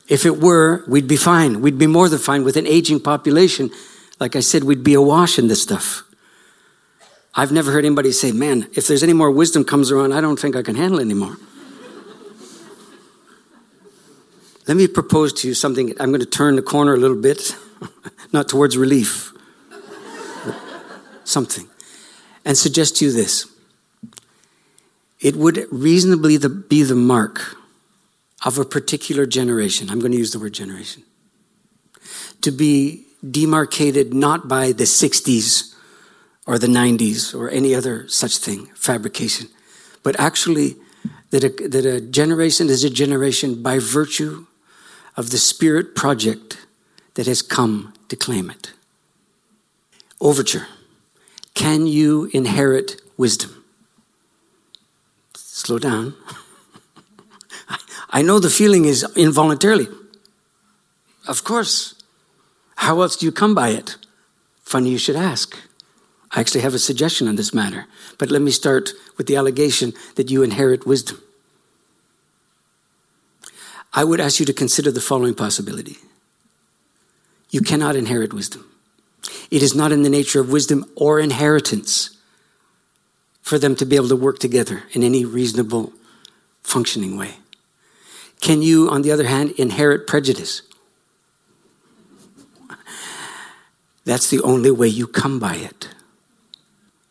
If 0.10 0.26
it 0.26 0.42
were, 0.42 0.84
we'd 0.88 1.08
be 1.08 1.16
fine. 1.16 1.62
We'd 1.62 1.78
be 1.78 1.88
more 1.88 2.10
than 2.10 2.20
fine 2.20 2.44
with 2.44 2.58
an 2.58 2.68
aging 2.68 3.00
population. 3.00 3.72
Like 4.20 4.36
I 4.36 4.42
said, 4.42 4.66
we'd 4.66 4.84
be 4.84 4.94
awash 4.94 5.40
in 5.40 5.48
this 5.48 5.64
stuff. 5.64 6.04
I've 7.40 7.54
never 7.54 7.72
heard 7.72 7.86
anybody 7.86 8.12
say, 8.12 8.34
man, 8.34 8.68
if 8.74 8.86
there's 8.88 9.02
any 9.02 9.14
more 9.14 9.32
wisdom 9.32 9.64
comes 9.64 9.92
around, 9.92 10.12
I 10.12 10.20
don't 10.20 10.38
think 10.38 10.58
I 10.58 10.62
can 10.62 10.76
handle 10.76 11.00
anymore. 11.00 11.38
Let 14.68 14.76
me 14.76 14.90
propose 14.90 15.32
to 15.36 15.48
you 15.48 15.54
something. 15.54 15.94
I'm 16.02 16.10
going 16.10 16.20
to 16.20 16.26
turn 16.26 16.58
the 16.58 16.62
corner 16.62 16.96
a 16.96 16.98
little 16.98 17.16
bit, 17.16 17.56
not 18.34 18.50
towards 18.50 18.76
relief, 18.76 19.32
something, 21.24 21.70
and 22.44 22.58
suggest 22.58 22.98
to 22.98 23.06
you 23.06 23.14
this 23.14 23.46
it 25.22 25.38
would 25.38 25.66
reasonably 25.72 26.38
be 26.68 26.84
the 26.84 26.96
mark 26.96 27.56
of 28.44 28.58
a 28.58 28.66
particular 28.66 29.26
generation. 29.26 29.90
I'm 29.90 30.00
going 30.00 30.12
to 30.12 30.18
use 30.18 30.34
the 30.34 30.40
word 30.40 30.54
generation. 30.54 31.04
To 32.42 32.52
be 32.52 33.06
demarcated 33.24 34.14
not 34.14 34.50
by 34.50 34.74
the 34.74 34.84
60s 34.84 35.74
or 36.50 36.58
the 36.58 36.66
90s 36.66 37.36
or 37.40 37.48
any 37.48 37.76
other 37.76 38.08
such 38.08 38.40
thing, 38.40 38.66
fabrication, 38.74 39.48
but 40.02 40.20
actually 40.20 40.76
that 41.30 41.44
a, 41.44 41.68
that 41.68 41.86
a 41.86 42.02
generation 42.02 42.70
is 42.70 42.84
a 42.84 42.90
generation 42.90 43.62
by 43.62 43.78
virtue 43.78 44.48
of 45.16 45.30
the 45.30 45.38
spirit 45.38 45.94
project 45.94 46.66
that 47.14 47.28
has 47.28 47.44
come 47.44 47.94
to 48.08 48.16
claim 48.16 48.50
it. 48.50 48.74
Overture. 50.20 50.66
Can 51.54 51.86
you 51.86 52.32
inherit 52.34 53.00
wisdom? 53.16 53.64
Slow 55.36 55.78
down. 55.78 56.16
I 58.10 58.24
know 58.24 58.40
the 58.40 58.50
feeling 58.50 58.86
is 58.86 59.06
involuntarily. 59.16 59.88
Of 61.28 61.44
course. 61.44 61.94
How 62.78 63.02
else 63.02 63.18
do 63.18 63.28
you 63.28 63.32
come 63.32 63.54
by 63.54 63.70
it? 63.70 63.98
Funny 64.64 64.90
you 64.90 64.98
should 64.98 65.16
ask. 65.16 65.69
I 66.32 66.40
actually 66.40 66.62
have 66.62 66.74
a 66.74 66.80
suggestion 66.80 67.28
on 67.28 67.36
this 67.36 67.54
matter, 67.54 67.86
but 68.18 68.30
let 68.30 68.42
me 68.42 68.52
start 68.52 68.92
with 69.18 69.28
the 69.28 69.36
allegation 69.36 69.94
that 70.16 70.30
you 70.30 70.44
inherit 70.44 70.86
wisdom. 70.86 71.22
I 73.94 74.04
would 74.04 74.20
ask 74.20 74.40
you 74.40 74.46
to 74.46 74.54
consider 74.54 74.92
the 74.92 75.02
following 75.02 75.34
possibility 75.34 75.98
you 77.52 77.62
cannot 77.62 77.96
inherit 77.96 78.32
wisdom. 78.32 78.66
It 79.50 79.64
is 79.64 79.74
not 79.74 79.92
in 79.92 80.04
the 80.04 80.10
nature 80.10 80.40
of 80.40 80.52
wisdom 80.52 80.86
or 80.96 81.20
inheritance 81.20 82.16
for 83.42 83.58
them 83.58 83.76
to 83.78 83.86
be 83.86 83.96
able 83.96 84.10
to 84.10 84.16
work 84.16 84.38
together 84.38 84.84
in 84.92 85.02
any 85.02 85.26
reasonable, 85.26 85.92
functioning 86.62 87.18
way. 87.18 87.38
Can 88.40 88.62
you, 88.62 88.88
on 88.90 89.02
the 89.02 89.12
other 89.12 89.26
hand, 89.26 89.52
inherit 89.58 90.06
prejudice? 90.06 90.62
That's 94.06 94.30
the 94.30 94.42
only 94.42 94.72
way 94.72 94.88
you 94.88 95.08
come 95.08 95.40
by 95.40 95.56
it. 95.56 95.90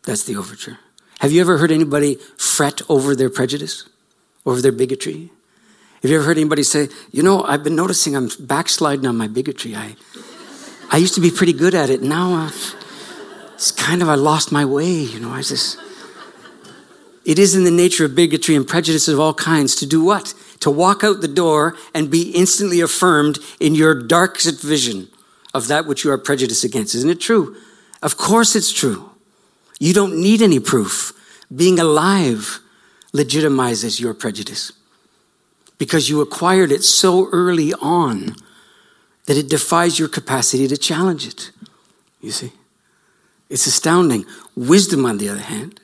That's 0.08 0.24
the 0.24 0.36
overture. 0.36 0.78
Have 1.18 1.32
you 1.32 1.42
ever 1.42 1.58
heard 1.58 1.70
anybody 1.70 2.14
fret 2.38 2.80
over 2.88 3.14
their 3.14 3.28
prejudice, 3.28 3.86
over 4.46 4.62
their 4.62 4.72
bigotry? 4.72 5.30
Have 6.00 6.10
you 6.10 6.16
ever 6.16 6.24
heard 6.24 6.38
anybody 6.38 6.62
say, 6.62 6.88
you 7.12 7.22
know, 7.22 7.42
I've 7.42 7.62
been 7.62 7.76
noticing 7.76 8.16
I'm 8.16 8.30
backsliding 8.40 9.04
on 9.04 9.18
my 9.18 9.28
bigotry. 9.28 9.76
I, 9.76 9.96
I 10.90 10.96
used 10.96 11.14
to 11.16 11.20
be 11.20 11.30
pretty 11.30 11.52
good 11.52 11.74
at 11.74 11.90
it. 11.90 12.00
Now 12.00 12.32
I've, 12.32 12.74
it's 13.52 13.70
kind 13.70 14.00
of, 14.00 14.08
I 14.08 14.14
lost 14.14 14.50
my 14.50 14.64
way. 14.64 14.90
You 14.90 15.20
know, 15.20 15.28
I 15.28 15.42
just, 15.42 15.78
it 17.26 17.38
is 17.38 17.54
in 17.54 17.64
the 17.64 17.70
nature 17.70 18.06
of 18.06 18.14
bigotry 18.14 18.56
and 18.56 18.66
prejudices 18.66 19.12
of 19.12 19.20
all 19.20 19.34
kinds 19.34 19.76
to 19.76 19.84
do 19.84 20.02
what? 20.02 20.32
To 20.60 20.70
walk 20.70 21.04
out 21.04 21.20
the 21.20 21.28
door 21.28 21.76
and 21.92 22.10
be 22.10 22.30
instantly 22.30 22.80
affirmed 22.80 23.40
in 23.60 23.74
your 23.74 23.94
darkest 23.94 24.62
vision 24.62 25.08
of 25.52 25.68
that 25.68 25.84
which 25.84 26.02
you 26.02 26.10
are 26.10 26.16
prejudiced 26.16 26.64
against. 26.64 26.94
Isn't 26.94 27.10
it 27.10 27.20
true? 27.20 27.56
Of 28.00 28.16
course 28.16 28.56
it's 28.56 28.72
true. 28.72 29.10
You 29.78 29.94
don't 29.94 30.20
need 30.20 30.42
any 30.42 30.60
proof. 30.60 31.12
Being 31.54 31.78
alive 31.78 32.60
legitimizes 33.12 34.00
your 34.00 34.14
prejudice 34.14 34.72
because 35.78 36.10
you 36.10 36.20
acquired 36.20 36.72
it 36.72 36.82
so 36.82 37.28
early 37.30 37.72
on 37.74 38.34
that 39.26 39.36
it 39.36 39.48
defies 39.48 39.98
your 39.98 40.08
capacity 40.08 40.66
to 40.66 40.76
challenge 40.76 41.26
it. 41.26 41.50
You 42.20 42.32
see? 42.32 42.52
It's 43.48 43.66
astounding. 43.66 44.24
Wisdom, 44.56 45.06
on 45.06 45.18
the 45.18 45.28
other 45.28 45.40
hand, 45.40 45.80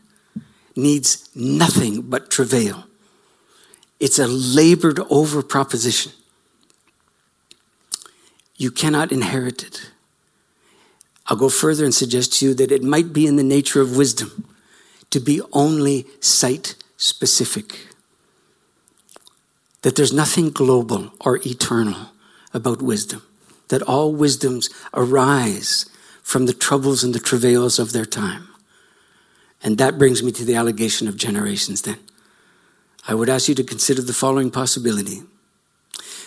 needs 0.76 1.30
nothing 1.34 2.02
but 2.02 2.30
travail. 2.30 2.84
It's 4.00 4.18
a 4.18 4.26
labored 4.26 4.98
over 5.08 5.42
proposition. 5.42 6.12
You 8.56 8.70
cannot 8.70 9.12
inherit 9.12 9.62
it. 9.62 9.90
I'll 11.26 11.36
go 11.36 11.48
further 11.48 11.84
and 11.84 11.94
suggest 11.94 12.34
to 12.34 12.46
you 12.46 12.54
that 12.54 12.72
it 12.72 12.82
might 12.82 13.12
be 13.12 13.26
in 13.26 13.36
the 13.36 13.42
nature 13.42 13.80
of 13.80 13.96
wisdom 13.96 14.46
to 15.10 15.20
be 15.20 15.40
only 15.52 16.06
site 16.20 16.74
specific. 16.96 17.78
That 19.82 19.96
there's 19.96 20.12
nothing 20.12 20.50
global 20.50 21.12
or 21.20 21.40
eternal 21.46 22.10
about 22.52 22.82
wisdom. 22.82 23.22
That 23.68 23.82
all 23.82 24.12
wisdoms 24.12 24.70
arise 24.92 25.86
from 26.22 26.46
the 26.46 26.52
troubles 26.52 27.04
and 27.04 27.14
the 27.14 27.20
travails 27.20 27.78
of 27.78 27.92
their 27.92 28.04
time. 28.04 28.48
And 29.62 29.78
that 29.78 29.98
brings 29.98 30.22
me 30.22 30.32
to 30.32 30.44
the 30.44 30.56
allegation 30.56 31.08
of 31.08 31.16
generations 31.16 31.82
then. 31.82 31.98
I 33.08 33.14
would 33.14 33.28
ask 33.28 33.48
you 33.48 33.54
to 33.54 33.64
consider 33.64 34.02
the 34.02 34.12
following 34.12 34.50
possibility 34.50 35.22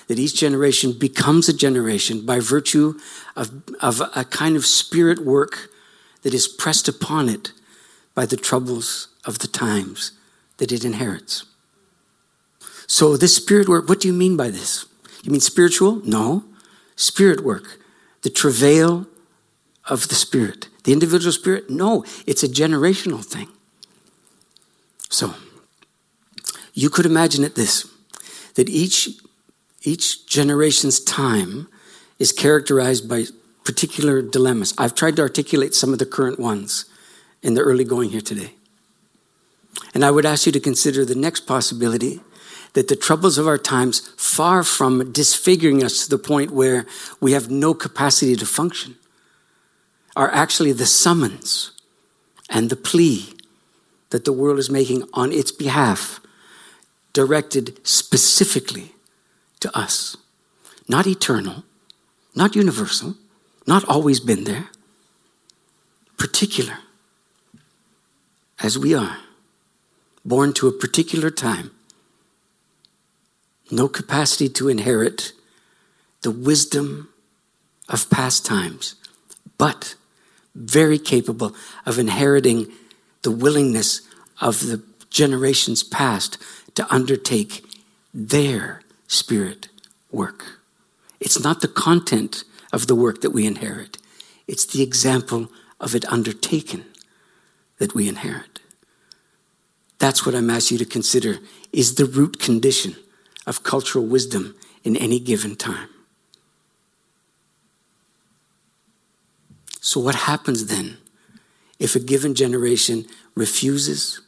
that 0.08 0.20
each 0.20 0.40
generation 0.40 0.94
becomes 0.94 1.50
a 1.50 1.54
generation 1.54 2.26
by 2.26 2.40
virtue 2.40 2.98
of, 3.36 3.64
of 3.82 4.02
a 4.16 4.24
kind 4.24 4.56
of 4.56 4.66
spirit 4.66 5.20
work 5.20 5.70
that 6.24 6.34
is 6.34 6.48
pressed 6.48 6.88
upon 6.88 7.30
it 7.30 7.52
by 8.16 8.26
the 8.26 8.38
troubles 8.38 9.10
of 9.26 9.40
the 9.40 9.48
times 9.48 10.12
that 10.58 10.72
it 10.72 10.84
inherits. 10.84 11.46
So, 12.88 13.18
this 13.18 13.36
spirit 13.36 13.68
work, 13.68 13.90
what 13.90 14.00
do 14.00 14.08
you 14.08 14.14
mean 14.14 14.38
by 14.38 14.50
this? 14.50 14.86
You 15.24 15.32
mean 15.32 15.42
spiritual? 15.42 16.02
No. 16.06 16.46
Spirit 16.96 17.44
work, 17.44 17.80
the 18.24 18.30
travail 18.30 19.06
of 19.86 20.08
the 20.08 20.16
spirit. 20.16 20.70
The 20.84 20.94
individual 20.94 21.32
spirit? 21.32 21.70
No, 21.70 22.06
it's 22.26 22.44
a 22.44 22.48
generational 22.48 23.24
thing. 23.24 23.50
So, 25.10 25.36
you 26.74 26.90
could 26.90 27.06
imagine 27.06 27.44
it 27.44 27.56
this 27.56 27.92
that 28.56 28.70
each, 28.70 29.10
each 29.84 30.26
generation's 30.28 31.00
time 31.00 31.68
is 32.20 32.32
characterized 32.32 33.08
by 33.08 33.26
particular 33.64 34.22
dilemmas. 34.22 34.74
I've 34.78 34.96
tried 34.96 35.18
to 35.18 35.22
articulate 35.22 35.76
some 35.76 35.94
of 35.94 36.00
the 36.00 36.06
current 36.06 36.40
ones 36.40 36.86
in 37.44 37.54
the 37.54 37.62
early 37.62 37.84
going 37.84 38.10
here 38.10 38.22
today. 38.22 38.54
And 39.94 40.04
I 40.04 40.12
would 40.12 40.26
ask 40.26 40.46
you 40.46 40.52
to 40.52 40.60
consider 40.60 41.06
the 41.06 41.16
next 41.16 41.42
possibility 41.42 42.22
that 42.74 42.88
the 42.88 42.96
troubles 42.96 43.38
of 43.38 43.48
our 43.48 43.58
times, 43.58 44.00
far 44.18 44.64
from 44.64 45.12
disfiguring 45.12 45.84
us 45.84 46.04
to 46.04 46.10
the 46.10 46.18
point 46.18 46.52
where 46.52 46.86
we 47.20 47.32
have 47.32 47.50
no 47.50 47.74
capacity 47.74 48.36
to 48.36 48.46
function, 48.46 48.96
are 50.16 50.32
actually 50.32 50.72
the 50.72 50.86
summons 50.86 51.72
and 52.50 52.70
the 52.70 52.76
plea 52.76 53.34
that 54.10 54.26
the 54.26 54.34
world 54.34 54.60
is 54.60 54.70
making 54.70 55.04
on 55.14 55.32
its 55.32 55.52
behalf, 55.52 56.20
directed 57.14 57.86
specifically 57.86 58.94
to 59.60 59.78
us. 59.78 60.18
Not 60.88 61.08
eternal, 61.08 61.64
not 62.36 62.56
universal, 62.56 63.16
not 63.66 63.84
always 63.86 64.20
been 64.20 64.46
there, 64.46 64.70
particular 66.18 66.80
as 68.62 68.78
we 68.78 68.94
are, 68.94 69.18
born 70.26 70.54
to 70.54 70.68
a 70.68 70.72
particular 70.72 71.30
time. 71.30 71.72
No 73.70 73.88
capacity 73.88 74.50
to 74.50 74.70
inherit 74.70 75.34
the 76.22 76.32
wisdom 76.32 77.10
of 77.90 78.10
past 78.10 78.46
times, 78.46 78.96
but 79.58 79.96
very 80.56 80.98
capable 80.98 81.56
of 81.86 82.00
inheriting 82.00 82.72
the 83.22 83.32
willingness 83.32 84.02
of 84.42 84.62
the 84.62 84.82
generations 85.10 85.84
past 85.84 86.38
to 86.76 86.94
undertake 86.94 87.64
their 88.14 88.82
spirit 89.08 89.70
work. 90.12 90.60
It's 91.20 91.40
not 91.40 91.62
the 91.62 91.68
content 91.68 92.44
of 92.72 92.88
the 92.88 92.96
work 92.96 93.22
that 93.22 93.32
we 93.32 93.46
inherit, 93.46 93.98
it's 94.48 94.66
the 94.66 94.84
example 94.84 95.50
of 95.80 95.96
it 95.96 96.06
undertaken 96.06 96.86
that 97.78 97.94
we 97.94 98.08
inherit. 98.08 98.60
That's 100.00 100.26
what 100.26 100.36
I'm 100.36 100.50
asking 100.50 100.80
you 100.80 100.86
to 100.86 100.92
consider 100.92 101.40
is 101.74 101.96
the 101.96 102.06
root 102.06 102.40
condition 102.40 102.96
of 103.46 103.64
cultural 103.64 104.06
wisdom 104.06 104.56
in 104.84 104.96
any 104.96 105.20
given 105.20 105.56
time. 105.56 105.90
So, 109.82 110.00
what 110.00 110.16
happens 110.16 110.68
then 110.68 110.98
if 111.80 111.96
a 111.96 112.00
given 112.00 112.36
generation 112.36 113.06
refuses 113.36 114.22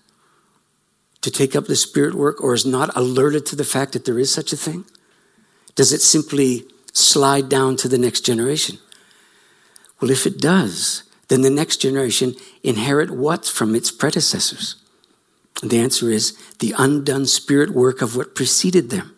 to 1.22 1.32
take 1.32 1.56
up 1.56 1.66
the 1.66 1.76
spirit 1.76 2.16
work 2.16 2.42
or 2.42 2.54
is 2.54 2.66
not 2.66 2.96
alerted 2.96 3.46
to 3.48 3.56
the 3.56 3.64
fact 3.64 3.94
that 3.94 4.06
there 4.06 4.20
is 4.20 4.34
such 4.34 4.54
a 4.54 4.58
thing? 4.58 4.86
Does 5.76 5.92
it 5.94 6.02
simply 6.02 6.66
slide 6.94 7.50
down 7.50 7.76
to 7.78 7.88
the 7.88 7.98
next 7.98 8.22
generation? 8.22 8.78
Well, 10.00 10.12
if 10.12 10.26
it 10.26 10.40
does, 10.40 11.04
then 11.28 11.42
the 11.42 11.50
next 11.50 11.78
generation 11.78 12.36
inherit 12.64 13.12
what 13.12 13.46
from 13.46 13.76
its 13.76 13.92
predecessors? 13.92 14.76
And 15.62 15.72
the 15.72 15.80
answer 15.80 16.10
is 16.10 16.38
the 16.60 16.74
undone 16.78 17.26
spirit 17.26 17.72
work 17.72 18.02
of 18.02 18.16
what 18.16 18.36
preceded 18.36 18.90
them. 18.90 19.16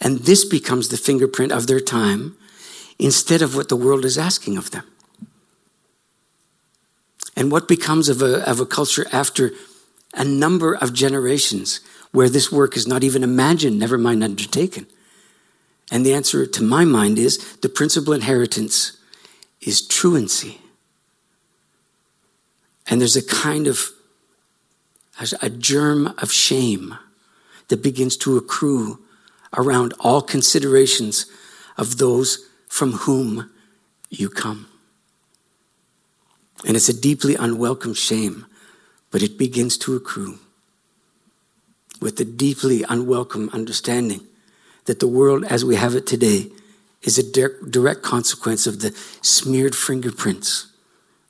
And 0.00 0.20
this 0.20 0.44
becomes 0.44 0.88
the 0.88 0.96
fingerprint 0.96 1.50
of 1.50 1.66
their 1.66 1.80
time 1.80 2.36
instead 2.98 3.42
of 3.42 3.56
what 3.56 3.68
the 3.68 3.76
world 3.76 4.04
is 4.04 4.18
asking 4.18 4.56
of 4.58 4.70
them. 4.70 4.84
And 7.36 7.50
what 7.50 7.66
becomes 7.66 8.08
of 8.08 8.22
a, 8.22 8.48
of 8.48 8.60
a 8.60 8.66
culture 8.66 9.06
after 9.10 9.52
a 10.14 10.24
number 10.24 10.74
of 10.74 10.92
generations 10.92 11.80
where 12.12 12.28
this 12.28 12.52
work 12.52 12.76
is 12.76 12.86
not 12.86 13.02
even 13.04 13.22
imagined, 13.22 13.78
never 13.78 13.98
mind 13.98 14.22
undertaken? 14.22 14.86
And 15.90 16.04
the 16.04 16.14
answer 16.14 16.46
to 16.46 16.62
my 16.62 16.84
mind 16.84 17.18
is 17.18 17.56
the 17.56 17.68
principal 17.68 18.12
inheritance 18.12 18.96
is 19.60 19.86
truancy. 19.86 20.60
And 22.86 23.00
there's 23.00 23.16
a 23.16 23.26
kind 23.26 23.66
of 23.66 23.90
a 25.40 25.50
germ 25.50 26.14
of 26.18 26.32
shame 26.32 26.98
that 27.68 27.82
begins 27.82 28.16
to 28.18 28.36
accrue 28.36 29.00
around 29.56 29.94
all 30.00 30.20
considerations 30.20 31.26
of 31.76 31.98
those 31.98 32.48
from 32.68 32.92
whom 32.92 33.50
you 34.10 34.28
come. 34.28 34.66
And 36.66 36.76
it's 36.76 36.88
a 36.88 37.00
deeply 37.00 37.36
unwelcome 37.36 37.94
shame, 37.94 38.46
but 39.14 39.22
it 39.22 39.38
begins 39.38 39.78
to 39.78 39.94
accrue 39.94 40.40
with 42.00 42.16
the 42.16 42.24
deeply 42.24 42.84
unwelcome 42.88 43.48
understanding 43.52 44.26
that 44.86 44.98
the 44.98 45.06
world 45.06 45.44
as 45.44 45.64
we 45.64 45.76
have 45.76 45.94
it 45.94 46.04
today 46.04 46.50
is 47.02 47.16
a 47.16 47.70
direct 47.70 48.02
consequence 48.02 48.66
of 48.66 48.80
the 48.80 48.90
smeared 49.22 49.76
fingerprints 49.76 50.66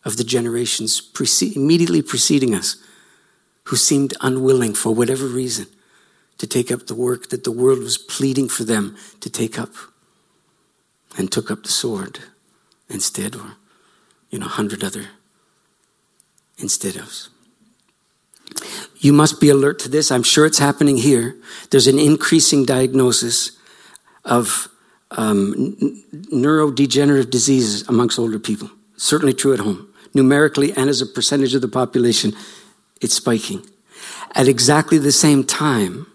of 0.03 0.17
the 0.17 0.25
generations 0.25 0.99
precede, 0.99 1.55
immediately 1.57 2.01
preceding 2.01 2.55
us 2.55 2.79
who 3.65 3.77
seemed 3.77 4.15
unwilling 4.23 4.73
for 4.73 4.95
whatever 4.95 5.27
reason 5.27 5.67
to 6.39 6.47
take 6.47 6.73
up 6.73 6.87
the 6.87 6.95
work 6.95 7.29
that 7.29 7.45
the 7.45 7.53
world 7.53 7.81
was 7.81 7.99
pleading 7.99 8.49
for 8.49 8.65
them 8.65 8.97
to 9.21 9.29
take 9.29 9.59
up 9.59 9.75
and 11.19 11.31
took 11.31 11.51
up 11.51 11.63
the 11.63 11.69
sword 11.69 12.21
instead, 12.89 13.37
or, 13.37 13.57
you 14.31 14.39
know, 14.39 14.47
a 14.47 14.57
hundred 14.61 14.83
other 14.83 15.09
instead 16.57 16.97
of. 16.97 17.29
You 18.99 19.13
must 19.13 19.41
be 19.41 19.49
alert 19.49 19.79
to 19.81 19.89
this. 19.89 20.11
I'm 20.11 20.23
sure 20.23 20.47
it's 20.47 20.59
happening 20.59 20.97
here. 20.97 21.37
There's 21.71 21.87
an 21.87 21.99
increasing 21.99 22.65
diagnosis 22.65 23.53
of 24.25 24.69
um, 25.11 25.77
neurodegenerative 26.13 27.31
diseases 27.31 27.87
amongst 27.89 28.19
older 28.19 28.39
people. 28.39 28.71
Certainly 28.97 29.35
true 29.35 29.53
at 29.53 29.61
home. 29.61 29.93
Numerically 30.15 30.73
and 30.73 30.89
as 30.89 31.01
a 31.01 31.07
percentage 31.07 31.55
of 31.55 31.61
the 31.61 31.69
population, 31.69 32.33
it's 33.01 33.15
spiking. 33.15 33.65
At 34.35 34.49
exactly 34.49 34.99
the 34.99 35.13
same 35.13 35.45
time, 35.45 36.07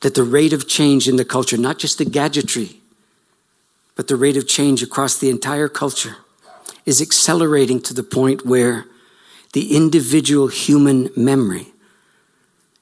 that 0.00 0.14
the 0.14 0.24
rate 0.24 0.52
of 0.52 0.68
change 0.68 1.08
in 1.08 1.16
the 1.16 1.24
culture, 1.24 1.56
not 1.56 1.78
just 1.78 1.98
the 1.98 2.04
gadgetry, 2.04 2.80
but 3.94 4.08
the 4.08 4.16
rate 4.16 4.36
of 4.36 4.48
change 4.48 4.82
across 4.82 5.18
the 5.18 5.30
entire 5.30 5.68
culture, 5.68 6.16
is 6.84 7.00
accelerating 7.00 7.80
to 7.80 7.94
the 7.94 8.02
point 8.02 8.44
where 8.44 8.86
the 9.52 9.76
individual 9.76 10.48
human 10.48 11.10
memory 11.16 11.66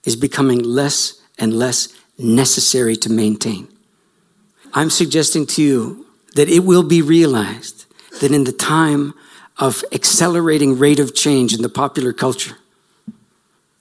is 0.05 0.17
becoming 0.17 0.63
less 0.63 1.21
and 1.39 1.53
less 1.53 1.89
necessary 2.19 2.97
to 2.97 3.11
maintain. 3.11 3.69
I'm 4.73 4.91
suggesting 4.91 5.47
to 5.47 5.63
you 5.63 6.07
that 6.35 6.49
it 6.49 6.61
will 6.61 6.83
be 6.83 7.03
realized 7.03 7.87
that 8.21 8.33
in 8.33 8.45
the 8.45 8.53
time 8.53 9.15
of 9.59 9.85
accelerating 9.93 10.79
rate 10.79 11.01
of 11.01 11.15
change 11.15 11.53
in 11.55 11.63
the 11.63 11.69
popular 11.69 12.13
culture, 12.13 12.57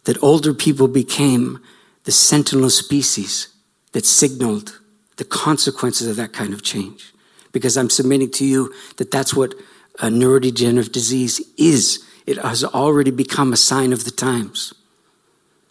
that 0.06 0.22
older 0.24 0.54
people 0.54 0.88
became 0.88 1.60
the 2.06 2.12
sentinel 2.12 2.70
species 2.70 3.50
that 3.92 4.06
signaled 4.06 4.80
the 5.18 5.26
consequences 5.26 6.08
of 6.08 6.16
that 6.16 6.34
kind 6.34 6.54
of 6.54 6.64
change. 6.64 7.14
Because 7.52 7.78
I'm 7.78 7.90
submitting 7.90 8.32
to 8.32 8.46
you 8.46 8.74
that 8.98 9.12
that's 9.12 9.34
what 9.34 9.54
a 10.00 10.08
neurodegenerative 10.08 10.92
disease 10.92 11.42
is. 11.58 12.04
It 12.30 12.38
has 12.38 12.64
already 12.64 13.10
become 13.10 13.52
a 13.52 13.58
sign 13.58 13.92
of 13.92 14.04
the 14.04 14.12
times. 14.12 14.72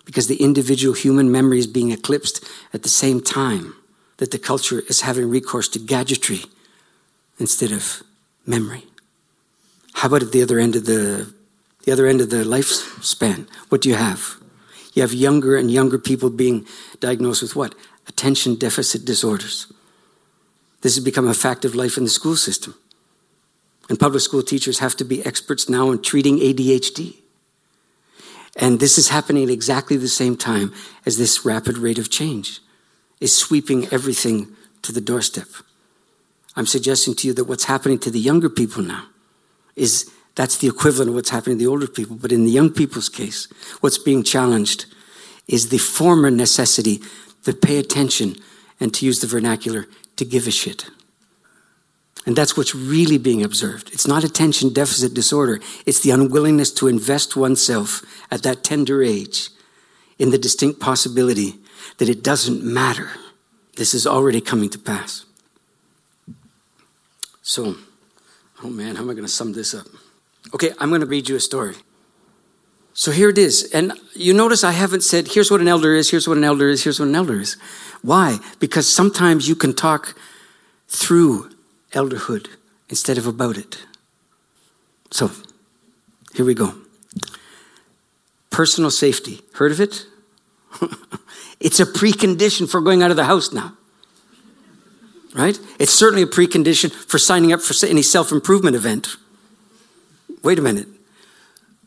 Because 0.05 0.27
the 0.27 0.43
individual 0.43 0.93
human 0.93 1.31
memory 1.31 1.61
is 1.61 1.69
being 1.69 1.93
eclipsed 1.93 2.45
at 2.75 2.83
the 2.83 2.89
same 2.89 3.21
time 3.21 3.75
that 4.17 4.33
the 4.33 4.41
culture 4.41 4.81
is 4.89 5.03
having 5.03 5.31
recourse 5.31 5.69
to 5.69 5.79
gadgetry 5.79 6.41
instead 7.39 7.71
of 7.71 8.03
memory. 8.45 8.83
How 9.93 10.09
about 10.09 10.25
at 10.25 10.33
the 10.33 10.43
other 10.43 10.59
end 10.59 10.75
of 10.75 10.87
the 10.87 11.33
the 11.85 11.93
other 11.93 12.07
end 12.07 12.21
of 12.21 12.31
the 12.31 12.43
lifespan? 12.43 13.47
What 13.69 13.83
do 13.83 13.89
you 13.89 13.95
have? 13.95 14.35
You 14.95 15.03
have 15.03 15.15
younger 15.15 15.57
and 15.57 15.71
younger 15.71 15.97
people 15.97 16.29
being 16.29 16.67
diagnosed 16.99 17.41
with 17.41 17.55
what? 17.55 17.77
Attention 18.09 18.57
deficit 18.57 19.05
disorders. 19.05 19.73
This 20.81 20.97
has 20.97 21.05
become 21.05 21.29
a 21.29 21.35
fact 21.35 21.65
of 21.65 21.77
life 21.77 21.97
in 21.97 22.03
the 22.03 22.11
school 22.11 22.35
system. 22.35 22.75
And 23.89 23.99
public 23.99 24.23
school 24.23 24.43
teachers 24.43 24.81
have 24.81 24.97
to 24.97 25.05
be 25.05 25.25
experts 25.25 25.69
now 25.69 25.91
in 25.91 26.03
treating 26.03 26.39
ADHD. 26.39 27.17
And 28.57 28.81
this 28.81 28.99
is 28.99 29.09
happening 29.09 29.45
at 29.45 29.51
exactly 29.51 29.97
the 29.97 30.09
same 30.09 30.37
time 30.37 30.73
as 31.07 31.17
this 31.17 31.45
rapid 31.45 31.79
rate 31.79 31.99
of 31.99 32.11
change 32.11 32.61
is 33.21 33.35
sweeping 33.35 33.87
everything 33.93 34.49
to 34.83 34.93
the 34.93 35.01
doorstep. 35.01 35.49
I'm 36.57 36.67
suggesting 36.67 37.15
to 37.15 37.29
you 37.29 37.35
that 37.35 37.45
what's 37.45 37.65
happening 37.65 37.99
to 38.01 38.11
the 38.11 38.19
younger 38.19 38.51
people 38.51 38.83
now 38.83 39.07
is 39.77 40.11
that's 40.35 40.59
the 40.59 40.69
equivalent 40.69 41.11
of 41.11 41.15
what's 41.15 41.31
happening 41.31 41.57
to 41.59 41.65
the 41.65 41.71
older 41.71 41.87
people. 41.87 42.17
But 42.17 42.33
in 42.33 42.45
the 42.45 42.51
young 42.51 42.71
people's 42.71 43.09
case, 43.09 43.49
what's 43.81 43.99
being 43.99 44.23
challenged 44.23 44.87
is 45.47 45.69
the 45.69 45.79
former 45.79 46.31
necessity 46.31 47.01
to 47.45 47.53
pay 47.53 47.79
attention 47.79 48.37
and 48.81 48.93
to 48.95 49.07
use 49.07 49.21
the 49.21 49.27
vernacular, 49.27 49.87
to 50.17 50.25
give 50.25 50.47
a 50.47 50.51
shit. 50.51 50.91
And 52.29 52.37
that's 52.37 52.59
what's 52.59 52.75
really 52.75 53.17
being 53.17 53.43
observed. 53.43 53.89
It's 53.95 54.07
not 54.07 54.23
attention 54.23 54.75
deficit 54.75 55.15
disorder, 55.15 55.61
it's 55.87 56.01
the 56.01 56.11
unwillingness 56.11 56.71
to 56.73 56.87
invest 56.87 57.37
oneself 57.37 58.03
at 58.31 58.43
that 58.43 58.63
tender 58.63 59.03
age 59.03 59.49
in 60.19 60.29
the 60.29 60.37
distinct 60.37 60.79
possibility 60.79 61.55
that 61.97 62.11
it 62.11 62.23
doesn't 62.23 62.63
matter. 62.63 63.13
This 63.77 63.95
is 63.95 64.07
already 64.07 64.43
coming 64.43 64.69
to 64.69 64.79
pass. 64.79 65.25
So, 67.41 67.77
oh 68.63 68.69
man, 68.69 68.97
how 68.97 69.05
am 69.05 69.09
I 69.09 69.15
going 69.15 69.25
to 69.25 69.33
sum 69.33 69.55
this 69.55 69.73
up? 69.73 69.87
Okay, 70.53 70.73
I'm 70.79 70.91
going 70.91 71.01
to 71.01 71.07
read 71.07 71.31
you 71.31 71.37
a 71.37 71.41
story. 71.41 71.77
So 72.93 73.11
here 73.11 73.31
it 73.31 73.39
is. 73.39 73.71
And 73.73 73.95
you 74.13 74.35
notice 74.35 74.65
I 74.65 74.73
haven't 74.73 75.03
said, 75.03 75.29
here's 75.29 75.51
what 75.51 75.63
an 75.63 75.69
elder 75.69 75.95
is, 75.95 76.11
here's 76.11 76.29
what 76.29 76.37
an 76.37 76.45
elder 76.45 76.69
is, 76.69 76.85
here's 76.85 77.01
what 77.01 77.09
an 77.09 77.15
elder 77.15 77.41
is. 77.41 77.57
Why? 78.03 78.39
Because 78.61 78.87
sometimes 78.87 79.49
you 79.49 79.57
can 79.57 79.73
talk 79.73 80.15
through 80.89 81.53
elderhood 81.93 82.49
instead 82.89 83.19
of 83.19 83.27
about 83.27 83.57
it. 83.57 83.79
So, 85.11 85.31
here 86.35 86.45
we 86.45 86.55
go. 86.55 86.75
Personal 88.51 88.91
safety. 88.91 89.41
Heard 89.55 89.73
of 89.73 89.81
it? 89.81 90.07
it's 91.61 91.81
a 91.81 91.87
precondition 91.87 92.69
for 92.69 92.81
going 92.81 93.03
out 93.03 93.11
of 93.11 93.17
the 93.17 93.25
house 93.25 93.53
now. 93.53 93.75
Right? 95.35 95.59
It's 95.79 95.93
certainly 95.93 96.23
a 96.23 96.27
precondition 96.27 96.91
for 96.91 97.19
signing 97.19 97.53
up 97.53 97.61
for 97.61 97.75
any 97.87 98.03
self 98.03 98.33
improvement 98.33 98.77
event. 98.77 99.17
Wait 100.43 100.59
a 100.59 100.63
minute. 100.63 100.89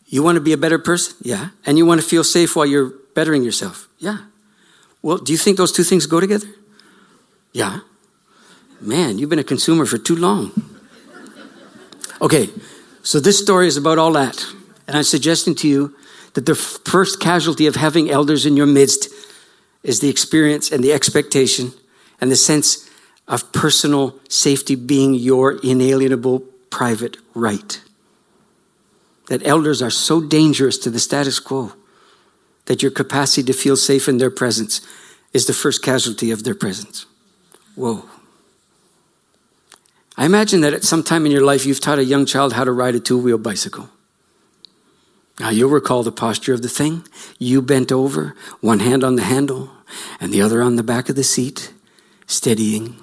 You 0.07 0.23
want 0.23 0.35
to 0.35 0.41
be 0.41 0.53
a 0.53 0.57
better 0.57 0.77
person? 0.77 1.15
Yeah. 1.21 1.49
And 1.65 1.77
you 1.77 1.85
want 1.85 2.01
to 2.01 2.07
feel 2.07 2.23
safe 2.23 2.55
while 2.55 2.65
you're 2.65 2.93
bettering 3.15 3.43
yourself? 3.43 3.87
Yeah. 3.97 4.17
Well, 5.01 5.17
do 5.17 5.31
you 5.31 5.37
think 5.37 5.57
those 5.57 5.71
two 5.71 5.83
things 5.83 6.05
go 6.05 6.19
together? 6.19 6.47
Yeah. 7.53 7.79
Man, 8.81 9.19
you've 9.19 9.29
been 9.29 9.39
a 9.39 9.43
consumer 9.43 9.85
for 9.85 9.97
too 9.97 10.15
long. 10.15 10.51
Okay, 12.19 12.49
so 13.03 13.19
this 13.19 13.39
story 13.39 13.67
is 13.67 13.77
about 13.77 13.97
all 13.97 14.11
that. 14.13 14.43
And 14.87 14.97
I'm 14.97 15.03
suggesting 15.03 15.55
to 15.55 15.67
you 15.67 15.95
that 16.33 16.45
the 16.45 16.55
first 16.55 17.19
casualty 17.19 17.67
of 17.67 17.75
having 17.75 18.09
elders 18.09 18.45
in 18.45 18.57
your 18.57 18.65
midst 18.65 19.07
is 19.83 19.99
the 19.99 20.09
experience 20.09 20.71
and 20.71 20.83
the 20.83 20.93
expectation 20.93 21.71
and 22.19 22.31
the 22.31 22.35
sense 22.35 22.89
of 23.27 23.51
personal 23.53 24.19
safety 24.29 24.75
being 24.75 25.13
your 25.13 25.59
inalienable 25.63 26.39
private 26.69 27.17
right 27.33 27.81
that 29.27 29.45
elders 29.47 29.81
are 29.81 29.89
so 29.89 30.19
dangerous 30.19 30.77
to 30.77 30.89
the 30.89 30.99
status 30.99 31.39
quo 31.39 31.71
that 32.65 32.81
your 32.81 32.91
capacity 32.91 33.43
to 33.43 33.53
feel 33.53 33.77
safe 33.77 34.09
in 34.09 34.17
their 34.17 34.29
presence 34.29 34.81
is 35.33 35.47
the 35.47 35.53
first 35.53 35.81
casualty 35.81 36.31
of 36.31 36.43
their 36.43 36.55
presence. 36.55 37.05
Whoa. 37.75 38.09
I 40.21 40.25
imagine 40.25 40.61
that 40.61 40.73
at 40.73 40.83
some 40.83 41.01
time 41.01 41.25
in 41.25 41.31
your 41.31 41.43
life 41.43 41.65
you've 41.65 41.79
taught 41.79 41.97
a 41.97 42.05
young 42.05 42.27
child 42.27 42.53
how 42.53 42.63
to 42.63 42.71
ride 42.71 42.93
a 42.93 42.99
two 42.99 43.17
wheel 43.17 43.39
bicycle. 43.39 43.89
Now 45.39 45.49
you'll 45.49 45.71
recall 45.71 46.03
the 46.03 46.11
posture 46.11 46.53
of 46.53 46.61
the 46.61 46.69
thing. 46.69 47.07
You 47.39 47.59
bent 47.59 47.91
over, 47.91 48.35
one 48.59 48.81
hand 48.81 49.03
on 49.03 49.15
the 49.15 49.23
handle 49.23 49.71
and 50.19 50.31
the 50.31 50.39
other 50.43 50.61
on 50.61 50.75
the 50.75 50.83
back 50.83 51.09
of 51.09 51.15
the 51.15 51.23
seat, 51.23 51.73
steadying. 52.27 52.97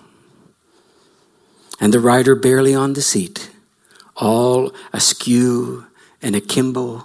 And 1.80 1.92
the 1.92 1.98
rider 1.98 2.36
barely 2.36 2.72
on 2.72 2.92
the 2.92 3.02
seat, 3.02 3.50
all 4.14 4.72
askew 4.92 5.86
and 6.22 6.36
akimbo 6.36 7.04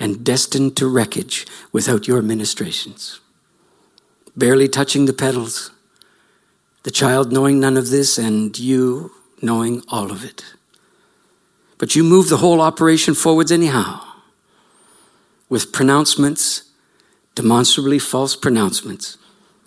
and 0.00 0.24
destined 0.24 0.76
to 0.78 0.88
wreckage 0.88 1.46
without 1.70 2.08
your 2.08 2.20
ministrations. 2.20 3.20
Barely 4.36 4.66
touching 4.66 5.04
the 5.04 5.12
pedals, 5.12 5.70
the 6.82 6.90
child 6.90 7.30
knowing 7.30 7.60
none 7.60 7.76
of 7.76 7.90
this, 7.90 8.18
and 8.18 8.58
you 8.58 9.12
knowing 9.42 9.82
all 9.88 10.10
of 10.10 10.24
it. 10.24 10.44
But 11.78 11.94
you 11.94 12.02
move 12.02 12.28
the 12.28 12.38
whole 12.38 12.60
operation 12.60 13.14
forwards 13.14 13.52
anyhow, 13.52 14.02
with 15.48 15.72
pronouncements, 15.72 16.62
demonstrably 17.34 17.98
false 17.98 18.34
pronouncements, 18.34 19.18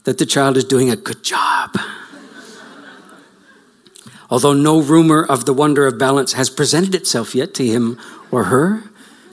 that 0.06 0.18
the 0.18 0.26
child 0.26 0.58
is 0.58 0.64
doing 0.64 0.90
a 0.90 0.96
good 0.96 1.24
job. 1.24 1.72
Although 4.30 4.54
no 4.54 4.82
rumor 4.82 5.24
of 5.24 5.46
the 5.46 5.54
wonder 5.54 5.86
of 5.88 5.98
balance 5.98 6.34
has 6.34 6.50
presented 6.50 6.96
itself 6.96 7.36
yet 7.36 7.54
to 7.56 7.66
him 7.66 8.00
or 8.32 8.46
her, 8.46 8.84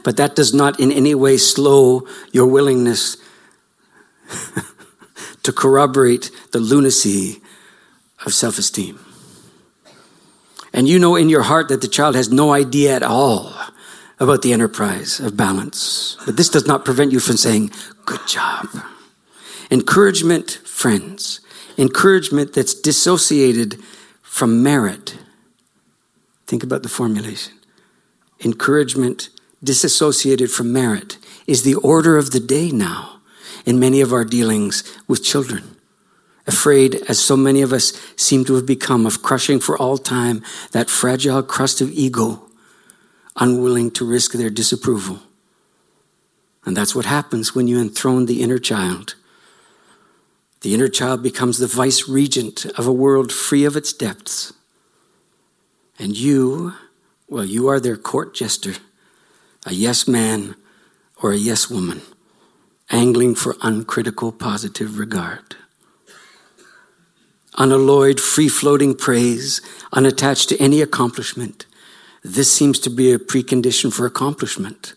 but 0.05 0.17
that 0.17 0.37
does 0.37 0.55
not 0.55 0.79
in 0.79 0.93
any 0.93 1.15
way 1.15 1.37
slow 1.37 2.07
your 2.31 2.47
willingness 2.47 3.17
to 5.43 5.53
corroborate 5.53 6.31
the 6.53 6.61
lunacy 6.61 7.43
of 8.25 8.33
self 8.33 8.59
esteem. 8.59 9.06
And 10.73 10.89
you 10.89 10.99
know 10.99 11.17
in 11.17 11.29
your 11.29 11.43
heart 11.43 11.69
that 11.69 11.81
the 11.81 11.89
child 11.89 12.15
has 12.15 12.31
no 12.31 12.53
idea 12.53 12.95
at 12.95 13.03
all 13.03 13.55
about 14.19 14.43
the 14.43 14.53
enterprise 14.53 15.21
of 15.21 15.37
balance. 15.37 16.17
But 16.25 16.37
this 16.37 16.49
does 16.49 16.67
not 16.67 16.85
prevent 16.85 17.13
you 17.13 17.21
from 17.21 17.37
saying, 17.37 17.71
Good 18.05 18.27
job. 18.27 18.69
Encouragement, 19.71 20.61
friends, 20.65 21.41
encouragement 21.77 22.53
that's 22.53 22.75
dissociated 22.75 23.81
from 24.23 24.63
merit. 24.63 25.19
Think 26.47 26.63
about 26.63 26.83
the 26.83 26.89
formulation 26.89 27.57
encouragement 28.45 29.31
disassociated 29.63 30.51
from 30.51 30.73
merit 30.73 31.19
is 31.47 31.63
the 31.63 31.75
order 31.77 32.17
of 32.17 32.31
the 32.31 32.41
day 32.41 32.71
now 32.71 33.21
in 33.65 33.81
many 33.81 34.01
of 34.01 34.13
our 34.13 34.25
dealings 34.25 34.85
with 35.09 35.25
children. 35.25 35.76
Afraid, 36.47 36.97
as 37.09 37.19
so 37.19 37.37
many 37.37 37.61
of 37.61 37.73
us 37.73 37.93
seem 38.17 38.45
to 38.45 38.55
have 38.55 38.67
become, 38.67 39.05
of 39.05 39.23
crushing 39.23 39.59
for 39.59 39.77
all 39.77 39.99
time 39.99 40.43
that 40.71 40.89
fragile 40.89 41.43
crust 41.43 41.81
of 41.81 41.91
ego, 41.91 42.43
unwilling 43.35 43.91
to 43.93 44.07
risk 44.07 44.33
their 44.33 44.51
disapproval. 44.51 45.21
And 46.65 46.77
that's 46.77 46.95
what 46.95 47.05
happens 47.05 47.55
when 47.55 47.69
you 47.69 47.81
enthrone 47.81 48.27
the 48.27 48.43
inner 48.43 48.59
child. 48.59 49.15
The 50.63 50.75
inner 50.75 50.89
child 50.89 51.23
becomes 51.23 51.59
the 51.59 51.67
vice 51.67 52.09
regent 52.09 52.65
of 52.79 52.87
a 52.87 52.93
world 52.93 53.33
free 53.33 53.65
of 53.65 53.77
its 53.77 53.93
depths. 53.93 54.53
And 55.99 56.17
you, 56.17 56.75
well, 57.29 57.45
you 57.45 57.69
are 57.69 57.81
their 57.81 57.97
court 57.97 58.35
jester, 58.35 58.75
a 59.65 59.73
yes 59.73 60.07
man 60.07 60.57
or 61.23 61.33
a 61.33 61.37
yes 61.37 61.71
woman, 61.71 62.03
angling 62.91 63.35
for 63.35 63.57
uncritical 63.63 64.33
positive 64.33 64.99
regard. 64.99 65.57
Unalloyed, 67.57 68.21
free 68.21 68.49
floating 68.49 68.95
praise, 68.95 69.61
unattached 69.93 70.49
to 70.49 70.61
any 70.61 70.81
accomplishment. 70.81 71.67
This 72.23 72.53
seems 72.53 72.79
to 72.81 72.91
be 72.91 73.13
a 73.13 73.19
precondition 73.19 73.93
for 73.93 74.05
accomplishment 74.05 74.95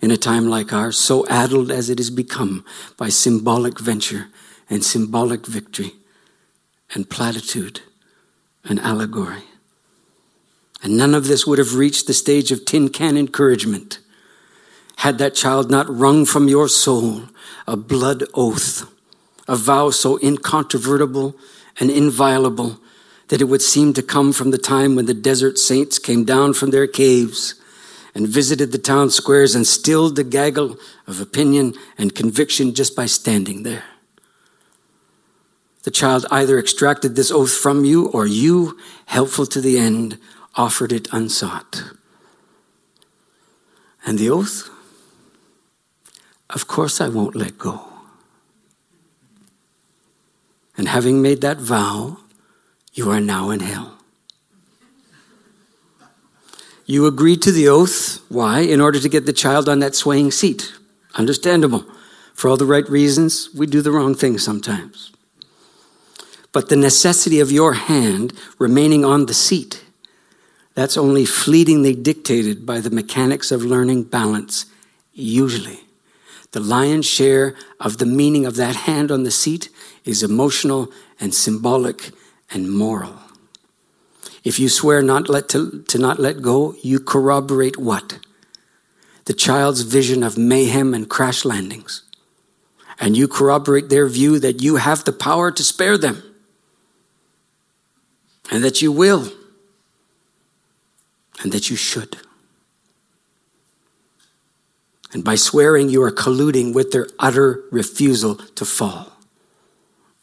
in 0.00 0.10
a 0.10 0.16
time 0.16 0.48
like 0.48 0.72
ours, 0.72 0.98
so 0.98 1.26
addled 1.28 1.70
as 1.70 1.88
it 1.88 1.98
has 1.98 2.10
become 2.10 2.64
by 2.96 3.08
symbolic 3.08 3.78
venture 3.78 4.26
and 4.68 4.84
symbolic 4.84 5.46
victory 5.46 5.92
and 6.94 7.08
platitude 7.08 7.80
and 8.64 8.80
allegory. 8.80 9.44
And 10.82 10.96
none 10.96 11.14
of 11.14 11.26
this 11.26 11.46
would 11.46 11.58
have 11.58 11.74
reached 11.74 12.06
the 12.06 12.12
stage 12.12 12.52
of 12.52 12.64
tin 12.64 12.90
can 12.90 13.16
encouragement 13.16 14.00
had 14.96 15.18
that 15.18 15.34
child 15.34 15.70
not 15.70 15.88
wrung 15.88 16.24
from 16.24 16.48
your 16.48 16.68
soul 16.68 17.24
a 17.66 17.76
blood 17.76 18.24
oath, 18.34 18.90
a 19.48 19.56
vow 19.56 19.90
so 19.90 20.18
incontrovertible 20.22 21.36
and 21.80 21.90
inviolable 21.90 22.78
that 23.28 23.40
it 23.40 23.44
would 23.44 23.62
seem 23.62 23.92
to 23.94 24.02
come 24.02 24.32
from 24.32 24.50
the 24.50 24.58
time 24.58 24.94
when 24.94 25.06
the 25.06 25.14
desert 25.14 25.58
saints 25.58 25.98
came 25.98 26.24
down 26.24 26.52
from 26.52 26.70
their 26.70 26.86
caves 26.86 27.54
and 28.14 28.28
visited 28.28 28.70
the 28.70 28.78
town 28.78 29.10
squares 29.10 29.54
and 29.54 29.66
stilled 29.66 30.14
the 30.14 30.24
gaggle 30.24 30.76
of 31.06 31.20
opinion 31.20 31.74
and 31.98 32.14
conviction 32.14 32.74
just 32.74 32.94
by 32.94 33.06
standing 33.06 33.62
there. 33.62 33.84
The 35.82 35.90
child 35.90 36.24
either 36.30 36.58
extracted 36.58 37.14
this 37.14 37.30
oath 37.30 37.52
from 37.52 37.84
you 37.84 38.08
or 38.08 38.26
you, 38.26 38.78
helpful 39.06 39.46
to 39.46 39.60
the 39.60 39.78
end, 39.78 40.18
offered 40.54 40.92
it 40.92 41.08
unsought. 41.12 41.82
And 44.06 44.18
the 44.18 44.30
oath? 44.30 44.70
Of 46.50 46.66
course, 46.66 47.00
I 47.00 47.08
won't 47.08 47.36
let 47.36 47.58
go. 47.58 47.93
And 50.76 50.88
having 50.88 51.22
made 51.22 51.40
that 51.42 51.58
vow, 51.58 52.18
you 52.92 53.10
are 53.10 53.20
now 53.20 53.50
in 53.50 53.60
hell. 53.60 53.98
You 56.86 57.06
agreed 57.06 57.42
to 57.42 57.52
the 57.52 57.68
oath. 57.68 58.20
Why? 58.28 58.60
In 58.60 58.80
order 58.80 59.00
to 59.00 59.08
get 59.08 59.26
the 59.26 59.32
child 59.32 59.68
on 59.68 59.78
that 59.78 59.94
swaying 59.94 60.32
seat. 60.32 60.72
Understandable. 61.14 61.84
For 62.34 62.48
all 62.50 62.56
the 62.56 62.66
right 62.66 62.88
reasons, 62.88 63.48
we 63.54 63.66
do 63.66 63.80
the 63.80 63.92
wrong 63.92 64.14
thing 64.14 64.38
sometimes. 64.38 65.12
But 66.52 66.68
the 66.68 66.76
necessity 66.76 67.40
of 67.40 67.50
your 67.50 67.74
hand 67.74 68.32
remaining 68.58 69.04
on 69.04 69.26
the 69.26 69.34
seat 69.34 69.84
that's 70.74 70.96
only 70.96 71.24
fleetingly 71.24 71.94
dictated 71.94 72.66
by 72.66 72.80
the 72.80 72.90
mechanics 72.90 73.52
of 73.52 73.64
learning 73.64 74.04
balance, 74.04 74.66
usually. 75.12 75.80
The 76.50 76.60
lion's 76.60 77.06
share 77.06 77.54
of 77.80 77.98
the 77.98 78.06
meaning 78.06 78.44
of 78.44 78.56
that 78.56 78.76
hand 78.76 79.10
on 79.10 79.22
the 79.22 79.30
seat 79.30 79.68
is 80.04 80.22
emotional 80.22 80.90
and 81.18 81.34
symbolic 81.34 82.10
and 82.50 82.70
moral. 82.70 83.14
If 84.44 84.58
you 84.58 84.68
swear 84.68 85.00
not 85.02 85.28
let 85.28 85.48
to, 85.50 85.82
to 85.88 85.98
not 85.98 86.18
let 86.18 86.42
go, 86.42 86.74
you 86.82 87.00
corroborate 87.00 87.78
what? 87.78 88.18
The 89.24 89.32
child's 89.32 89.80
vision 89.80 90.22
of 90.22 90.36
mayhem 90.36 90.92
and 90.92 91.08
crash 91.08 91.44
landings. 91.44 92.02
And 93.00 93.16
you 93.16 93.26
corroborate 93.26 93.88
their 93.88 94.06
view 94.06 94.38
that 94.38 94.62
you 94.62 94.76
have 94.76 95.04
the 95.04 95.12
power 95.12 95.50
to 95.50 95.64
spare 95.64 95.96
them. 95.96 96.22
And 98.52 98.62
that 98.62 98.82
you 98.82 98.92
will 98.92 99.32
and 101.42 101.50
that 101.52 101.70
you 101.70 101.76
should. 101.76 102.18
And 105.12 105.24
by 105.24 105.36
swearing, 105.36 105.88
you 105.88 106.02
are 106.02 106.12
colluding 106.12 106.74
with 106.74 106.90
their 106.90 107.08
utter 107.18 107.64
refusal 107.70 108.34
to 108.34 108.64
fall 108.64 109.13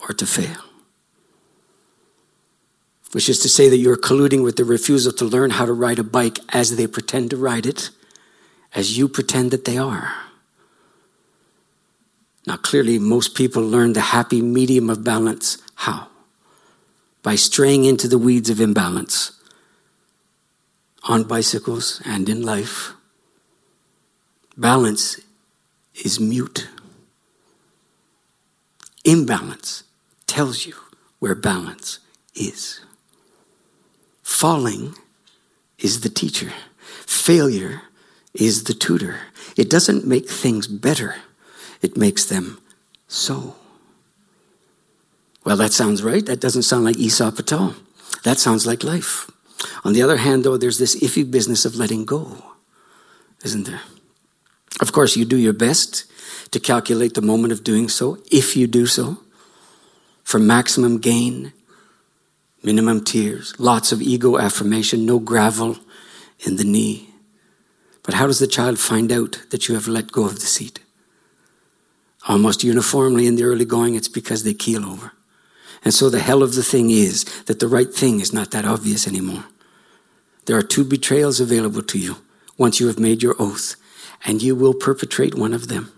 or 0.04 0.14
to 0.14 0.26
fail. 0.26 0.62
Which 3.12 3.28
is 3.28 3.40
to 3.40 3.50
say 3.50 3.70
that 3.70 3.78
you're 3.78 3.98
colluding 3.98 4.44
with 4.44 4.56
the 4.56 4.64
refusal 4.64 5.12
to 5.14 5.26
learn 5.26 5.52
how 5.52 5.66
to 5.66 5.74
ride 5.74 6.00
a 6.00 6.04
bike 6.04 6.40
as 6.50 6.76
they 6.78 6.88
pretend 6.88 7.30
to 7.32 7.38
ride 7.38 7.66
it, 7.66 7.90
as 8.74 8.98
you 8.98 9.08
pretend 9.08 9.52
that 9.52 9.66
they 9.66 9.78
are. 9.78 10.14
Now, 12.48 12.58
clearly, 12.58 12.98
most 13.00 13.36
people 13.36 13.62
learn 13.62 13.94
the 13.94 14.02
happy 14.02 14.42
medium 14.42 14.90
of 14.90 15.04
balance. 15.04 15.58
How? 15.76 16.08
By 17.22 17.36
straying 17.36 17.86
into 17.86 18.08
the 18.08 18.18
weeds 18.18 18.50
of 18.50 18.60
imbalance 18.60 19.34
on 21.04 21.24
bicycles 21.24 22.02
and 22.06 22.30
in 22.30 22.42
life. 22.42 22.94
Balance 24.58 25.20
is 26.06 26.20
mute. 26.20 26.68
Imbalance 29.04 29.84
tells 30.32 30.66
you 30.66 30.76
where 31.20 31.36
balance 31.36 32.00
is. 32.34 32.80
Falling 34.24 34.96
is 35.78 36.02
the 36.02 36.10
teacher. 36.10 36.54
Failure 37.06 37.82
is 38.34 38.64
the 38.64 38.74
tutor. 38.74 39.18
It 39.58 39.70
doesn't 39.70 40.08
make 40.08 40.30
things 40.30 40.68
better 40.68 41.16
it 41.82 41.98
makes 41.98 42.26
them 42.26 42.62
so. 43.08 43.56
Well, 45.44 45.58
that 45.58 45.74
sounds 45.74 46.04
right. 46.04 46.26
That 46.26 46.40
doesn't 46.40 46.64
sound 46.64 46.86
like 46.86 46.98
Aesop 46.98 47.40
at 47.40 47.52
all. 47.52 47.74
That 48.24 48.38
sounds 48.40 48.66
like 48.66 48.84
life. 48.84 49.30
On 49.84 49.94
the 49.94 50.02
other 50.02 50.18
hand, 50.18 50.44
though, 50.44 50.58
there's 50.58 50.78
this 50.78 50.96
iffy 51.02 51.30
business 51.30 51.66
of 51.66 51.76
letting 51.76 52.06
go, 52.06 52.38
isn't 53.44 53.66
there? 53.66 53.82
Of 54.80 54.92
course, 54.92 55.18
you 55.18 55.26
do 55.26 55.38
your 55.38 55.54
best 55.54 56.06
to 56.52 56.60
calculate 56.60 57.16
the 57.16 57.22
moment 57.22 57.52
of 57.52 57.64
doing 57.64 57.90
so, 57.90 58.18
if 58.32 58.56
you 58.56 58.68
do 58.68 58.86
so, 58.86 59.18
for 60.24 60.40
maximum 60.40 61.00
gain, 61.00 61.54
minimum 62.64 63.04
tears, 63.04 63.54
lots 63.60 63.92
of 63.92 64.02
ego 64.02 64.38
affirmation, 64.38 65.06
no 65.06 65.20
gravel 65.20 65.78
in 66.46 66.56
the 66.56 66.64
knee. 66.64 67.10
But 68.04 68.16
how 68.16 68.28
does 68.28 68.40
the 68.40 68.48
child 68.48 68.80
find 68.80 69.12
out 69.12 69.44
that 69.50 69.68
you 69.68 69.76
have 69.76 69.88
let 69.88 70.12
go 70.12 70.26
of 70.26 70.36
the 70.36 70.42
seat? 70.42 70.80
Almost 72.28 72.64
uniformly 72.64 73.28
in 73.28 73.36
the 73.36 73.44
early 73.44 73.66
going, 73.66 73.96
it's 73.96 74.08
because 74.08 74.44
they 74.44 74.54
keel 74.54 74.86
over. 74.86 75.14
And 75.84 75.94
so 75.94 76.10
the 76.10 76.20
hell 76.20 76.44
of 76.44 76.54
the 76.54 76.64
thing 76.64 76.92
is 76.92 77.24
that 77.46 77.60
the 77.60 77.68
right 77.68 77.92
thing 77.92 78.20
is 78.20 78.34
not 78.34 78.52
that 78.52 78.66
obvious 78.66 79.08
anymore. 79.08 79.46
There 80.46 80.58
are 80.58 80.64
two 80.64 80.84
betrayals 80.84 81.40
available 81.40 81.82
to 81.84 81.98
you 81.98 82.18
once 82.58 82.80
you 82.80 82.88
have 82.88 83.00
made 83.00 83.24
your 83.24 83.36
oath, 83.40 83.76
and 84.24 84.42
you 84.42 84.56
will 84.56 84.74
perpetrate 84.76 85.34
one 85.34 85.54
of 85.54 85.68
them. 85.68 85.92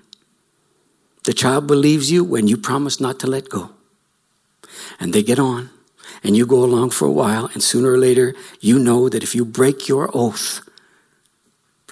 The 1.24 1.34
child 1.34 1.68
believes 1.68 2.12
you 2.12 2.24
when 2.24 2.48
you 2.48 2.56
promise 2.56 3.00
not 3.02 3.20
to 3.20 3.28
let 3.28 3.50
go. 3.50 3.72
And 5.00 5.14
they 5.14 5.24
get 5.24 5.40
on, 5.40 5.70
and 6.24 6.36
you 6.36 6.46
go 6.46 6.64
along 6.64 6.92
for 6.92 7.06
a 7.06 7.12
while, 7.12 7.50
and 7.54 7.64
sooner 7.64 7.92
or 7.92 7.98
later, 7.98 8.36
you 8.60 8.80
know 8.80 9.10
that 9.10 9.24
if 9.24 9.36
you 9.36 9.46
break 9.46 9.88
your 9.88 10.10
oath, 10.14 10.62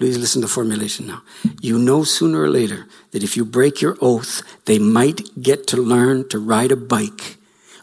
Please 0.01 0.17
listen 0.17 0.41
to 0.41 0.47
formulation 0.47 1.05
now. 1.05 1.21
You 1.61 1.77
know 1.77 2.03
sooner 2.03 2.41
or 2.41 2.49
later 2.49 2.87
that 3.11 3.21
if 3.21 3.37
you 3.37 3.45
break 3.45 3.81
your 3.81 3.97
oath, 4.01 4.41
they 4.65 4.79
might 4.79 5.39
get 5.39 5.67
to 5.67 5.77
learn 5.77 6.27
to 6.29 6.39
ride 6.39 6.71
a 6.71 6.75
bike 6.75 7.37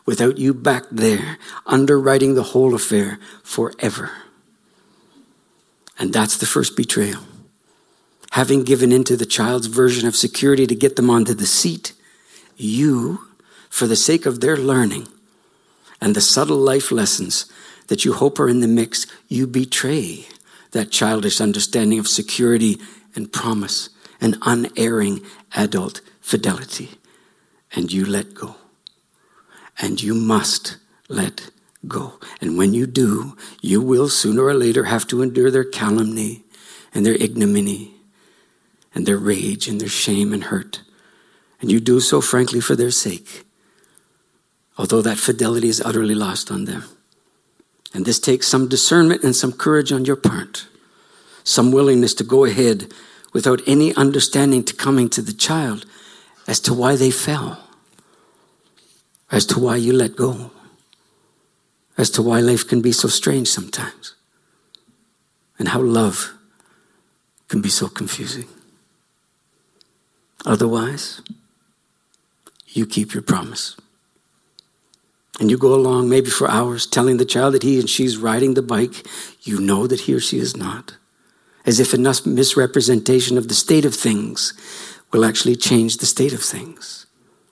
without 0.04 0.36
you 0.36 0.52
back 0.52 0.82
there, 0.90 1.38
underwriting 1.64 2.34
the 2.34 2.42
whole 2.42 2.74
affair 2.74 3.20
forever. 3.44 4.10
And 5.96 6.12
that's 6.12 6.36
the 6.38 6.44
first 6.44 6.76
betrayal. 6.76 7.20
Having 8.32 8.64
given 8.64 8.90
into 8.90 9.16
the 9.16 9.24
child's 9.24 9.68
version 9.68 10.08
of 10.08 10.16
security 10.16 10.66
to 10.66 10.74
get 10.74 10.96
them 10.96 11.10
onto 11.10 11.34
the 11.34 11.46
seat, 11.46 11.92
you, 12.56 13.27
for 13.68 13.86
the 13.86 13.96
sake 13.96 14.26
of 14.26 14.40
their 14.40 14.56
learning 14.56 15.08
and 16.00 16.14
the 16.14 16.20
subtle 16.20 16.58
life 16.58 16.90
lessons 16.90 17.50
that 17.88 18.04
you 18.04 18.12
hope 18.12 18.38
are 18.38 18.48
in 18.48 18.60
the 18.60 18.68
mix, 18.68 19.06
you 19.28 19.46
betray 19.46 20.26
that 20.72 20.90
childish 20.90 21.40
understanding 21.40 21.98
of 21.98 22.08
security 22.08 22.78
and 23.14 23.32
promise 23.32 23.90
and 24.20 24.36
unerring 24.42 25.20
adult 25.56 26.00
fidelity. 26.20 26.90
And 27.74 27.92
you 27.92 28.04
let 28.04 28.34
go. 28.34 28.56
And 29.80 30.02
you 30.02 30.14
must 30.14 30.76
let 31.08 31.50
go. 31.86 32.18
And 32.40 32.58
when 32.58 32.74
you 32.74 32.86
do, 32.86 33.36
you 33.60 33.80
will 33.80 34.08
sooner 34.08 34.44
or 34.44 34.54
later 34.54 34.84
have 34.84 35.06
to 35.08 35.22
endure 35.22 35.50
their 35.50 35.64
calumny 35.64 36.44
and 36.92 37.06
their 37.06 37.14
ignominy 37.14 37.94
and 38.94 39.06
their 39.06 39.18
rage 39.18 39.68
and 39.68 39.80
their 39.80 39.88
shame 39.88 40.32
and 40.32 40.44
hurt. 40.44 40.82
And 41.60 41.70
you 41.70 41.80
do 41.80 42.00
so, 42.00 42.20
frankly, 42.20 42.60
for 42.60 42.76
their 42.76 42.90
sake, 42.90 43.44
although 44.78 45.02
that 45.02 45.18
fidelity 45.18 45.68
is 45.68 45.80
utterly 45.80 46.14
lost 46.14 46.50
on 46.50 46.64
them. 46.64 46.84
And 47.92 48.06
this 48.06 48.20
takes 48.20 48.46
some 48.46 48.68
discernment 48.68 49.24
and 49.24 49.34
some 49.34 49.52
courage 49.52 49.90
on 49.92 50.04
your 50.04 50.16
part, 50.16 50.66
some 51.42 51.72
willingness 51.72 52.14
to 52.14 52.24
go 52.24 52.44
ahead 52.44 52.92
without 53.32 53.60
any 53.66 53.94
understanding 53.96 54.62
to 54.64 54.74
coming 54.74 55.08
to 55.10 55.20
the 55.20 55.32
child 55.32 55.84
as 56.46 56.60
to 56.60 56.72
why 56.72 56.96
they 56.96 57.10
fell, 57.10 57.58
as 59.32 59.44
to 59.46 59.58
why 59.58 59.76
you 59.76 59.92
let 59.92 60.16
go, 60.16 60.52
as 61.98 62.08
to 62.10 62.22
why 62.22 62.40
life 62.40 62.66
can 62.66 62.80
be 62.80 62.92
so 62.92 63.08
strange 63.08 63.48
sometimes, 63.48 64.14
and 65.58 65.68
how 65.68 65.80
love 65.80 66.32
can 67.48 67.60
be 67.60 67.68
so 67.68 67.88
confusing. 67.88 68.46
Otherwise, 70.46 71.20
you 72.68 72.86
keep 72.86 73.12
your 73.12 73.22
promise. 73.22 73.76
And 75.38 75.50
you 75.50 75.58
go 75.58 75.74
along 75.74 76.08
maybe 76.08 76.30
for 76.30 76.50
hours 76.50 76.86
telling 76.86 77.16
the 77.16 77.24
child 77.24 77.54
that 77.54 77.62
he 77.62 77.78
and 77.78 77.88
she's 77.88 78.16
riding 78.16 78.54
the 78.54 78.62
bike. 78.62 79.06
You 79.42 79.60
know 79.60 79.86
that 79.86 80.00
he 80.00 80.14
or 80.14 80.20
she 80.20 80.38
is 80.38 80.56
not. 80.56 80.96
As 81.64 81.78
if 81.78 81.94
enough 81.94 82.26
misrepresentation 82.26 83.38
of 83.38 83.48
the 83.48 83.54
state 83.54 83.84
of 83.84 83.94
things 83.94 84.52
will 85.12 85.24
actually 85.24 85.56
change 85.56 85.98
the 85.98 86.06
state 86.06 86.32
of 86.32 86.42
things, 86.42 87.06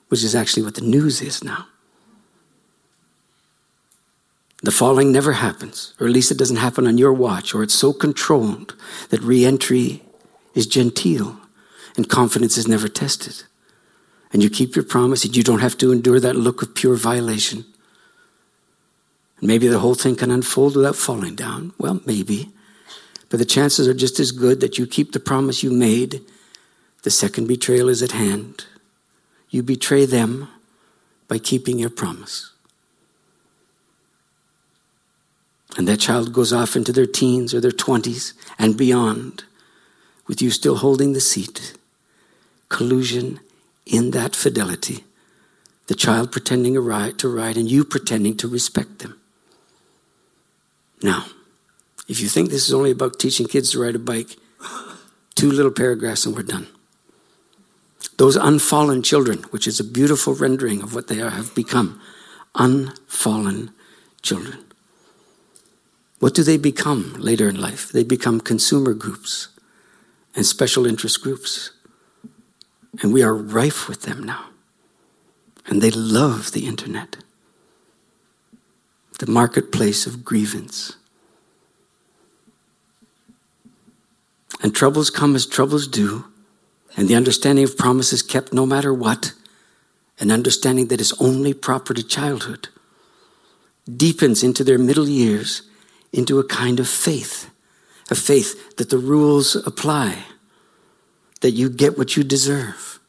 which 0.09 0.23
is 0.23 0.35
actually 0.35 0.63
what 0.63 0.75
the 0.75 0.81
news 0.81 1.21
is 1.21 1.43
now. 1.43 1.67
The 4.63 4.71
falling 4.71 5.11
never 5.11 5.33
happens, 5.33 5.93
or 5.99 6.07
at 6.07 6.13
least 6.13 6.31
it 6.31 6.37
doesn't 6.37 6.57
happen 6.57 6.87
on 6.87 6.97
your 6.97 7.13
watch, 7.13 7.53
or 7.53 7.61
it's 7.63 7.75
so 7.75 7.93
controlled 7.93 8.75
that 9.09 9.21
re 9.21 9.45
entry 9.45 10.03
is 10.55 10.65
genteel 10.65 11.39
and 11.95 12.09
confidence 12.09 12.57
is 12.57 12.67
never 12.67 12.87
tested. 12.87 13.43
And 14.33 14.43
you 14.43 14.49
keep 14.49 14.75
your 14.75 14.83
promise 14.83 15.23
and 15.23 15.35
you 15.35 15.43
don't 15.43 15.59
have 15.59 15.77
to 15.77 15.91
endure 15.91 16.19
that 16.19 16.35
look 16.35 16.61
of 16.61 16.75
pure 16.75 16.95
violation. 16.95 17.65
Maybe 19.41 19.67
the 19.67 19.79
whole 19.79 19.95
thing 19.95 20.15
can 20.15 20.31
unfold 20.31 20.75
without 20.75 20.95
falling 20.95 21.35
down. 21.35 21.73
Well, 21.77 22.01
maybe. 22.05 22.51
But 23.29 23.39
the 23.39 23.45
chances 23.45 23.87
are 23.87 23.93
just 23.93 24.19
as 24.19 24.31
good 24.31 24.61
that 24.61 24.77
you 24.77 24.87
keep 24.87 25.11
the 25.11 25.19
promise 25.19 25.63
you 25.63 25.71
made. 25.71 26.21
The 27.03 27.11
second 27.11 27.47
betrayal 27.47 27.89
is 27.89 28.01
at 28.01 28.13
hand. 28.13 28.65
You 29.49 29.63
betray 29.63 30.05
them 30.05 30.49
by 31.27 31.37
keeping 31.37 31.77
your 31.77 31.89
promise. 31.89 32.51
And 35.77 35.87
that 35.87 35.99
child 35.99 36.33
goes 36.33 36.51
off 36.51 36.75
into 36.75 36.91
their 36.91 37.05
teens 37.05 37.53
or 37.53 37.61
their 37.61 37.71
20s 37.71 38.33
and 38.57 38.75
beyond 38.75 39.43
with 40.25 40.41
you 40.41 40.49
still 40.49 40.77
holding 40.77 41.13
the 41.13 41.21
seat. 41.21 41.73
Collusion 42.69 43.39
in 43.85 44.11
that 44.11 44.35
fidelity. 44.35 45.03
The 45.87 45.95
child 45.95 46.31
pretending 46.31 46.73
to 46.73 46.81
ride, 46.81 47.19
to 47.19 47.29
ride 47.29 47.57
and 47.57 47.69
you 47.69 47.85
pretending 47.85 48.35
to 48.37 48.47
respect 48.47 48.99
them. 48.99 49.16
Now, 51.01 51.25
if 52.07 52.19
you 52.19 52.27
think 52.27 52.49
this 52.49 52.67
is 52.67 52.73
only 52.73 52.91
about 52.91 53.19
teaching 53.19 53.47
kids 53.47 53.71
to 53.71 53.81
ride 53.81 53.95
a 53.95 53.99
bike, 53.99 54.37
two 55.35 55.51
little 55.51 55.71
paragraphs 55.71 56.25
and 56.25 56.35
we're 56.35 56.43
done. 56.43 56.67
Those 58.17 58.35
unfallen 58.35 59.03
children, 59.03 59.43
which 59.51 59.67
is 59.67 59.79
a 59.79 59.83
beautiful 59.83 60.33
rendering 60.33 60.81
of 60.81 60.95
what 60.95 61.07
they 61.07 61.21
are, 61.21 61.29
have 61.29 61.53
become 61.53 62.01
unfallen 62.55 63.71
children. 64.23 64.65
What 66.19 66.33
do 66.33 66.41
they 66.41 66.57
become 66.57 67.13
later 67.19 67.47
in 67.47 67.61
life? 67.61 67.91
They 67.91 68.03
become 68.03 68.39
consumer 68.41 68.93
groups 68.95 69.49
and 70.35 70.45
special 70.45 70.87
interest 70.87 71.21
groups. 71.21 71.71
And 73.01 73.13
we 73.13 73.21
are 73.21 73.35
rife 73.35 73.87
with 73.87 74.01
them 74.01 74.23
now. 74.23 74.45
And 75.67 75.81
they 75.81 75.91
love 75.91 76.53
the 76.53 76.65
internet 76.65 77.17
the 79.19 79.29
marketplace 79.29 80.05
of 80.05 80.23
grievance. 80.23 80.95
And 84.61 84.73
troubles 84.73 85.09
come 85.09 85.35
as 85.35 85.45
troubles 85.45 85.87
do, 85.87 86.25
and 86.95 87.07
the 87.07 87.15
understanding 87.15 87.63
of 87.63 87.77
promises 87.77 88.21
kept 88.21 88.53
no 88.53 88.65
matter 88.65 88.93
what, 88.93 89.33
an 90.19 90.31
understanding 90.31 90.87
that 90.87 91.01
is 91.01 91.13
only 91.19 91.53
proper 91.53 91.93
to 91.93 92.03
childhood, 92.03 92.69
deepens 93.95 94.43
into 94.43 94.63
their 94.63 94.79
middle 94.79 95.07
years 95.07 95.61
into 96.11 96.39
a 96.39 96.43
kind 96.43 96.79
of 96.79 96.87
faith, 96.87 97.49
a 98.09 98.15
faith 98.15 98.77
that 98.77 98.89
the 98.89 98.97
rules 98.97 99.55
apply, 99.55 100.23
that 101.41 101.51
you 101.51 101.69
get 101.69 101.97
what 101.97 102.17
you 102.17 102.23
deserve, 102.23 102.99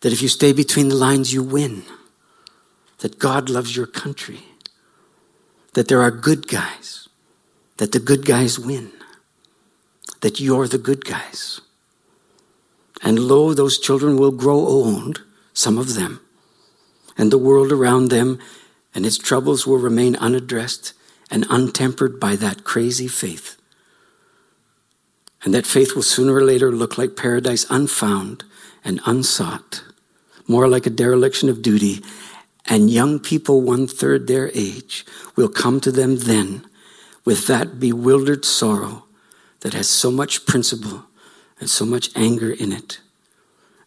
that 0.00 0.12
if 0.12 0.22
you 0.22 0.28
stay 0.28 0.52
between 0.52 0.88
the 0.88 0.94
lines, 0.94 1.32
you 1.32 1.42
win, 1.42 1.84
that 2.98 3.18
God 3.18 3.48
loves 3.48 3.76
your 3.76 3.86
country, 3.86 4.40
that 5.74 5.88
there 5.88 6.02
are 6.02 6.10
good 6.10 6.48
guys, 6.48 7.08
that 7.76 7.92
the 7.92 8.00
good 8.00 8.26
guys 8.26 8.58
win, 8.58 8.90
that 10.20 10.40
you're 10.40 10.68
the 10.68 10.78
good 10.78 11.04
guys. 11.04 11.60
And 13.02 13.18
lo, 13.18 13.54
those 13.54 13.78
children 13.78 14.16
will 14.18 14.32
grow 14.32 14.58
old, 14.58 15.24
some 15.52 15.78
of 15.78 15.94
them, 15.94 16.20
and 17.16 17.30
the 17.30 17.38
world 17.38 17.72
around 17.72 18.08
them 18.08 18.38
and 18.94 19.06
its 19.06 19.18
troubles 19.18 19.66
will 19.66 19.78
remain 19.78 20.16
unaddressed 20.16 20.92
and 21.30 21.46
untempered 21.48 22.18
by 22.18 22.36
that 22.36 22.64
crazy 22.64 23.06
faith. 23.06 23.56
And 25.42 25.54
that 25.54 25.66
faith 25.66 25.94
will 25.94 26.02
sooner 26.02 26.34
or 26.34 26.42
later 26.42 26.72
look 26.72 26.98
like 26.98 27.16
paradise 27.16 27.64
unfound 27.70 28.44
and 28.84 29.00
unsought, 29.06 29.84
more 30.46 30.68
like 30.68 30.86
a 30.86 30.90
dereliction 30.90 31.48
of 31.48 31.62
duty. 31.62 32.02
And 32.66 32.90
young 32.90 33.18
people, 33.18 33.62
one 33.62 33.86
third 33.86 34.26
their 34.26 34.50
age, 34.54 35.04
will 35.36 35.48
come 35.48 35.80
to 35.80 35.90
them 35.90 36.18
then 36.18 36.66
with 37.24 37.46
that 37.46 37.80
bewildered 37.80 38.44
sorrow 38.44 39.04
that 39.60 39.74
has 39.74 39.88
so 39.88 40.10
much 40.10 40.46
principle 40.46 41.04
and 41.58 41.68
so 41.68 41.84
much 41.84 42.10
anger 42.16 42.50
in 42.50 42.72
it. 42.72 43.00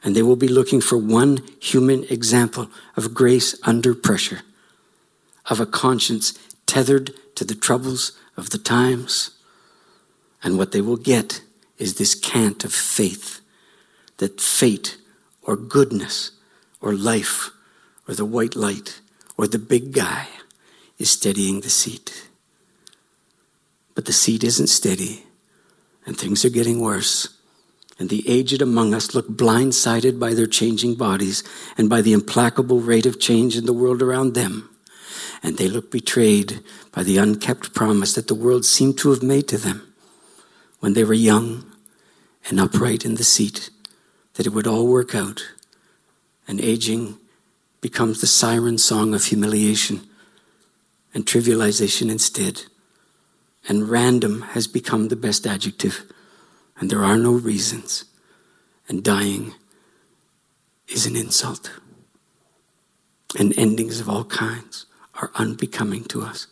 And 0.03 0.15
they 0.15 0.21
will 0.21 0.35
be 0.35 0.47
looking 0.47 0.81
for 0.81 0.97
one 0.97 1.39
human 1.59 2.03
example 2.05 2.69
of 2.95 3.13
grace 3.13 3.57
under 3.63 3.95
pressure, 3.95 4.41
of 5.49 5.59
a 5.59 5.65
conscience 5.65 6.37
tethered 6.65 7.11
to 7.35 7.45
the 7.45 7.55
troubles 7.55 8.11
of 8.37 8.49
the 8.49 8.57
times. 8.57 9.31
And 10.43 10.57
what 10.57 10.71
they 10.71 10.81
will 10.81 10.97
get 10.97 11.41
is 11.77 11.95
this 11.95 12.15
cant 12.15 12.63
of 12.63 12.73
faith 12.73 13.41
that 14.17 14.41
fate 14.41 14.97
or 15.41 15.55
goodness 15.55 16.31
or 16.81 16.93
life 16.93 17.49
or 18.07 18.13
the 18.13 18.25
white 18.25 18.55
light 18.55 19.01
or 19.37 19.47
the 19.47 19.59
big 19.59 19.93
guy 19.93 20.27
is 20.97 21.11
steadying 21.11 21.61
the 21.61 21.69
seat. 21.69 22.27
But 23.95 24.05
the 24.05 24.13
seat 24.13 24.43
isn't 24.43 24.67
steady, 24.67 25.25
and 26.05 26.17
things 26.17 26.43
are 26.43 26.49
getting 26.49 26.79
worse. 26.79 27.29
And 27.99 28.09
the 28.09 28.27
aged 28.27 28.61
among 28.61 28.93
us 28.93 29.13
look 29.13 29.27
blindsided 29.27 30.19
by 30.19 30.33
their 30.33 30.47
changing 30.47 30.95
bodies 30.95 31.43
and 31.77 31.89
by 31.89 32.01
the 32.01 32.13
implacable 32.13 32.79
rate 32.79 33.05
of 33.05 33.19
change 33.19 33.55
in 33.55 33.65
the 33.65 33.73
world 33.73 34.01
around 34.01 34.33
them. 34.33 34.69
And 35.43 35.57
they 35.57 35.67
look 35.67 35.91
betrayed 35.91 36.61
by 36.91 37.03
the 37.03 37.17
unkept 37.17 37.73
promise 37.73 38.15
that 38.15 38.27
the 38.27 38.35
world 38.35 38.65
seemed 38.65 38.97
to 38.99 39.11
have 39.11 39.21
made 39.21 39.47
to 39.49 39.57
them 39.57 39.93
when 40.79 40.93
they 40.93 41.03
were 41.03 41.13
young 41.13 41.71
and 42.49 42.59
upright 42.59 43.05
in 43.05 43.15
the 43.15 43.23
seat, 43.23 43.69
that 44.33 44.45
it 44.45 44.53
would 44.53 44.67
all 44.67 44.87
work 44.87 45.13
out. 45.15 45.53
And 46.47 46.59
aging 46.59 47.17
becomes 47.83 48.21
the 48.21 48.27
siren 48.27 48.77
song 48.77 49.13
of 49.13 49.25
humiliation 49.25 50.07
and 51.13 51.25
trivialization 51.25 52.09
instead. 52.09 52.63
And 53.67 53.89
random 53.89 54.41
has 54.53 54.67
become 54.67 55.09
the 55.09 55.17
best 55.17 55.45
adjective, 55.45 56.05
and 56.77 56.89
there 56.89 57.03
are 57.03 57.17
no 57.17 57.33
reasons. 57.33 58.05
And 58.87 59.03
dying 59.03 59.53
is 60.87 61.05
an 61.05 61.17
insult. 61.17 61.71
And 63.37 63.53
endings 63.57 63.99
of 63.99 64.07
all 64.07 64.23
kinds 64.25 64.85
are 65.15 65.31
unbecoming 65.35 66.05
to 66.05 66.21
us. 66.21 66.47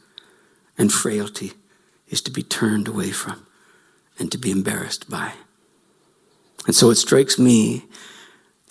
And 0.78 0.92
frailty 0.92 1.54
is 2.10 2.22
to 2.24 2.32
be 2.32 2.44
turned 2.44 2.90
away 2.90 3.12
from 3.12 3.46
and 4.20 4.30
to 4.34 4.38
be 4.38 4.52
embarrassed 4.52 5.10
by. 5.10 5.34
And 6.68 6.76
so 6.76 6.90
it 6.90 6.96
strikes 6.96 7.40
me 7.40 7.86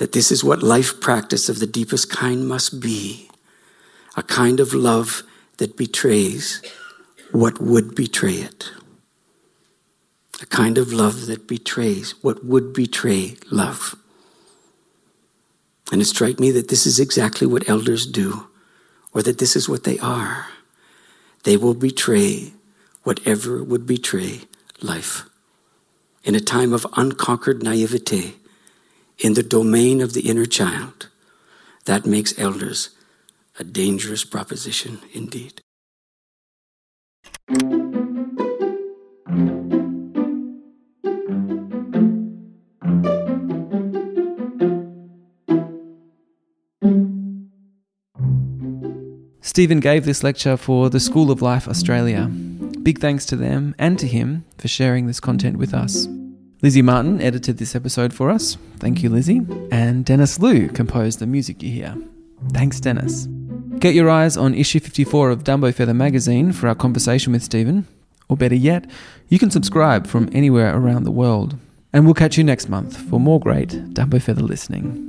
that 0.01 0.13
this 0.13 0.33
is 0.33 0.43
what 0.43 0.63
life 0.63 0.99
practice 0.99 1.51
of 1.51 1.59
the 1.59 1.67
deepest 1.67 2.09
kind 2.09 2.49
must 2.49 2.81
be 2.81 3.29
a 4.17 4.23
kind 4.23 4.59
of 4.59 4.73
love 4.73 5.23
that 5.59 5.77
betrays 5.77 6.63
what 7.33 7.61
would 7.61 7.95
betray 7.95 8.37
it. 8.37 8.73
A 10.41 10.47
kind 10.47 10.79
of 10.79 10.91
love 10.91 11.27
that 11.27 11.47
betrays 11.47 12.15
what 12.23 12.43
would 12.43 12.73
betray 12.73 13.37
love. 13.51 13.95
And 15.93 16.01
it 16.01 16.07
strikes 16.07 16.41
me 16.41 16.51
that 16.53 16.69
this 16.69 16.87
is 16.87 16.99
exactly 16.99 17.47
what 17.47 17.69
elders 17.69 18.07
do, 18.07 18.47
or 19.13 19.21
that 19.21 19.37
this 19.37 19.55
is 19.55 19.69
what 19.69 19.85
they 19.85 19.99
are. 19.99 20.47
They 21.45 21.59
will 21.59 21.75
betray 21.75 22.55
whatever 23.03 23.63
would 23.63 23.87
betray 23.87 24.41
life 24.81 25.29
in 26.25 26.35
a 26.35 26.41
time 26.41 26.73
of 26.73 26.87
unconquered 26.97 27.63
naivete 27.63 28.37
in 29.23 29.35
the 29.35 29.43
domain 29.43 30.01
of 30.01 30.15
the 30.15 30.29
inner 30.29 30.47
child, 30.47 31.09
that 31.85 32.07
makes 32.07 32.39
elders 32.39 32.91
a 33.59 33.65
dangerous 33.65 34.25
proposition 34.25 35.01
indeed. 35.13 35.61
Stephen 49.43 49.81
gave 49.81 50.05
this 50.05 50.23
lecture 50.23 50.57
for 50.57 50.89
the 50.89 51.01
School 51.01 51.31
of 51.31 51.43
Life 51.43 51.67
Australia. 51.67 52.27
Big 52.83 52.99
thanks 52.99 53.27
to 53.27 53.37
them 53.37 53.75
and 53.79 53.99
to 53.99 54.07
him 54.07 54.45
for 54.57 54.69
sharing 54.69 55.07
this 55.07 55.21
content 55.21 55.59
with 55.59 55.75
us. 55.75 56.07
Lizzie 56.63 56.83
Martin 56.83 57.23
edited 57.23 57.57
this 57.57 57.75
episode 57.75 58.13
for 58.13 58.29
us. 58.29 58.59
Thank 58.77 59.03
you, 59.03 59.09
Lizzie. 59.09 59.41
And 59.73 60.05
Dennis 60.05 60.39
Liu 60.39 60.69
composed 60.69 61.19
the 61.19 61.27
music 61.27 61.63
you 61.63 61.71
hear. 61.71 61.97
Thanks, 62.53 62.81
Dennis. 62.81 63.29
Get 63.79 63.95
your 63.95 64.11
eyes 64.11 64.37
on 64.37 64.55
issue 64.55 64.79
54 64.79 65.31
of 65.31 65.45
Dumbo 65.45 65.73
Feather 65.73 65.95
magazine 65.95 66.53
for 66.53 66.69
our 66.69 66.75
conversation 66.75 67.33
with 67.33 67.43
Stephen. 67.43 67.87
Or 68.29 68.37
better 68.37 68.55
yet, 68.55 68.89
you 69.29 69.39
can 69.39 69.51
subscribe 69.51 70.07
from 70.07 70.29
anywhere 70.33 70.77
around 70.77 71.05
the 71.05 71.11
world. 71.11 71.57
And 71.95 72.05
we'll 72.05 72.15
catch 72.15 72.37
you 72.37 72.45
next 72.45 72.69
month 72.69 72.95
for 72.95 73.19
more 73.19 73.41
great 73.41 73.71
Dumbo 73.95 74.21
Feather 74.21 74.43
listening. 74.43 75.07